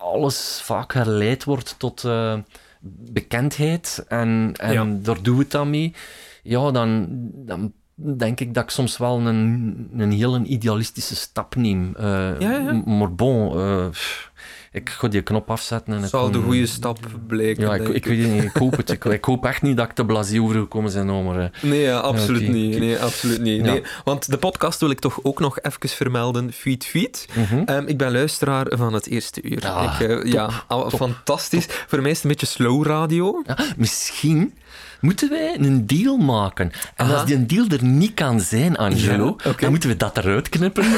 [0.00, 2.38] alles vaak herleid wordt tot eh,
[3.12, 4.86] bekendheid en, en Ja.
[5.02, 5.94] daar doen we het dan mee,
[6.42, 11.54] ja, dan, dan denk ik dat ik soms wel een, een heel een idealistische stap
[11.54, 11.94] neem.
[11.98, 12.72] Ja, ja.
[12.72, 13.86] m- Maar bon, eh,
[14.74, 17.62] ik ga die knop afzetten en ik zal de goede stap blijken.
[17.64, 18.90] Ja, ik, ik weet het niet, ik hoop het.
[18.90, 21.38] Ik, ik hoop echt niet dat ik te blasé overgekomen zijn, nou, maar...
[21.38, 22.78] eh, Nee, ja, absoluut niet.
[22.78, 23.64] Nee, absoluut niet.
[23.64, 23.72] Ja.
[23.72, 23.82] Nee.
[24.04, 26.52] Want de podcast wil ik toch ook nog even vermelden.
[26.52, 27.26] Feed Feed.
[27.34, 27.62] mhm.
[27.64, 29.66] Ehm, ik ben luisteraar van het eerste uur.
[29.70, 31.66] Ah, ik, eh, ja, al- fantastisch.
[31.86, 33.42] Voor mij is het een beetje slow radio.
[33.46, 34.54] Ja, misschien
[35.04, 36.72] moeten wij een deal maken.
[36.96, 37.14] En Aha.
[37.14, 40.48] als die een deal er niet kan zijn, Angelo, Ja, dan moeten we dat eruit
[40.48, 40.84] knippen.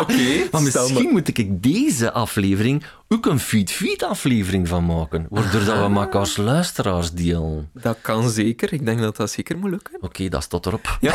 [0.00, 5.26] Oké, maar misschien moet ik deze aflevering ook een feed-feed aflevering van maken.
[5.30, 7.70] Waardoor dat we mekaars luisteraars delen.
[7.74, 8.72] Dat kan zeker.
[8.72, 9.96] Ik denk dat dat zeker moet lukken.
[10.00, 10.98] Oké, dat is tot erop.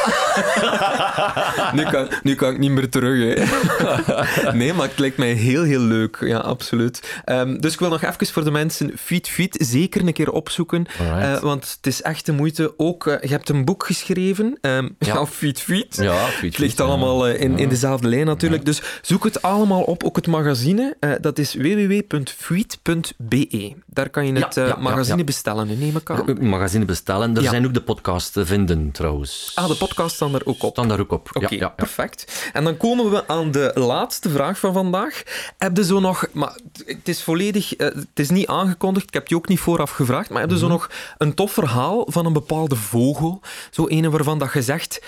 [1.74, 3.36] Nu kan, nu kan ik niet meer terug.
[3.38, 4.52] Hè.
[4.57, 6.18] Nee, maar het lijkt mij heel, heel leuk.
[6.22, 7.22] Ja, absoluut.
[7.26, 10.86] Ehm, dus ik wil nog even voor de mensen Feed Feed zeker een keer opzoeken.
[10.99, 12.74] Eh, want het is echt de moeite.
[12.78, 14.57] Ook, eh, je hebt een boek geschreven.
[14.61, 15.14] ehm Ja.
[15.14, 15.26] ja.
[15.26, 15.95] Feed Feed.
[15.95, 16.57] Ja, Het feed-feed.
[16.57, 17.57] ligt allemaal eh, in, Ja.
[17.57, 18.65] in dezelfde lijn natuurlijk.
[18.65, 20.98] Dus zoek het allemaal op, ook het magazine.
[21.22, 21.53] Dat is
[21.88, 23.76] www.fuit.be.
[23.85, 25.23] Daar kan je het eh, ja, ja, magazine ja.
[25.23, 26.27] bestellen, neem ik aan.
[26.30, 27.35] Eh, Magazine bestellen.
[27.38, 29.51] Er zijn ook de podcasts te vinden, trouwens.
[29.55, 30.72] Ah, de podcast staan daar ook op.
[30.72, 31.30] Staan daar ook op.
[31.34, 31.69] Oké, Ja, ja, ja.
[31.69, 32.49] perfect.
[32.53, 35.23] En dan komen we aan de laatste vraag van vandaag.
[35.57, 36.26] Heb je zo nog...
[36.31, 37.76] Maar het is volledig...
[37.76, 40.57] eh, Het is niet aangekondigd, ik heb die ook niet vooraf gevraagd, maar heb je
[40.57, 40.73] zo Mhm.
[40.73, 43.41] nog een tof verhaal van een bepaalde vogel?
[43.72, 45.01] Zo ene waarvan dat je zegt...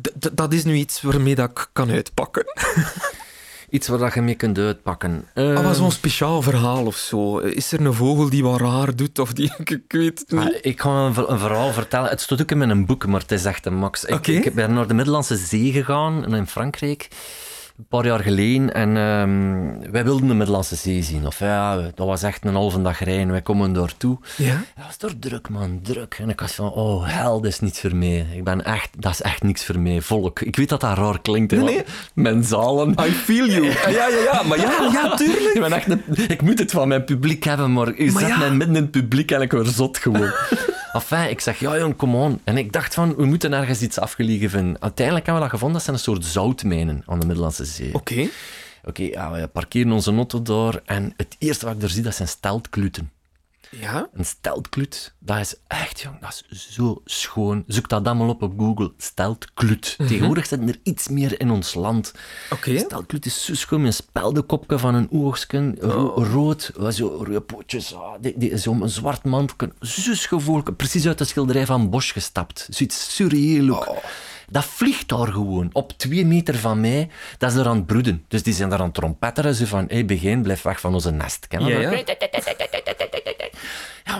[0.00, 2.44] "D- d- Dat is nu iets waarmee dat ik kan uitpakken.
[3.70, 5.24] Iets waar je mee kunt uitpakken.
[5.34, 7.38] Ah, maar zo'n speciaal verhaal of zo.
[7.38, 9.18] Is er een vogel die wat raar doet?
[9.18, 9.52] Of die...
[9.64, 10.40] Ik, weet het niet.
[10.54, 12.10] Ah, Ik ga een, ver- een verhaal vertellen.
[12.10, 14.04] Het stond ook in mijn boek, maar het is echt een max.
[14.04, 17.08] Ik, ik ben naar de Middellandse Zee gegaan in Frankrijk.
[17.78, 18.74] Een paar jaar geleden.
[18.74, 21.26] En ehm, wij wilden de Middellandse Zee zien.
[21.26, 23.30] Of ja, dat was echt een halve dag rijden.
[23.30, 24.18] Wij komen daartoe.
[24.36, 24.54] Ja?
[24.76, 26.16] Dat was toch druk, man, druk.
[26.20, 28.26] En ik was van, oh, hel, dat is niets voor mij.
[28.34, 30.00] Ik ben echt, dat is echt niks voor mij.
[30.00, 30.40] Volk.
[30.40, 32.90] Ik weet dat dat raar klinkt, hè, Nee, want Mijn zalen.
[33.00, 33.64] I feel you.
[33.72, 34.42] Ja, ja, ja.
[34.42, 35.54] Maar ja, ja, tuurlijk.
[35.54, 38.30] Ik, ben echt een- ik moet het van mijn publiek hebben, maar je Maar zet
[38.30, 38.38] ja.
[38.38, 40.30] mij midden in het publiek en ik word zot gewoon.
[40.92, 42.40] Enfin, ik zeg, ja jong, kom on.
[42.44, 44.80] En ik dacht van, we moeten ergens iets afgelegen vinden.
[44.80, 47.94] Uiteindelijk hebben we dat gevonden, dat zijn een soort zoutmijnen aan de Middellandse Zee.
[47.94, 48.28] Oké.
[48.84, 52.14] Oké, ja, we parkeren onze auto daar en het eerste wat ik er zie, dat
[52.14, 53.10] zijn steltkluten.
[53.70, 54.08] Ja?
[54.12, 57.64] Een steltklut, dat is echt, jong, dat is zo schoon.
[57.66, 58.92] Zoek dat allemaal op op Google.
[58.96, 59.94] Steltklut.
[59.96, 62.12] Tegenwoordig zitten er iets meer in ons land.
[62.50, 62.78] Oké.
[62.78, 68.12] Steltklut is zo schoon, een speldekopje van een oogsken, ro- rood, zo rode pootjes, ah,
[68.54, 72.66] zo'n zwart mantelken, zo schoon, precies uit de schilderij van Bosch gestapt.
[72.70, 73.96] Zoiets surreëel ook.
[74.50, 78.24] Dat vliegt daar gewoon, op twee meter van mij, dat is er aan het broeden.
[78.28, 80.94] Dus die zijn daar aan het trompetteren, zo van, hé, hey, begin, blijf weg van
[80.94, 81.46] onze nest.
[81.48, 82.06] Ken je Ja, dat?
[82.06, 82.67] ja.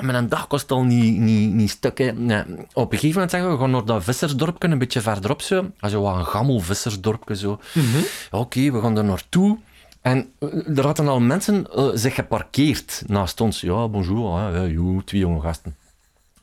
[0.01, 2.25] Ja, maar een dag kost al niet, niet, niet stukken.
[2.25, 2.43] Nee.
[2.73, 5.70] Op een gegeven moment zeggen we, we gaan naar dat vissersdorpje, een beetje verderop zo.
[5.89, 7.61] Zo wat een gammel vissersdorpje zo.
[7.73, 9.59] Ja, Oké, we gaan er naartoe.
[10.01, 13.61] En eh, er hadden al mensen eh, zich geparkeerd naast ons.
[13.61, 15.77] Ja, bonjour, hè, joe, twee jonge gasten.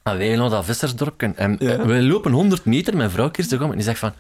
[0.04, 1.34] En wij naar dat vissersdorpje.
[1.36, 1.86] En Ja.
[1.86, 4.14] wij lopen 100 meter, mijn vrouw Kirsten Gom, en die zegt van...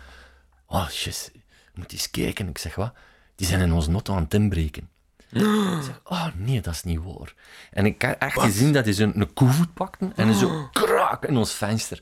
[0.67, 1.39] Oh, shit, je
[1.75, 2.47] moet eens kijken.
[2.49, 2.93] Ik zeg, wat?
[3.35, 4.89] Die zijn in ons auto aan het inbreken.
[5.77, 7.33] Ik zeg, oh nee, dat is niet waar.
[7.71, 11.37] En ik heb echt gezien dat hij zo'n een koevoet pakte en zo kraak in
[11.37, 12.01] ons venster.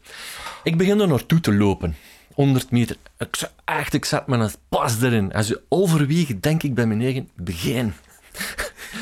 [0.63, 1.95] Ik begin er naartoe te lopen.
[2.33, 2.95] 100 meter.
[3.17, 5.31] Ik zeg echt, ik zet mijn pas erin.
[5.31, 7.93] En zo overwegen denk ik bij mijn eigen, begin.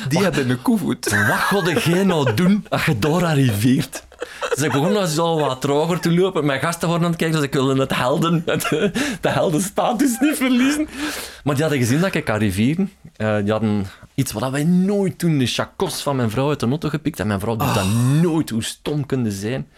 [0.08, 1.10] Die hebben een koevoet.
[1.50, 4.04] Wat ga jij nou doen als je daar arriveert?
[4.54, 6.44] Dus ik begon nou zo wat trager te lopen.
[6.46, 8.62] Mijn gasten waren aan het kijken, dus ik wilde het helden, het,
[9.20, 10.88] de heldenstatus niet verliezen.
[11.44, 12.86] Maar die hadden gezien dat ik arriveerde.
[13.16, 16.66] Eh, die hadden iets wat wij nooit doen, de chacos van mijn vrouw uit de
[16.68, 17.20] auto gepikt.
[17.20, 17.86] En mijn vrouw doet dat
[18.22, 19.68] nooit, hoe stom kunnen zijn.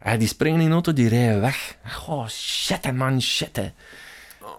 [0.00, 1.76] Eh, die springen in de auto, die rijden weg.
[2.08, 3.60] Oh, shit, man, shit.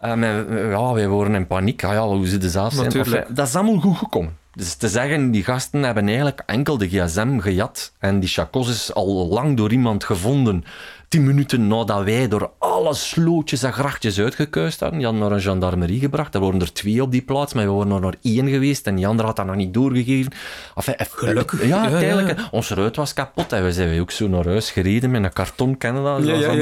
[0.01, 1.83] mijn- ja, wij waren in paniek.
[1.83, 2.91] Ah, ja, hoe ze de zelf zijn.
[3.05, 4.37] Enfin, dat is allemaal goed gekomen.
[4.55, 7.93] Dus te zeggen, die gasten hebben eigenlijk enkel de gsm gejat.
[7.99, 10.63] En die chacos is al lang door iemand gevonden.
[11.07, 14.97] Tien minuten nadat wij door alle slootjes en grachtjes uitgekuist hadden.
[14.97, 16.35] Die hadden naar een gendarmerie gebracht.
[16.35, 18.87] Er waren er twee op die plaats, maar we waren er naar één geweest.
[18.87, 20.31] En die andere had dat nog niet doorgegeven.
[20.75, 21.67] Enfin, Gelukkig.
[21.67, 22.39] Ja, uiteindelijk.
[22.39, 22.47] ja.
[22.51, 23.51] Onze ruit was kapot.
[23.51, 26.25] En we zijn ook zo naar huis gereden met een karton, dat?
[26.25, 26.53] Ja.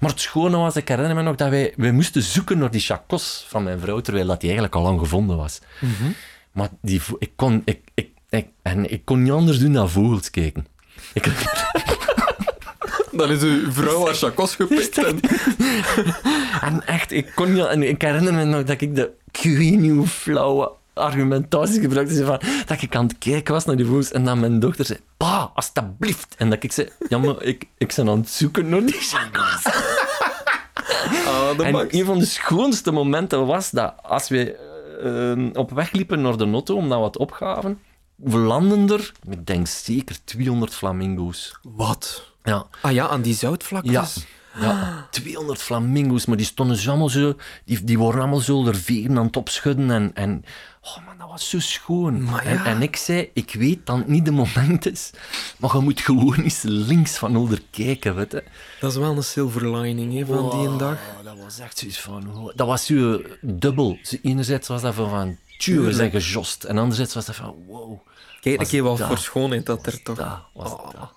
[0.00, 2.80] Maar het schone was, ik herinner me nog dat wij, wij moesten zoeken naar die
[2.80, 5.60] chacos van mijn vrouw, terwijl dat die eigenlijk al lang gevonden was.
[6.52, 10.30] Maar die, ik, kon, ik, ik, ik, en ik kon niet anders doen dan vogels
[10.30, 10.66] kijken.
[11.12, 11.26] Ik,
[13.12, 14.98] Dan is uw vrouw haar chacos gepikt.
[14.98, 15.20] En...
[16.60, 17.64] en echt, ik kon niet...
[17.64, 19.10] En ik herinner me nog dat ik de,
[19.92, 24.24] hoe flauwe argumentatie gebruikte, van, dat ik aan het kijken was naar die vogels en
[24.24, 26.34] dat mijn dochter zei, pa, alstublieft.
[26.38, 29.62] En dat ik zei, ja, maar ik, ik ben aan het zoeken naar die chacos.
[31.26, 34.69] Ah, En een van de schoonste momenten was dat als we
[35.02, 37.80] eh, op weg liepen naar de Notto, omdat we wat opgaven,
[38.14, 41.58] we landen er, ik denk zeker 200 flamingo's.
[41.62, 42.32] Wat?
[42.42, 44.14] Ja, Ah ja, aan die zoutvlaktes.
[44.14, 44.38] ja.
[44.60, 47.34] Ja, 200 flamingo's, maar die stonden zo allemaal zo...
[47.64, 50.10] Die, die waren allemaal zo er vegen aan het opschudden en...
[50.14, 50.44] en
[50.82, 52.38] oh man, dat was zo schoon.
[52.38, 55.10] En, en ik zei, ik weet dat het niet de moment is,
[55.58, 58.44] maar je moet gewoon eens links van onder kijken, weet je.
[58.80, 60.98] Dat is wel een silver lining hè, van die een dag.
[61.18, 62.36] Oh, dat was echt zoiets van...
[62.36, 63.98] oh, Dat was zo dubbel.
[64.22, 65.08] Enerzijds was dat van...
[65.10, 66.64] van we zijn gejost.
[66.64, 67.54] En anderzijds was dat van...
[67.66, 67.98] Wow.
[68.40, 70.16] Kijk een Was keer wat voor schoonheid dat er toch...
[70.16, 70.90] Dat was Oh.
[70.90, 71.12] dat.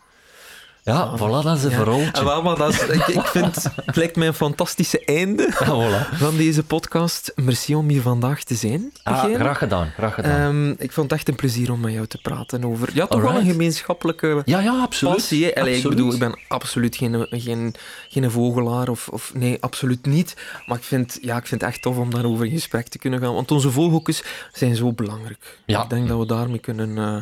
[0.86, 1.78] Ja, voilà, dat is een Ja.
[1.78, 2.24] verhaaltje.
[2.24, 6.18] Wel, maar dat is, ik, ik vind, het lijkt mij een fantastische einde Ja, voilà.
[6.18, 7.32] van deze podcast.
[7.36, 8.92] Merci om hier vandaag te zijn.
[9.04, 10.40] Ah, graag gedaan, graag gedaan.
[10.56, 12.90] Ehm, ik vond het echt een plezier om met jou te praten over...
[12.94, 15.14] Ja, toch wel een gemeenschappelijke ja, ja, absoluut.
[15.16, 15.56] passie.
[15.60, 15.98] Allee, ik Absoluut.
[15.98, 17.76] bedoel, ik ben absoluut geen, geen,
[18.10, 19.32] geen vogelaar of, of...
[19.34, 20.36] Nee, absoluut niet.
[20.66, 23.20] Maar ik vind, ja, ik vind het echt tof om daarover in gesprek te kunnen
[23.20, 23.34] gaan.
[23.34, 24.24] Want onze vogeltjes
[24.54, 25.60] zijn zo belangrijk.
[25.66, 25.84] Ja.
[25.84, 26.98] Ik denk dat we daarmee kunnen...
[26.98, 27.16] eh,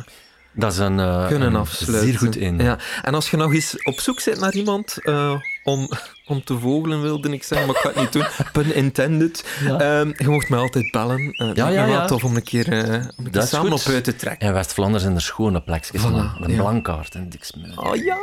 [0.54, 2.08] Dat is een, eh, kunnen een afsluiten.
[2.08, 2.58] zeer goed in.
[2.58, 2.78] Ja.
[3.02, 5.34] En als je nog eens op zoek bent naar iemand eh,
[5.64, 5.88] om,
[6.26, 8.26] om te vogelen, wilde ik zeggen, maar ik ga het niet doen.
[8.52, 9.44] Pun intended.
[9.64, 9.80] Ja.
[9.80, 11.20] Ehm, je mocht mij altijd bellen.
[11.20, 13.86] Uh, ja, ja, tof om een keer, eh, om een keer samen goed.
[13.86, 14.46] op uit te trekken.
[14.46, 16.04] In West-Vlaanderen zijn er schone plekjes, Voilà.
[16.04, 16.56] Een ja.
[16.56, 17.78] blankaart en diksmuur.
[17.78, 18.18] Oh ja.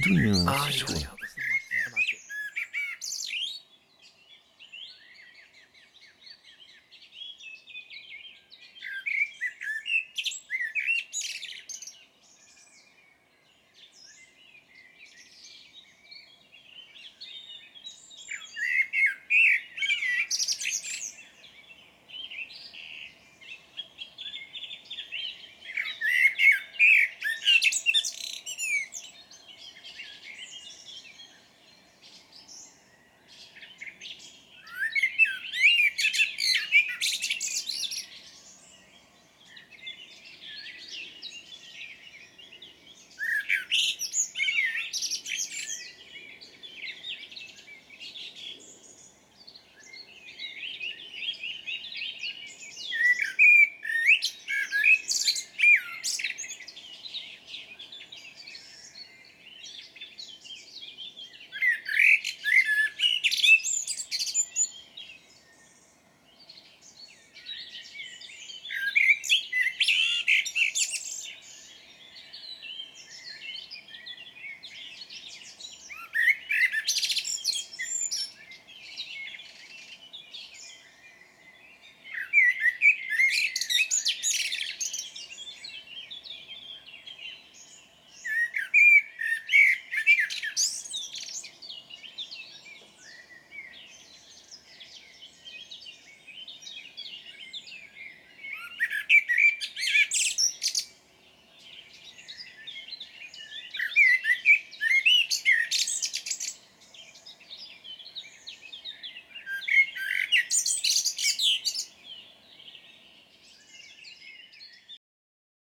[0.00, 0.44] Doen, jongens.
[0.44, 0.62] Ah.